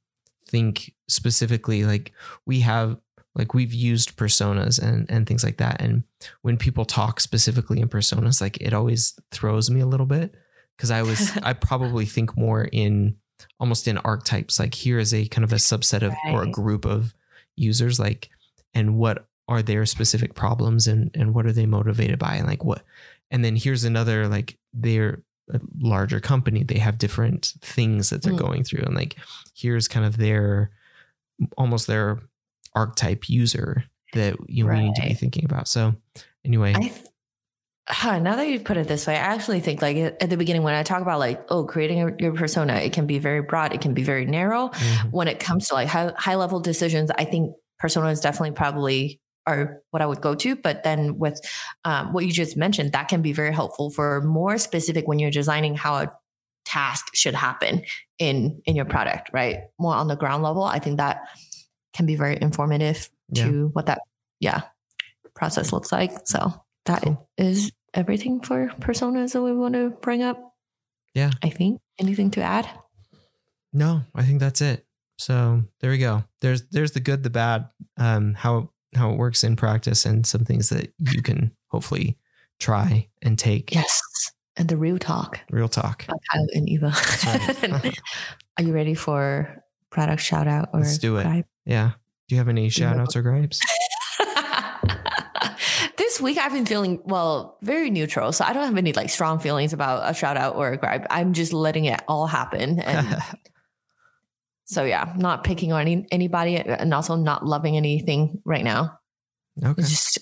think 0.47 0.93
specifically 1.09 1.85
like 1.85 2.13
we 2.47 2.61
have 2.61 2.97
like 3.35 3.53
we've 3.55 3.73
used 3.75 4.17
personas 4.17 4.81
and 4.83 5.09
and 5.11 5.27
things 5.27 5.45
like 5.45 5.59
that 5.59 5.81
and 5.81 6.03
when 6.43 6.57
people 6.57 6.85
talk 6.85 7.21
specifically 7.21 7.81
in 7.81 7.89
personas 7.89 8.41
like 8.41 8.57
it 8.61 8.73
always 8.73 9.19
throws 9.31 9.71
me 9.71 9.81
a 9.81 9.87
little 9.87 10.07
bit 10.07 10.35
because 10.77 10.91
I 10.91 11.03
was 11.03 11.37
I 11.43 11.53
probably 11.53 12.07
think 12.07 12.37
more 12.37 12.65
in 12.65 13.17
almost 13.61 13.87
in 13.87 13.99
archetypes 13.99 14.59
like 14.59 14.75
here 14.75 14.99
is 14.99 15.13
a 15.13 15.27
kind 15.29 15.45
of 15.45 15.53
a 15.53 15.57
subset 15.57 16.03
of 16.03 16.15
or 16.33 16.43
a 16.43 16.51
group 16.51 16.85
of 16.87 17.15
users 17.57 18.01
like 18.01 18.31
and 18.75 18.97
what 18.97 19.27
are 19.49 19.63
their 19.63 19.85
specific 19.87 20.35
problems 20.35 20.87
and 20.89 21.11
and 21.15 21.35
what 21.35 21.47
are 21.47 21.53
they 21.53 21.67
motivated 21.67 22.19
by 22.19 22.37
and 22.37 22.47
like 22.47 22.65
what 22.65 22.83
and 23.31 23.45
then 23.45 23.57
here's 23.57 23.85
another 23.85 24.29
like 24.29 24.59
they're 24.73 25.23
a 25.53 25.61
larger 25.81 26.21
company. 26.21 26.63
They 26.63 26.79
have 26.79 26.99
different 26.99 27.55
things 27.63 28.11
that 28.11 28.23
they're 28.23 28.35
Mm. 28.35 28.39
going 28.39 28.65
through. 28.65 28.83
And 28.85 28.95
like 28.95 29.17
here's 29.57 29.89
kind 29.89 30.05
of 30.05 30.17
their 30.19 30.71
almost 31.57 31.87
their 31.87 32.19
archetype 32.75 33.29
user 33.29 33.85
that 34.15 34.37
you 34.47 34.65
know, 34.65 34.73
we 34.73 34.81
need 34.81 34.95
to 34.97 35.03
be 35.03 35.15
thinking 35.15 35.45
about. 35.45 35.69
So 35.69 35.95
anyway. 36.45 36.75
I 36.77 36.81
th- 36.81 37.07
huh, 37.89 38.19
now 38.19 38.37
that 38.37 38.49
you 38.49 38.61
put 38.61 38.77
it 38.77 38.89
this 38.89 39.07
way, 39.07 39.15
I 39.15 39.21
actually 39.21 39.61
think 39.61 39.81
like 39.81 39.97
at 39.97 40.29
the 40.31 40.37
beginning 40.37 40.63
when 40.63 40.75
I 40.75 40.83
talk 40.83 41.01
about 41.01 41.19
like 41.19 41.43
oh 41.49 41.65
creating 41.65 42.03
a, 42.03 42.15
your 42.19 42.35
persona, 42.35 42.75
it 42.77 42.93
can 42.93 43.07
be 43.07 43.19
very 43.19 43.41
broad, 43.43 43.73
it 43.73 43.81
can 43.81 43.95
be 43.95 44.03
very 44.03 44.27
narrow. 44.27 44.69
mhm, 44.69 45.11
When 45.13 45.29
it 45.29 45.41
comes 45.41 45.69
to 45.69 45.75
like 45.75 45.89
high, 45.89 46.13
high 46.17 46.35
level 46.37 46.61
decisions, 46.61 47.11
I 47.17 47.25
think 47.25 47.55
persona 47.79 48.09
is 48.09 48.21
definitely 48.21 48.53
probably 48.53 49.21
are 49.49 49.83
what 49.93 50.03
I 50.03 50.07
would 50.07 50.21
go 50.21 50.35
to. 50.35 50.57
But 50.57 50.83
then 50.85 51.19
with 51.19 51.41
um, 51.85 52.13
what 52.13 52.25
you 52.27 52.33
just 52.33 52.57
mentioned, 52.57 52.93
that 52.93 53.09
can 53.09 53.23
be 53.23 53.33
very 53.33 53.53
helpful 53.55 53.91
for 53.91 54.21
more 54.23 54.59
specific 54.59 55.09
when 55.09 55.19
you're 55.19 55.31
designing 55.31 55.75
how 55.75 55.95
a 55.97 56.07
task 56.65 57.05
should 57.15 57.35
happen 57.35 57.83
in 58.19 58.61
in 58.67 58.77
your 58.77 58.85
product, 58.85 59.31
right? 59.33 59.57
More 59.79 59.95
on 59.95 60.09
the 60.09 60.17
ground 60.17 60.43
level. 60.43 60.63
I 60.65 60.79
think 60.79 60.99
that 60.99 61.17
can 61.95 62.07
be 62.07 62.17
very 62.17 62.37
informative 62.41 63.09
Yeah. 63.33 63.45
to 63.45 63.69
what 63.73 63.87
that 63.87 64.01
yeah 64.41 64.61
process 65.35 65.73
looks 65.73 65.91
like. 65.93 66.13
So 66.27 66.53
that 66.85 67.05
is 67.37 67.71
Cool. 67.71 67.71
everything 68.03 68.41
for 68.43 68.69
personas 68.81 69.33
that 69.33 69.43
we 69.43 69.53
want 69.53 69.75
to 69.75 69.91
bring 70.03 70.23
up. 70.23 70.39
Yeah. 71.15 71.31
I 71.43 71.49
think 71.51 71.81
anything 71.99 72.31
to 72.33 72.43
add. 72.43 72.69
no 73.73 74.01
i 74.15 74.23
think 74.25 74.41
that's 74.41 74.61
it 74.63 74.87
so 75.19 75.63
there 75.81 75.91
we 75.91 75.99
go 75.99 76.25
there's 76.41 76.63
there's 76.71 76.93
the 76.93 77.01
good 77.01 77.23
the 77.23 77.31
bad 77.31 77.69
um 77.99 78.35
how 78.35 78.71
how 78.95 79.11
it 79.11 79.17
works 79.19 79.45
in 79.45 79.57
practice 79.57 80.05
and 80.07 80.27
some 80.27 80.45
things 80.45 80.69
that 80.71 80.93
you 81.13 81.23
can 81.23 81.53
hopefully 81.69 82.17
try 82.59 83.07
and 83.23 83.39
take 83.39 83.75
Yes, 83.75 84.01
and 84.57 84.69
the 84.69 84.77
real 84.77 84.99
talk. 84.99 85.41
real 85.51 85.69
talk 85.69 86.07
by 86.07 86.15
Kyle 86.33 86.47
and 86.55 86.69
Eva. 86.69 86.93
right. 87.27 87.99
Are 88.59 88.63
you 88.65 88.73
ready 88.73 88.95
for 88.95 89.63
product 89.91 90.23
shout 90.23 90.47
out 90.49 90.71
or 90.73 90.81
Let's 90.81 90.99
do 90.99 91.17
it. 91.19 91.23
gripe? 91.25 91.47
yeah 91.65 91.93
do 92.29 92.35
you 92.35 92.39
have 92.39 92.49
any 92.49 92.69
shout 92.69 92.99
outs 92.99 93.15
or 93.17 93.23
gripes 93.23 93.61
this 95.97 96.21
week 96.21 96.39
I've 96.39 96.53
been 96.53 96.67
feeling 96.67 97.01
well, 97.05 97.59
very 97.63 97.91
neutral. 97.91 98.33
So 98.33 98.45
I 98.45 98.53
don't 98.53 98.65
have 98.67 98.77
any 98.77 98.93
like 98.93 99.11
strong 99.11 99.39
feelings 99.39 99.73
about 99.73 100.09
a 100.11 100.15
shout 100.15 100.37
out 100.37 100.57
or 100.57 100.73
a 100.73 100.77
gripe. 100.77 101.07
I'm 101.11 101.33
just 101.33 101.53
letting 101.53 101.85
it 101.87 102.01
all 102.09 102.27
happen. 102.27 102.81
And 102.81 103.17
so 104.69 104.85
yeah, 104.85 105.15
not 105.17 105.45
picking 105.45 105.73
on 105.73 105.81
any, 105.81 106.07
anybody 106.13 106.57
and 106.57 106.93
also 106.93 107.17
not 107.17 107.45
loving 107.45 107.77
anything 107.77 108.43
right 108.45 108.63
now. 108.63 108.99
okay 109.65 109.81
just 109.83 110.19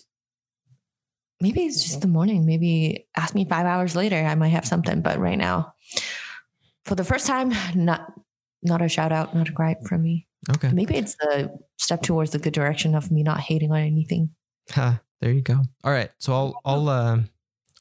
maybe 1.40 1.62
it's 1.62 1.82
just 1.82 2.00
the 2.00 2.06
morning. 2.06 2.46
Maybe 2.46 3.08
ask 3.16 3.34
me 3.34 3.44
five 3.44 3.66
hours 3.66 3.96
later, 3.96 4.16
I 4.16 4.36
might 4.36 4.48
have 4.48 4.64
something. 4.64 5.02
But 5.02 5.18
right 5.18 5.36
now, 5.36 5.74
for 6.84 6.94
the 6.94 7.02
first 7.02 7.26
time, 7.26 7.52
not 7.74 8.12
not 8.62 8.82
a 8.82 8.88
shout 8.88 9.10
out, 9.10 9.34
not 9.34 9.48
a 9.48 9.52
gripe 9.52 9.82
from 9.82 10.02
me. 10.02 10.28
okay 10.50 10.70
Maybe 10.72 10.94
it's 10.94 11.16
a 11.32 11.50
step 11.76 12.02
towards 12.02 12.30
the 12.30 12.38
good 12.38 12.54
direction 12.54 12.94
of 12.94 13.10
me 13.10 13.24
not 13.24 13.40
hating 13.40 13.72
on 13.72 13.80
anything. 13.80 14.30
Ha, 14.70 15.00
there 15.20 15.32
you 15.32 15.42
go. 15.42 15.60
All 15.82 15.92
right. 15.92 16.10
So 16.18 16.32
I'll 16.32 16.60
I'll 16.64 16.88
uh, 16.88 17.18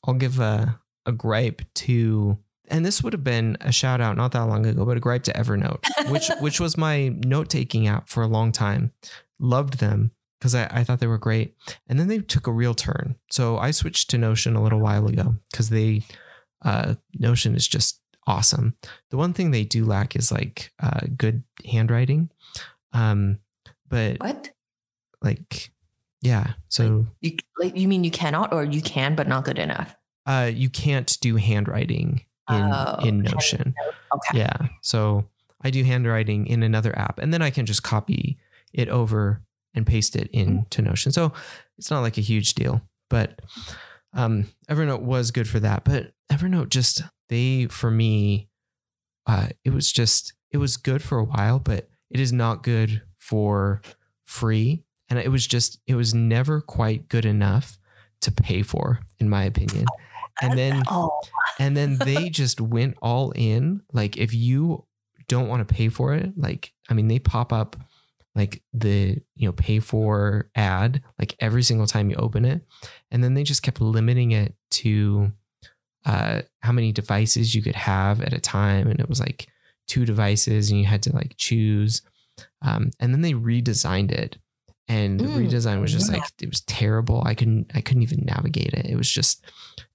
I'll 0.03 0.15
give 0.15 0.39
a 0.39 0.79
a 1.05 1.11
gripe 1.11 1.61
to 1.85 2.39
and 2.69 2.85
this 2.85 3.03
would 3.03 3.13
have 3.13 3.23
been 3.23 3.57
a 3.61 3.71
shout 3.71 4.01
out 4.01 4.17
not 4.17 4.31
that 4.33 4.43
long 4.43 4.65
ago, 4.65 4.85
but 4.85 4.97
a 4.97 4.99
gripe 4.99 5.23
to 5.23 5.33
Evernote, 5.33 5.83
which 6.09 6.29
which 6.39 6.59
was 6.59 6.77
my 6.77 7.09
note 7.09 7.49
taking 7.49 7.87
app 7.87 8.09
for 8.09 8.23
a 8.23 8.27
long 8.27 8.51
time. 8.51 8.91
Loved 9.39 9.79
them 9.79 10.11
because 10.39 10.55
I, 10.55 10.67
I 10.71 10.83
thought 10.83 10.99
they 10.99 11.07
were 11.07 11.17
great. 11.17 11.55
And 11.87 11.99
then 11.99 12.07
they 12.07 12.19
took 12.19 12.47
a 12.47 12.51
real 12.51 12.73
turn. 12.73 13.15
So 13.31 13.57
I 13.57 13.71
switched 13.71 14.09
to 14.11 14.17
Notion 14.17 14.55
a 14.55 14.61
little 14.63 14.79
while 14.79 15.07
ago 15.07 15.35
because 15.51 15.69
they, 15.69 16.03
uh, 16.63 16.95
Notion 17.19 17.55
is 17.55 17.67
just 17.67 18.01
awesome. 18.27 18.75
The 19.11 19.17
one 19.17 19.33
thing 19.33 19.51
they 19.51 19.63
do 19.63 19.85
lack 19.85 20.15
is 20.15 20.31
like 20.31 20.71
uh, 20.81 21.01
good 21.17 21.43
handwriting. 21.69 22.29
Um, 22.93 23.39
but 23.89 24.19
What? 24.19 24.51
like, 25.21 25.71
yeah. 26.21 26.53
So 26.69 27.07
You 27.21 27.37
like 27.59 27.75
you 27.77 27.87
mean 27.87 28.03
you 28.03 28.11
cannot 28.11 28.53
or 28.53 28.63
you 28.63 28.81
can 28.81 29.15
but 29.15 29.27
not 29.27 29.45
good 29.45 29.59
enough? 29.59 29.95
uh, 30.27 30.49
you 30.53 30.69
can't 30.69 31.17
do 31.21 31.35
handwriting 31.35 32.25
in 32.49 32.55
Oh, 32.63 32.99
in 33.03 33.21
Notion. 33.21 33.73
Okay. 34.13 34.39
Yeah. 34.39 34.57
So 34.81 35.25
I 35.61 35.69
do 35.69 35.83
handwriting 35.83 36.47
in 36.47 36.63
another 36.63 36.97
app 36.97 37.19
and 37.19 37.33
then 37.33 37.41
I 37.41 37.49
can 37.49 37.65
just 37.65 37.83
copy 37.83 38.37
it 38.73 38.89
over 38.89 39.41
and 39.73 39.85
paste 39.85 40.15
it 40.15 40.29
into 40.31 40.81
Notion. 40.81 41.11
So 41.11 41.33
it's 41.77 41.91
not 41.91 42.01
like 42.01 42.17
a 42.17 42.21
huge 42.21 42.53
deal, 42.53 42.81
but 43.09 43.41
um, 44.13 44.45
Evernote 44.69 45.01
was 45.01 45.31
good 45.31 45.47
for 45.47 45.59
that. 45.59 45.83
But 45.83 46.13
Evernote 46.31 46.69
just, 46.69 47.01
they, 47.29 47.65
for 47.65 47.91
me, 47.91 48.49
uh, 49.27 49.47
it 49.63 49.71
was 49.71 49.91
just, 49.91 50.33
it 50.51 50.57
was 50.57 50.77
good 50.77 51.01
for 51.01 51.17
a 51.17 51.23
while, 51.23 51.59
but 51.59 51.89
it 52.09 52.19
is 52.19 52.31
not 52.31 52.63
good 52.63 53.01
for 53.17 53.81
free. 54.23 54.83
And 55.09 55.19
it 55.19 55.29
was 55.29 55.45
just, 55.45 55.79
it 55.87 55.95
was 55.95 56.13
never 56.13 56.61
quite 56.61 57.09
good 57.09 57.25
enough 57.25 57.77
to 58.21 58.31
pay 58.31 58.61
for, 58.61 59.01
in 59.19 59.29
my 59.29 59.43
opinion. 59.43 59.85
And 60.41 60.57
then 60.57 60.83
Oh, 60.87 61.19
and 61.59 61.75
then 61.75 61.97
they 61.97 62.29
just 62.29 62.59
went 62.61 62.97
all 63.01 63.31
in. 63.31 63.81
Like 63.93 64.17
if 64.17 64.33
you 64.33 64.85
don't 65.27 65.47
want 65.47 65.67
to 65.67 65.73
pay 65.73 65.89
for 65.89 66.13
it, 66.13 66.33
like 66.37 66.73
I 66.89 66.93
mean, 66.93 67.07
they 67.07 67.19
pop 67.19 67.53
up 67.53 67.75
like 68.35 68.61
the 68.73 69.21
you 69.35 69.47
know 69.47 69.53
pay 69.53 69.79
for 69.79 70.49
ad 70.55 71.01
like 71.17 71.35
every 71.39 71.63
single 71.63 71.87
time 71.87 72.09
you 72.09 72.15
open 72.17 72.45
it, 72.45 72.61
and 73.11 73.23
then 73.23 73.33
they 73.33 73.43
just 73.43 73.63
kept 73.63 73.79
limiting 73.81 74.31
it 74.31 74.55
to 74.71 75.31
uh, 76.05 76.41
how 76.61 76.71
many 76.71 76.91
devices 76.91 77.55
you 77.55 77.61
could 77.61 77.75
have 77.75 78.21
at 78.21 78.33
a 78.33 78.39
time, 78.39 78.87
and 78.87 78.99
it 78.99 79.09
was 79.09 79.19
like 79.19 79.47
two 79.87 80.05
devices, 80.05 80.69
and 80.69 80.79
you 80.79 80.85
had 80.85 81.03
to 81.03 81.13
like 81.15 81.35
choose. 81.37 82.01
Um, 82.61 82.91
and 82.99 83.13
then 83.13 83.21
they 83.21 83.33
redesigned 83.33 84.11
it, 84.11 84.37
and 84.87 85.19
the 85.19 85.25
Mm, 85.25 85.47
redesign 85.47 85.81
was 85.81 85.91
just 85.91 86.09
yeah. 86.11 86.17
like 86.17 86.23
it 86.41 86.49
was 86.49 86.61
terrible. 86.61 87.23
I 87.25 87.33
couldn't 87.33 87.71
I 87.73 87.81
couldn't 87.81 88.03
even 88.03 88.23
navigate 88.25 88.73
it. 88.73 88.85
It 88.85 88.95
was 88.95 89.09
just 89.11 89.43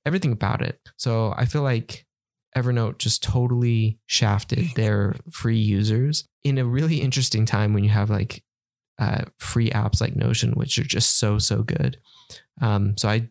everything 0.05 0.33
about 0.33 0.63
it. 0.63 0.81
So 0.97 1.33
I 1.37 1.45
feel 1.45 1.63
like 1.63 2.07
Evernote 2.57 2.99
just 2.99 3.23
totally 3.23 3.99
shafted 4.07 4.67
their 4.75 5.15
free 5.31 5.59
users 5.61 6.27
in 6.43 6.59
a 6.59 6.65
really 6.65 7.01
interesting 7.01 7.47
time 7.47 7.73
when 7.73 7.85
you 7.85 7.91
have 7.91 8.11
like 8.11 8.43
uh, 8.99 9.23
free 9.39 9.71
apps 9.71 10.01
like 10.01 10.17
Notion, 10.17 10.53
which 10.53 10.79
are 10.79 10.85
just 10.85 11.19
so 11.19 11.39
so 11.39 11.63
good. 11.63 11.99
Um, 12.61 12.97
so 12.97 13.09
I 13.09 13.29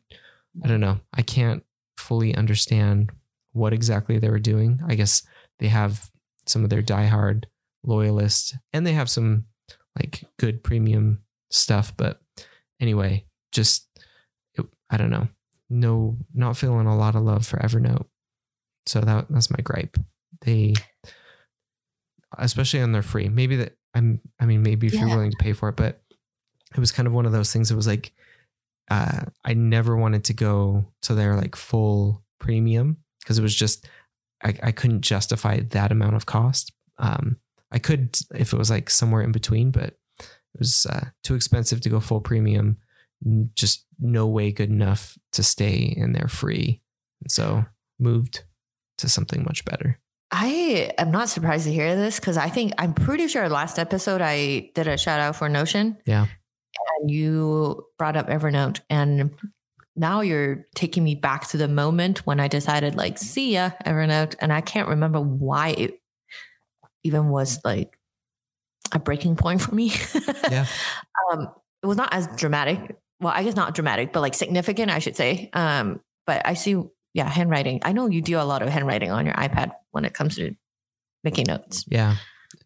I 0.63 0.67
don't 0.67 0.79
know. 0.79 0.99
I 1.13 1.21
can't 1.21 1.63
fully 1.97 2.33
understand 2.35 3.11
what 3.51 3.73
exactly 3.73 4.17
they 4.19 4.29
were 4.29 4.39
doing. 4.39 4.79
I 4.87 4.95
guess 4.95 5.23
they 5.59 5.67
have 5.67 6.09
some 6.45 6.63
of 6.63 6.69
their 6.69 6.81
diehard 6.81 7.43
loyalists, 7.83 8.55
and 8.73 8.87
they 8.87 8.93
have 8.93 9.09
some 9.09 9.45
like 9.97 10.23
good 10.39 10.63
premium 10.63 11.19
stuff. 11.51 11.93
But 11.95 12.21
anyway, 12.79 13.25
just 13.51 13.87
it, 14.55 14.65
I 14.89 14.97
don't 14.97 15.09
know. 15.09 15.27
No, 15.69 16.17
not 16.33 16.57
feeling 16.57 16.87
a 16.87 16.97
lot 16.97 17.15
of 17.15 17.23
love 17.23 17.45
for 17.45 17.57
Evernote. 17.57 18.05
So 18.85 19.01
that 19.01 19.27
that's 19.29 19.51
my 19.51 19.61
gripe. 19.63 19.97
They, 20.41 20.73
especially 22.37 22.81
on 22.81 22.91
their 22.91 23.01
free. 23.03 23.29
Maybe 23.29 23.57
that 23.57 23.75
I'm. 23.93 24.21
I 24.39 24.45
mean, 24.45 24.63
maybe 24.63 24.87
if 24.87 24.93
you're 24.93 25.07
willing 25.07 25.31
to 25.31 25.37
pay 25.37 25.53
for 25.53 25.69
it, 25.69 25.75
but 25.75 26.01
it 26.75 26.79
was 26.79 26.91
kind 26.91 27.07
of 27.07 27.13
one 27.13 27.25
of 27.25 27.31
those 27.31 27.51
things. 27.51 27.71
It 27.71 27.75
was 27.75 27.87
like 27.87 28.13
uh, 28.89 29.21
I 29.45 29.53
never 29.53 29.95
wanted 29.95 30.23
to 30.25 30.33
go 30.33 30.85
to 31.03 31.13
their 31.13 31.35
like 31.35 31.55
full 31.55 32.23
premium 32.39 32.97
because 33.21 33.37
it 33.37 33.43
was 33.43 33.55
just 33.55 33.87
I, 34.43 34.55
I 34.63 34.71
couldn't 34.71 35.01
justify 35.01 35.59
that 35.59 35.91
amount 35.91 36.15
of 36.15 36.25
cost. 36.25 36.71
Um, 36.97 37.37
I 37.71 37.79
could 37.79 38.17
if 38.33 38.53
it 38.53 38.57
was 38.57 38.69
like 38.69 38.89
somewhere 38.89 39.21
in 39.21 39.31
between, 39.31 39.71
but 39.71 39.95
it 40.55 40.59
was 40.59 40.85
uh, 40.89 41.05
too 41.23 41.35
expensive 41.35 41.81
to 41.81 41.89
go 41.89 41.99
full 41.99 42.21
premium. 42.21 42.77
Just 43.55 43.85
no 43.99 44.27
way 44.27 44.51
good 44.51 44.69
enough 44.69 45.17
to 45.33 45.43
stay 45.43 45.93
in 45.95 46.13
there 46.13 46.27
free, 46.27 46.81
and 47.21 47.31
so 47.31 47.65
moved 47.99 48.43
to 48.97 49.09
something 49.09 49.43
much 49.43 49.65
better. 49.65 49.99
I 50.31 50.91
am 50.97 51.11
not 51.11 51.29
surprised 51.29 51.65
to 51.65 51.73
hear 51.73 51.95
this 51.95 52.19
because 52.19 52.37
I 52.37 52.49
think 52.49 52.73
I'm 52.77 52.93
pretty 52.93 53.27
sure 53.27 53.49
last 53.49 53.79
episode 53.79 54.21
I 54.21 54.71
did 54.75 54.87
a 54.87 54.97
shout 54.97 55.19
out 55.19 55.35
for 55.35 55.49
Notion. 55.49 55.97
Yeah. 56.05 56.27
And 56.99 57.11
you 57.11 57.85
brought 57.97 58.15
up 58.15 58.27
Evernote 58.27 58.79
and 58.89 59.31
now 59.95 60.21
you're 60.21 60.67
taking 60.75 61.03
me 61.03 61.15
back 61.15 61.47
to 61.49 61.57
the 61.57 61.67
moment 61.67 62.25
when 62.25 62.39
I 62.39 62.47
decided 62.47 62.95
like 62.95 63.17
see 63.17 63.53
ya 63.53 63.71
Evernote 63.85 64.35
and 64.39 64.53
I 64.53 64.61
can't 64.61 64.87
remember 64.87 65.19
why 65.19 65.69
it 65.69 65.99
even 67.03 67.29
was 67.29 67.59
like 67.65 67.97
a 68.91 68.99
breaking 68.99 69.35
point 69.35 69.61
for 69.63 69.73
me. 69.73 69.93
Yeah. 70.49 70.65
Um 71.31 71.49
it 71.81 71.87
was 71.87 71.97
not 71.97 72.13
as 72.13 72.27
dramatic. 72.35 72.97
Well, 73.21 73.33
I 73.35 73.43
guess 73.43 73.55
not 73.55 73.75
dramatic, 73.75 74.13
but 74.13 74.21
like 74.21 74.33
significant, 74.33 74.91
I 74.91 74.99
should 74.99 75.15
say. 75.15 75.49
Um 75.53 76.01
but 76.25 76.45
I 76.45 76.53
see 76.53 76.81
yeah, 77.13 77.27
handwriting. 77.27 77.79
I 77.83 77.91
know 77.91 78.07
you 78.07 78.21
do 78.21 78.39
a 78.39 78.43
lot 78.43 78.61
of 78.61 78.69
handwriting 78.69 79.11
on 79.11 79.25
your 79.25 79.35
iPad 79.35 79.71
when 79.91 80.05
it 80.05 80.13
comes 80.13 80.35
to 80.35 80.55
making 81.23 81.45
notes. 81.47 81.85
Yeah. 81.87 82.15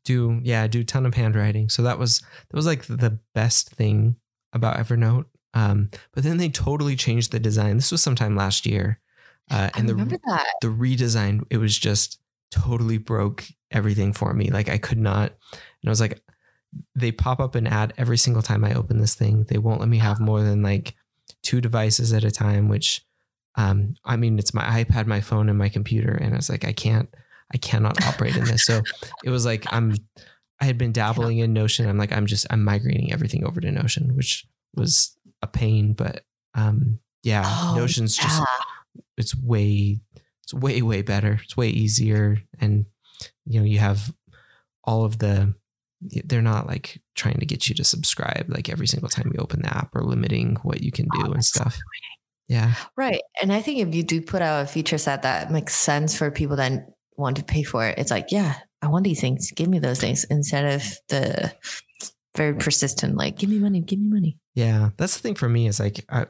Do 0.05 0.39
yeah, 0.43 0.67
do 0.67 0.81
a 0.81 0.83
ton 0.83 1.05
of 1.05 1.13
handwriting. 1.13 1.69
So 1.69 1.81
that 1.83 1.97
was 1.97 2.19
that 2.19 2.55
was 2.55 2.65
like 2.65 2.85
the 2.85 3.19
best 3.33 3.69
thing 3.69 4.17
about 4.53 4.77
Evernote. 4.77 5.25
Um, 5.53 5.89
but 6.13 6.23
then 6.23 6.37
they 6.37 6.49
totally 6.49 6.95
changed 6.95 7.31
the 7.31 7.39
design. 7.39 7.77
This 7.77 7.91
was 7.91 8.01
sometime 8.01 8.35
last 8.35 8.65
year. 8.65 8.99
Uh, 9.51 9.69
and 9.75 9.89
the 9.89 9.93
that. 9.93 10.55
the 10.61 10.67
redesign, 10.67 11.43
it 11.49 11.57
was 11.57 11.77
just 11.77 12.19
totally 12.51 12.97
broke 12.97 13.45
everything 13.71 14.13
for 14.13 14.33
me. 14.33 14.49
Like 14.49 14.69
I 14.69 14.77
could 14.77 14.97
not, 14.97 15.33
and 15.83 15.89
I 15.89 15.91
was 15.91 16.01
like, 16.01 16.21
they 16.95 17.11
pop 17.11 17.39
up 17.39 17.53
an 17.53 17.67
ad 17.67 17.93
every 17.97 18.17
single 18.17 18.41
time 18.41 18.63
I 18.63 18.73
open 18.73 18.99
this 18.99 19.13
thing. 19.13 19.45
They 19.47 19.59
won't 19.59 19.79
let 19.79 19.89
me 19.89 19.99
have 19.99 20.19
more 20.19 20.41
than 20.41 20.63
like 20.63 20.95
two 21.43 21.61
devices 21.61 22.13
at 22.13 22.23
a 22.23 22.31
time, 22.31 22.67
which, 22.67 23.05
um, 23.55 23.93
I 24.03 24.15
mean, 24.15 24.39
it's 24.39 24.53
my 24.55 24.83
iPad, 24.83 25.05
my 25.05 25.21
phone, 25.21 25.49
and 25.49 25.57
my 25.57 25.69
computer. 25.69 26.13
And 26.13 26.33
I 26.33 26.37
was 26.37 26.49
like, 26.49 26.65
I 26.65 26.73
can't, 26.73 27.13
I 27.53 27.57
cannot 27.57 28.03
operate 28.05 28.35
in 28.35 28.45
this. 28.45 28.65
So 28.65 28.81
it 29.23 29.29
was 29.29 29.45
like, 29.45 29.71
I'm, 29.71 29.93
I 30.59 30.65
had 30.65 30.79
been 30.79 30.91
dabbling 30.93 31.37
in 31.37 31.53
Notion. 31.53 31.87
I'm 31.87 31.97
like, 31.99 32.11
I'm 32.11 32.25
just, 32.25 32.47
I'm 32.49 32.63
migrating 32.63 33.13
everything 33.13 33.45
over 33.45 33.61
to 33.61 33.69
Notion, 33.71 34.15
which 34.15 34.47
was 34.73 35.15
a 35.43 35.47
pain, 35.47 35.93
but, 35.93 36.23
um, 36.55 36.99
yeah, 37.21 37.43
Oh, 37.45 37.75
Notion's 37.77 38.17
just 38.17 38.41
it's 39.17 39.35
way 39.35 39.99
it's 40.43 40.53
way 40.53 40.81
way 40.81 41.01
better 41.01 41.39
it's 41.43 41.55
way 41.55 41.69
easier 41.69 42.41
and 42.59 42.85
you 43.45 43.59
know 43.59 43.65
you 43.65 43.79
have 43.79 44.13
all 44.83 45.05
of 45.05 45.19
the 45.19 45.53
they're 46.25 46.41
not 46.41 46.67
like 46.67 47.01
trying 47.15 47.37
to 47.39 47.45
get 47.45 47.67
you 47.69 47.75
to 47.75 47.83
subscribe 47.83 48.45
like 48.49 48.69
every 48.69 48.87
single 48.87 49.09
time 49.09 49.31
you 49.33 49.39
open 49.39 49.61
the 49.61 49.75
app 49.75 49.89
or 49.95 50.03
limiting 50.03 50.55
what 50.63 50.81
you 50.81 50.91
can 50.91 51.05
do 51.13 51.21
Oh, 51.27 51.31
and 51.31 51.43
stuff 51.45 51.77
yeah 52.47 52.73
Right. 52.97 53.21
And 53.41 53.51
I 53.53 53.61
think 53.61 53.79
if 53.79 53.95
you 53.95 54.03
do 54.03 54.21
put 54.21 54.41
out 54.41 54.63
a 54.63 54.67
feature 54.67 54.97
set 54.97 55.21
that 55.23 55.51
makes 55.51 55.73
sense 55.75 56.17
for 56.17 56.29
people 56.31 56.57
that 56.57 56.87
want 57.15 57.37
to 57.37 57.43
pay 57.43 57.63
for 57.63 57.85
it, 57.87 57.97
it's 57.97 58.11
like, 58.11 58.31
yeah, 58.31 58.55
I 58.81 58.87
want 58.87 59.05
these 59.05 59.21
things. 59.21 59.51
Give 59.51 59.69
me 59.69 59.79
those 59.79 59.99
things 59.99 60.25
instead 60.29 60.65
of 60.75 60.83
the 61.07 61.53
very 62.35 62.55
persistent, 62.55 63.15
like, 63.15 63.37
give 63.37 63.49
me 63.49 63.59
money, 63.59 63.79
give 63.81 63.99
me 63.99 64.09
money. 64.09 64.37
yeah 64.55 64.89
that's 64.97 65.15
the 65.15 65.21
thing 65.21 65.35
for 65.35 65.47
me 65.47 65.67
is 65.67 65.79
like 65.79 66.03
I, 66.09 66.25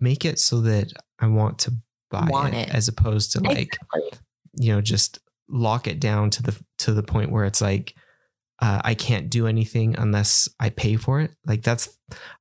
make 0.00 0.24
it 0.24 0.38
so 0.38 0.60
that 0.62 0.92
i 1.20 1.26
want 1.26 1.58
to 1.60 1.72
buy 2.10 2.26
Want 2.30 2.54
it, 2.54 2.68
it. 2.68 2.74
as 2.74 2.88
opposed 2.88 3.32
to 3.32 3.40
like 3.40 3.78
Exactly. 3.94 4.18
you 4.56 4.72
know 4.74 4.80
just 4.80 5.20
lock 5.48 5.86
it 5.86 6.00
down 6.00 6.30
to 6.30 6.42
the 6.42 6.58
to 6.78 6.92
the 6.92 7.02
point 7.02 7.30
where 7.30 7.44
it's 7.44 7.60
like 7.60 7.94
uh, 8.60 8.80
I 8.84 8.94
can't 8.94 9.30
do 9.30 9.46
anything 9.46 9.96
unless 9.98 10.48
I 10.60 10.70
pay 10.70 10.96
for 10.96 11.20
it. 11.20 11.32
Like 11.46 11.62
that's 11.62 11.88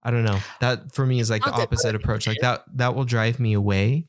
I 0.04 0.12
don't 0.12 0.24
know. 0.24 0.40
That 0.62 0.94
for 0.94 1.06
me 1.06 1.20
is 1.20 1.30
like 1.30 1.42
the 1.44 1.50
Not 1.50 1.58
that 1.58 1.64
opposite 1.64 1.96
approach. 1.96 2.28
Like 2.28 2.40
that 2.40 2.64
that 2.76 2.96
will 2.96 3.06
drive 3.06 3.40
me 3.40 3.54
away 3.54 4.06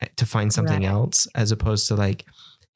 eh, 0.00 0.06
to 0.16 0.26
find 0.26 0.52
something 0.52 0.82
Right. 0.82 0.90
else 0.90 1.26
as 1.34 1.50
opposed 1.52 1.88
to 1.88 1.94
like 1.96 2.24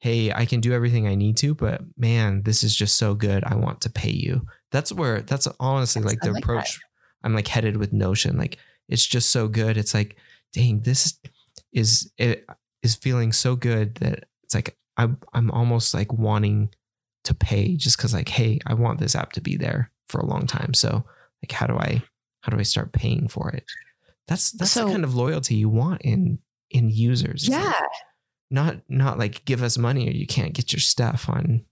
hey, 0.01 0.31
I 0.31 0.45
can 0.45 0.59
do 0.59 0.71
everything 0.71 1.07
I 1.07 1.15
need 1.15 1.35
to, 1.37 1.55
but 1.55 1.81
man, 1.97 2.43
this 2.43 2.63
is 2.63 2.75
just 2.75 2.97
so 2.97 3.15
good. 3.15 3.43
I 3.43 3.55
want 3.55 3.81
to 3.81 3.89
pay 3.89 4.11
you. 4.11 4.45
That's 4.71 4.91
where 4.91 5.21
that's 5.21 5.47
honestly 5.59 6.03
like 6.03 6.21
the 6.21 6.31
like 6.31 6.43
approach 6.43 6.79
I'm 7.23 7.33
like 7.33 7.47
headed 7.47 7.77
with 7.77 7.91
Notion. 7.91 8.37
Like 8.37 8.57
it's 8.87 9.05
just 9.05 9.31
so 9.31 9.47
good. 9.47 9.77
It's 9.77 9.93
like, 9.95 10.17
dang, 10.53 10.81
this 10.81 11.17
is 11.73 12.11
it 12.17 12.45
is 12.83 12.95
feeling 12.95 13.31
so 13.31 13.55
good 13.55 13.95
that 13.95 14.25
it's 14.43 14.53
like 14.53 14.77
I'm 14.97 15.17
I'm 15.33 15.49
almost 15.49 15.93
like 15.93 16.13
wanting 16.13 16.69
to 17.25 17.33
pay 17.33 17.75
just 17.75 17.97
because 17.97 18.13
like, 18.13 18.29
hey, 18.29 18.59
I 18.65 18.73
want 18.73 18.99
this 18.99 19.15
app 19.15 19.31
to 19.33 19.41
be 19.41 19.57
there 19.57 19.91
for 20.07 20.19
a 20.19 20.25
long 20.25 20.47
time. 20.47 20.73
So 20.73 21.03
like 21.43 21.51
how 21.51 21.67
do 21.67 21.75
I 21.77 22.01
how 22.41 22.51
do 22.51 22.59
I 22.59 22.63
start 22.63 22.93
paying 22.93 23.27
for 23.27 23.49
it? 23.51 23.65
That's 24.27 24.51
that's 24.51 24.71
So- 24.71 24.85
the 24.85 24.91
kind 24.91 25.03
of 25.03 25.15
loyalty 25.15 25.55
you 25.55 25.69
want 25.69 26.01
in 26.03 26.39
in 26.71 26.89
users. 26.89 27.43
It's 27.43 27.49
like, 27.51 27.63
Yeah. 27.63 27.73
not 28.51 28.77
not 28.89 29.17
like 29.19 29.45
give 29.45 29.61
us 29.63 29.77
money 29.77 30.07
or 30.07 30.11
you 30.11 30.25
can't 30.27 30.53
get 30.53 30.71
your 30.73 30.79
stuff 30.79 31.29
on 31.29 31.65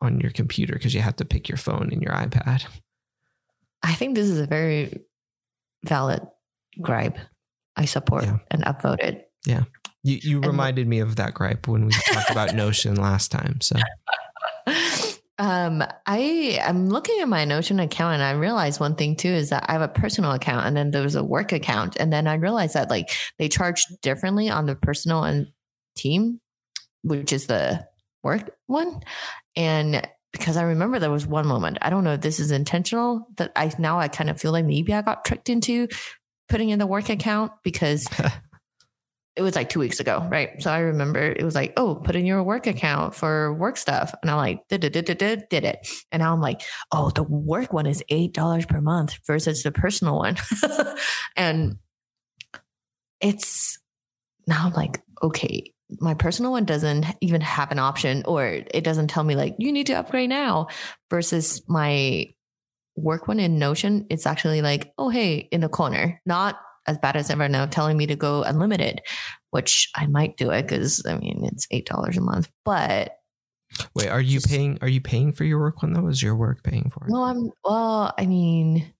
on 0.00 0.20
your 0.20 0.30
computer 0.32 0.72
because 0.74 0.94
you 0.94 1.00
have 1.00 1.16
to 1.16 1.24
pick 1.24 1.48
your 1.48 1.58
phone 1.58 1.90
and 1.92 2.02
your 2.02 2.12
iPad. 2.12 2.64
I 3.82 3.94
think 3.94 4.14
this 4.14 4.28
is 4.28 4.38
a 4.40 4.46
very 4.46 5.00
valid 5.84 6.22
gripe. 6.80 7.18
I 7.76 7.84
support 7.84 8.24
Yeah. 8.24 8.38
and 8.50 8.64
upvoted. 8.64 9.22
Yeah. 9.46 9.64
You 10.02 10.18
you 10.22 10.40
reminded 10.40 10.88
me 10.88 10.98
of 10.98 11.16
that 11.16 11.34
gripe 11.34 11.68
when 11.68 11.86
we 11.86 11.92
talked 11.92 12.30
about 12.30 12.54
Notion 12.54 12.96
last 12.96 13.30
time. 13.30 13.60
So 13.60 13.76
Um, 15.38 15.82
I 16.06 16.60
I'm 16.64 16.88
looking 16.88 17.20
at 17.20 17.28
my 17.28 17.44
Notion 17.44 17.80
account 17.80 18.14
and 18.14 18.22
I 18.22 18.32
realized 18.32 18.78
one 18.78 18.94
thing 18.94 19.16
too 19.16 19.28
is 19.30 19.50
that 19.50 19.64
I 19.68 19.72
have 19.72 19.82
a 19.82 19.88
personal 19.88 20.30
account 20.32 20.66
and 20.66 20.76
then 20.76 20.90
there 20.92 21.02
was 21.02 21.16
a 21.16 21.24
work 21.24 21.50
account. 21.52 21.96
And 21.98 22.12
then 22.12 22.28
I 22.28 22.34
realized 22.34 22.74
that 22.74 22.90
like 22.90 23.10
they 23.38 23.48
charge 23.48 23.86
differently 24.02 24.50
on 24.50 24.66
the 24.66 24.76
personal 24.76 25.24
and 25.24 25.48
team, 25.96 26.40
which 27.02 27.32
is 27.32 27.46
the 27.46 27.84
work 28.22 28.52
one, 28.66 29.00
and 29.56 30.06
because 30.32 30.56
I 30.56 30.62
remember 30.62 30.98
there 30.98 31.10
was 31.10 31.26
one 31.26 31.46
moment 31.46 31.78
I 31.82 31.90
don't 31.90 32.04
know 32.04 32.14
if 32.14 32.20
this 32.20 32.38
is 32.38 32.52
intentional 32.52 33.26
that 33.36 33.52
I 33.56 33.72
now 33.78 33.98
I 33.98 34.08
kind 34.08 34.30
of 34.30 34.40
feel 34.40 34.52
like 34.52 34.64
maybe 34.64 34.94
I 34.94 35.02
got 35.02 35.24
tricked 35.24 35.48
into 35.48 35.88
putting 36.48 36.70
in 36.70 36.78
the 36.78 36.86
work 36.86 37.08
account 37.08 37.52
because 37.64 38.06
it 39.34 39.42
was 39.42 39.56
like 39.56 39.70
two 39.70 39.80
weeks 39.80 39.98
ago, 39.98 40.26
right? 40.30 40.62
So 40.62 40.70
I 40.70 40.80
remember 40.80 41.20
it 41.20 41.42
was 41.42 41.54
like, 41.54 41.72
oh, 41.78 41.94
put 41.94 42.16
in 42.16 42.26
your 42.26 42.42
work 42.42 42.66
account 42.66 43.14
for 43.14 43.54
work 43.54 43.78
stuff. 43.78 44.14
And 44.20 44.30
I'm 44.30 44.36
like, 44.36 44.68
did 44.68 44.84
it, 44.84 44.92
did 44.92 45.06
did 45.06 45.64
it. 45.64 45.88
And 46.10 46.20
now 46.20 46.34
I'm 46.34 46.40
like, 46.40 46.60
oh, 46.90 47.10
the 47.10 47.22
work 47.22 47.72
one 47.72 47.86
is 47.86 48.04
$8 48.10 48.68
per 48.68 48.80
month 48.82 49.18
versus 49.26 49.62
the 49.62 49.72
personal 49.72 50.18
one. 50.18 50.36
and 51.36 51.78
it's 53.20 53.78
now 54.46 54.66
I'm 54.66 54.72
like, 54.74 55.00
okay, 55.22 55.72
my 55.98 56.14
personal 56.14 56.52
one 56.52 56.64
doesn't 56.64 57.06
even 57.20 57.40
have 57.40 57.70
an 57.70 57.78
option 57.78 58.22
or 58.26 58.44
it 58.44 58.84
doesn't 58.84 59.08
tell 59.08 59.24
me 59.24 59.34
like, 59.34 59.54
you 59.58 59.72
need 59.72 59.86
to 59.86 59.94
upgrade 59.94 60.28
now 60.28 60.66
versus 61.08 61.62
my 61.68 62.26
work 62.96 63.28
one 63.28 63.40
in 63.40 63.58
Notion. 63.58 64.06
It's 64.10 64.26
actually 64.26 64.60
like, 64.60 64.92
oh, 64.98 65.08
hey, 65.08 65.36
in 65.36 65.62
the 65.62 65.68
corner, 65.68 66.20
not 66.26 66.56
as 66.86 66.98
bad 66.98 67.16
as 67.16 67.28
Evernote 67.28 67.70
telling 67.70 67.96
me 67.96 68.06
to 68.06 68.16
go 68.16 68.42
unlimited, 68.42 69.00
which 69.50 69.88
I 69.94 70.06
might 70.06 70.36
do 70.36 70.50
it 70.50 70.62
because 70.62 71.04
I 71.06 71.16
mean 71.16 71.44
it's 71.52 71.66
eight 71.70 71.86
dollars 71.86 72.16
a 72.16 72.20
month. 72.20 72.50
But 72.64 73.16
wait, 73.94 74.08
are 74.08 74.20
you 74.20 74.38
Just- 74.40 74.48
paying? 74.48 74.78
Are 74.82 74.88
you 74.88 75.00
paying 75.00 75.32
for 75.32 75.44
your 75.44 75.60
work 75.60 75.82
one 75.82 75.92
though? 75.92 76.08
Is 76.08 76.22
your 76.22 76.36
work 76.36 76.62
paying 76.62 76.90
for 76.90 77.04
it? 77.06 77.10
no, 77.10 77.22
I'm 77.22 77.50
well. 77.64 78.12
I 78.18 78.26
mean, 78.26 78.92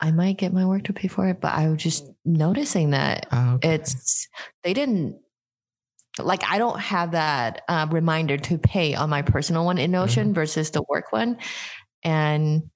I 0.00 0.10
might 0.12 0.36
get 0.38 0.52
my 0.52 0.64
work 0.66 0.84
to 0.84 0.92
pay 0.92 1.08
for 1.08 1.26
it, 1.28 1.40
but 1.40 1.52
I 1.54 1.68
was 1.68 1.82
just 1.82 2.04
noticing 2.24 2.90
that 2.90 3.26
Oh, 3.32 3.54
okay. 3.54 3.74
it's 3.74 4.28
they 4.62 4.74
didn't 4.74 5.18
like 6.20 6.42
I 6.48 6.58
don't 6.58 6.78
have 6.80 7.12
that 7.12 7.62
uh, 7.68 7.86
reminder 7.90 8.36
to 8.38 8.58
pay 8.58 8.94
on 8.94 9.08
my 9.08 9.22
personal 9.22 9.64
one 9.64 9.78
in 9.78 9.90
Notion 9.92 10.34
versus 10.34 10.70
the 10.70 10.82
work 10.88 11.12
one, 11.12 11.38
and 12.02 12.70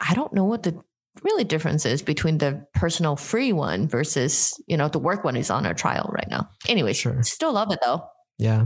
I 0.00 0.14
don't 0.14 0.32
know 0.32 0.44
what 0.44 0.62
the 0.64 0.82
really 1.22 1.44
differences 1.44 2.02
between 2.02 2.38
the 2.38 2.66
personal 2.74 3.16
free 3.16 3.52
one 3.52 3.88
versus 3.88 4.60
you 4.66 4.76
know 4.76 4.88
the 4.88 4.98
work 4.98 5.24
one 5.24 5.36
is 5.36 5.50
on 5.50 5.64
a 5.66 5.74
trial 5.74 6.10
right 6.12 6.28
now. 6.28 6.48
Anyway, 6.68 6.92
Sure. 6.92 7.22
still 7.22 7.52
love 7.52 7.70
it 7.72 7.78
though. 7.84 8.06
Yeah. 8.38 8.64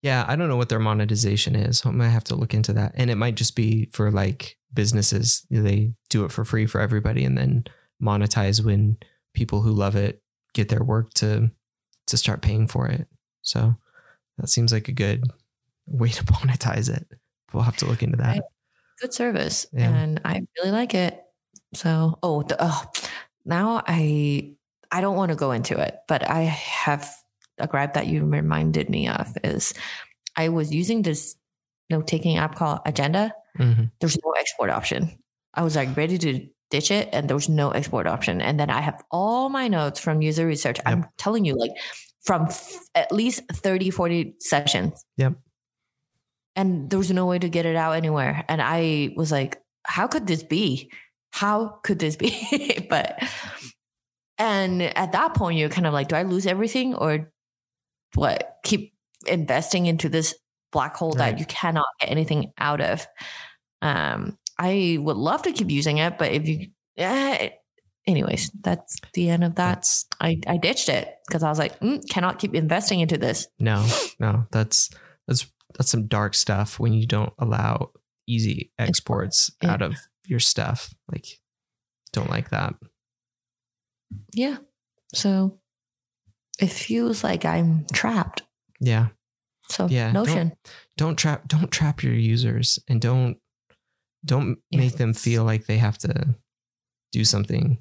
Yeah. 0.00 0.24
I 0.26 0.34
don't 0.36 0.48
know 0.48 0.56
what 0.56 0.70
their 0.70 0.78
monetization 0.78 1.54
is. 1.54 1.84
I 1.84 1.90
might 1.90 2.08
have 2.08 2.24
to 2.24 2.34
look 2.36 2.54
into 2.54 2.72
that. 2.72 2.92
And 2.94 3.10
it 3.10 3.16
might 3.16 3.34
just 3.34 3.54
be 3.54 3.90
for 3.92 4.10
like 4.10 4.56
businesses. 4.72 5.44
They 5.50 5.92
do 6.08 6.24
it 6.24 6.32
for 6.32 6.42
free 6.44 6.64
for 6.66 6.80
everybody 6.80 7.24
and 7.26 7.36
then 7.36 7.64
monetize 8.02 8.64
when 8.64 8.96
people 9.34 9.60
who 9.60 9.72
love 9.72 9.94
it 9.94 10.22
get 10.54 10.70
their 10.70 10.82
work 10.82 11.12
to 11.14 11.50
to 12.06 12.16
start 12.16 12.40
paying 12.40 12.66
for 12.66 12.88
it. 12.88 13.06
So 13.42 13.76
that 14.38 14.48
seems 14.48 14.72
like 14.72 14.88
a 14.88 14.92
good 14.92 15.22
way 15.86 16.08
to 16.08 16.24
monetize 16.32 16.88
it. 16.88 17.06
We'll 17.52 17.62
have 17.64 17.76
to 17.78 17.86
look 17.86 18.02
into 18.02 18.16
that. 18.16 18.26
Right. 18.28 18.42
Good 19.02 19.12
service, 19.14 19.66
Yeah. 19.72 19.90
and 19.94 20.20
I 20.24 20.40
really 20.58 20.70
like 20.72 20.94
it. 20.94 21.22
So, 21.74 22.18
oh, 22.22 22.42
the, 22.42 22.56
oh 22.58 22.82
now 23.44 23.82
I 23.86 24.54
I 24.90 25.00
don't 25.00 25.16
want 25.16 25.30
to 25.30 25.36
go 25.36 25.52
into 25.52 25.78
it, 25.78 25.96
but 26.08 26.28
I 26.28 26.40
have 26.42 27.08
a 27.58 27.66
gripe 27.66 27.94
that 27.94 28.06
you 28.06 28.24
reminded 28.24 28.88
me 28.90 29.08
of 29.08 29.36
is 29.44 29.72
I 30.36 30.48
was 30.48 30.72
using 30.72 31.02
this 31.02 31.36
note 31.88 32.06
taking 32.06 32.36
app 32.38 32.56
called 32.56 32.80
Agenda. 32.86 33.32
Mhm. 33.58 33.90
There's 34.00 34.18
no 34.24 34.32
export 34.38 34.70
option. 34.70 35.18
I 35.54 35.62
was 35.62 35.76
like 35.76 35.96
ready 35.96 36.18
to 36.18 36.46
ditch 36.70 36.90
it, 36.90 37.08
and 37.12 37.28
there 37.28 37.36
was 37.36 37.48
no 37.48 37.70
export 37.70 38.06
option. 38.06 38.40
And 38.40 38.58
then 38.58 38.70
I 38.70 38.80
have 38.80 39.02
all 39.10 39.48
my 39.48 39.68
notes 39.68 39.98
from 40.00 40.22
user 40.22 40.46
research. 40.46 40.78
I'm 40.86 41.06
telling 41.18 41.44
you, 41.44 41.56
like 41.56 41.72
from 42.22 42.42
f- 42.46 42.78
at 42.94 43.10
least 43.12 43.42
30, 43.52 43.90
40 43.90 44.34
sessions. 44.40 45.04
Yep. 45.16 45.34
And 46.56 46.90
there 46.90 46.98
was 46.98 47.10
no 47.10 47.26
way 47.26 47.38
to 47.38 47.48
get 47.48 47.66
it 47.66 47.76
out 47.76 47.92
anywhere. 47.92 48.44
And 48.48 48.60
I 48.62 49.12
was 49.16 49.32
like, 49.32 49.60
how 49.84 50.06
could 50.06 50.26
this 50.26 50.42
be? 50.42 50.90
How 51.30 51.78
could 51.82 51.98
this 51.98 52.16
be? 52.16 52.86
but, 52.90 53.22
and 54.38 54.82
at 54.82 55.12
that 55.12 55.34
point, 55.34 55.58
you're 55.58 55.68
kind 55.68 55.86
of 55.86 55.92
like, 55.92 56.08
do 56.08 56.16
I 56.16 56.22
lose 56.22 56.46
everything 56.46 56.94
or 56.94 57.30
what? 58.14 58.56
Keep 58.64 58.92
investing 59.26 59.86
into 59.86 60.08
this 60.08 60.34
black 60.72 60.94
hole 60.96 61.10
Right. 61.12 61.30
that 61.32 61.38
you 61.38 61.44
cannot 61.46 61.86
get 62.00 62.10
anything 62.10 62.52
out 62.58 62.80
of. 62.80 63.06
Um, 63.82 64.38
I 64.58 64.98
would 65.00 65.16
love 65.16 65.42
to 65.42 65.52
keep 65.52 65.70
using 65.70 65.98
it, 65.98 66.18
but 66.18 66.32
if 66.32 66.46
you, 66.48 66.68
eh, 66.96 67.50
anyways, 68.06 68.50
that's 68.60 68.98
the 69.14 69.30
end 69.30 69.44
of 69.44 69.54
that. 69.56 69.76
That's 69.76 70.06
I, 70.20 70.38
I 70.46 70.56
ditched 70.58 70.88
it 70.88 71.14
because 71.26 71.42
I 71.42 71.48
was 71.48 71.58
like, 71.58 71.78
mm, 71.80 72.06
cannot 72.10 72.38
keep 72.38 72.54
investing 72.54 73.00
into 73.00 73.16
this. 73.18 73.46
no, 73.58 73.86
no, 74.18 74.46
that's 74.50 74.90
that's 75.26 75.46
that's 75.78 75.90
some 75.90 76.06
dark 76.08 76.34
stuff 76.34 76.78
when 76.78 76.92
you 76.92 77.06
don't 77.06 77.32
allow 77.38 77.90
easy 78.26 78.70
exports 78.78 79.50
Yeah. 79.62 79.72
out 79.72 79.82
of 79.82 79.96
your 80.30 80.40
stuff. 80.40 80.94
Like 81.10 81.26
don't 82.12 82.30
like 82.30 82.50
that. 82.50 82.74
Yeah. 84.32 84.56
So 85.14 85.58
it 86.60 86.68
feels 86.70 87.22
like 87.24 87.44
I'm 87.44 87.86
trapped. 87.92 88.42
Yeah. 88.80 89.08
So 89.68 89.86
Yeah, 89.88 90.12
don't- 90.12 90.26
Notion. 90.26 90.52
don't 90.96 91.16
trap 91.16 91.46
don't 91.48 91.70
trap 91.70 92.02
your 92.02 92.14
users 92.14 92.78
and 92.88 93.00
don't 93.00 93.36
don't 94.24 94.58
make 94.72 94.96
them 94.96 95.14
feel 95.14 95.44
like 95.44 95.66
they 95.66 95.78
have 95.78 95.96
to 95.96 96.34
do 97.12 97.24
something 97.24 97.78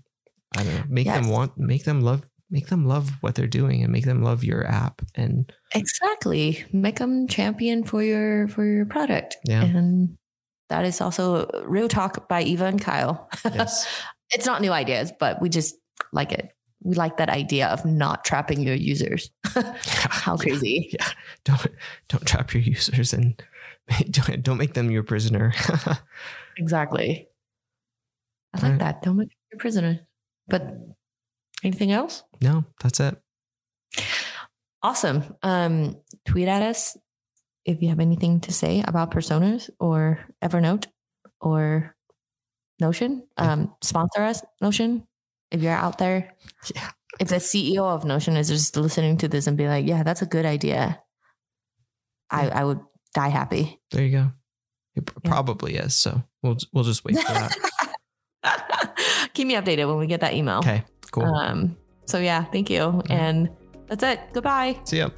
i 0.56 0.64
don't 0.64 0.74
know 0.74 0.84
make 0.88 1.06
them 1.06 1.28
want 1.28 1.58
make 1.58 1.84
them 1.84 2.00
love 2.02 2.26
make 2.50 2.68
them 2.68 2.86
love 2.88 3.12
what 3.22 3.36
they're 3.36 3.46
doing 3.46 3.84
and 3.84 3.92
make 3.92 4.06
them 4.06 4.22
love 4.24 4.44
your 4.44 4.66
app 4.66 5.02
and 5.16 5.52
Exactly. 5.76 6.64
Make 6.72 6.98
them 7.00 7.28
champion 7.28 7.84
for 7.84 8.02
your 8.02 8.48
for 8.48 8.64
your 8.66 8.86
product. 8.86 9.38
Yeah. 9.46 9.64
And 9.66 10.18
that 10.70 10.86
is 10.86 11.02
also 11.02 11.50
real 11.66 11.88
talk 11.88 12.28
by 12.30 12.42
Eva 12.44 12.66
and 12.66 12.82
Kyle. 12.82 13.30
yes 13.46 13.88
it's 14.32 14.46
not 14.46 14.62
new 14.62 14.72
ideas, 14.72 15.12
but 15.20 15.42
we 15.42 15.50
just 15.50 15.76
like 16.14 16.32
it. 16.32 16.50
We 16.84 16.96
like 16.96 17.18
that 17.18 17.30
idea 17.30 17.68
of 17.68 17.84
not 17.86 18.24
trapping 18.24 18.62
your 18.62 18.76
users. 18.76 19.32
How 19.46 20.38
crazy. 20.38 20.90
yeah 20.98 21.08
don't 21.44 21.68
don't 22.08 22.26
trap 22.26 22.54
your 22.54 22.64
users 22.64 23.12
and 23.14 23.42
don't, 24.12 24.42
don't 24.44 24.58
make 24.58 24.74
them 24.76 24.90
your 24.92 25.04
prisoner 25.04 25.52
Exactly. 26.58 27.28
I 28.54 28.58
like 28.62 28.70
Right. 28.72 28.80
that. 28.80 29.02
Don't 29.02 29.18
make 29.18 29.30
your 29.52 29.60
prisoner. 29.60 30.00
But 30.48 30.74
anything 31.64 31.92
else? 31.92 32.24
no 32.42 32.64
that's 32.82 33.00
it 33.00 33.18
Awesome. 34.82 35.36
Um, 35.44 35.98
tweet 36.26 36.48
at 36.48 36.62
us 36.64 36.96
if 37.70 37.82
you 37.82 37.90
have 37.94 38.00
anything 38.02 38.40
to 38.42 38.52
say 38.52 38.82
about 38.88 39.12
personas 39.14 39.70
or 39.80 40.18
Evernote 40.42 40.88
or 41.40 41.94
Notion. 42.82 43.28
Um, 43.38 43.76
sponsor 43.84 44.24
us, 44.24 44.42
Notion. 44.62 45.06
If 45.52 45.62
you're 45.62 45.74
out 45.78 45.98
there, 45.98 46.34
yeah 46.76 46.92
if 47.20 47.28
the 47.30 47.38
CEO 47.42 47.84
of 47.84 48.06
Notion 48.06 48.38
is 48.38 48.48
just 48.50 48.78
listening 48.78 49.18
to 49.18 49.28
this 49.28 49.48
and 49.48 49.58
be 49.58 49.68
like, 49.68 49.86
"Yeah, 49.86 50.04
that's 50.04 50.22
a 50.22 50.26
good 50.30 50.46
idea," 50.46 51.02
I 52.30 52.48
I 52.50 52.64
would 52.64 52.80
die 53.14 53.30
happy. 53.34 53.82
there 53.92 54.06
you 54.06 54.12
go 54.12 54.26
it 54.96 55.06
pr- 55.06 55.20
Yeah. 55.24 55.32
probably 55.32 55.76
is 55.78 55.96
so 55.96 56.22
we'll 56.42 56.58
we'll 56.72 56.84
just 56.86 57.04
wait 57.04 57.18
for 57.18 57.34
that 57.34 57.52
Keep 59.34 59.48
me 59.48 59.56
updated 59.56 59.88
when 59.88 59.98
we 59.98 60.08
get 60.08 60.22
that 60.22 60.34
email. 60.34 60.60
okay 60.60 60.84
cool 61.12 61.26
Um. 61.26 61.76
So 62.06 62.18
yeah, 62.20 62.46
thank 62.46 62.70
you, 62.70 63.02
and 63.10 63.50
that's 63.88 64.02
it. 64.04 64.20
Goodbye. 64.34 64.80
See 64.86 64.98
ya. 64.98 65.10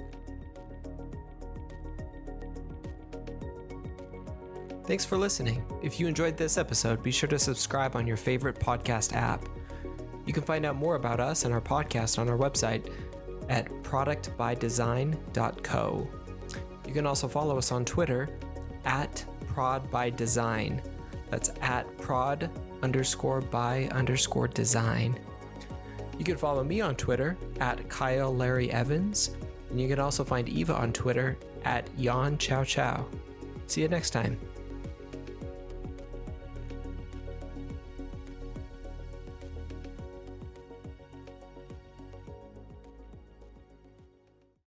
Thanks 4.85 5.05
for 5.05 5.17
listening. 5.17 5.63
If 5.81 5.99
you 5.99 6.07
enjoyed 6.07 6.37
this 6.37 6.57
episode, 6.57 7.03
be 7.03 7.11
sure 7.11 7.29
to 7.29 7.39
subscribe 7.39 7.95
on 7.95 8.07
your 8.07 8.17
favorite 8.17 8.59
podcast 8.59 9.13
app. 9.13 9.47
You 10.25 10.33
can 10.33 10.43
find 10.43 10.65
out 10.65 10.75
more 10.75 10.95
about 10.95 11.19
us 11.19 11.45
and 11.45 11.53
our 11.53 11.61
podcast 11.61 12.17
on 12.19 12.29
our 12.29 12.37
website 12.37 12.91
at 13.47 13.69
productbydesign.co. 13.83 16.07
You 16.87 16.93
can 16.93 17.05
also 17.05 17.27
follow 17.27 17.57
us 17.57 17.71
on 17.71 17.85
Twitter 17.85 18.29
at 18.85 19.23
prodbydesign. 19.47 20.83
That's 21.29 21.51
at 21.61 21.97
prod 21.97 22.49
underscore 22.81 23.41
by 23.41 23.87
underscore 23.91 24.47
design. 24.47 25.19
You 26.17 26.25
can 26.25 26.37
follow 26.37 26.63
me 26.63 26.81
on 26.81 26.95
Twitter 26.95 27.37
at 27.59 27.87
Kyle 27.87 28.35
Larry 28.35 28.71
Evans, 28.71 29.35
and 29.69 29.79
you 29.79 29.87
can 29.87 29.99
also 29.99 30.23
find 30.23 30.49
Eva 30.49 30.75
on 30.75 30.91
Twitter 30.91 31.37
at 31.63 31.87
Yon 31.97 32.37
Chow 32.37 32.63
Chow. 32.63 33.05
See 33.67 33.81
you 33.81 33.87
next 33.87 34.09
time. 34.09 34.37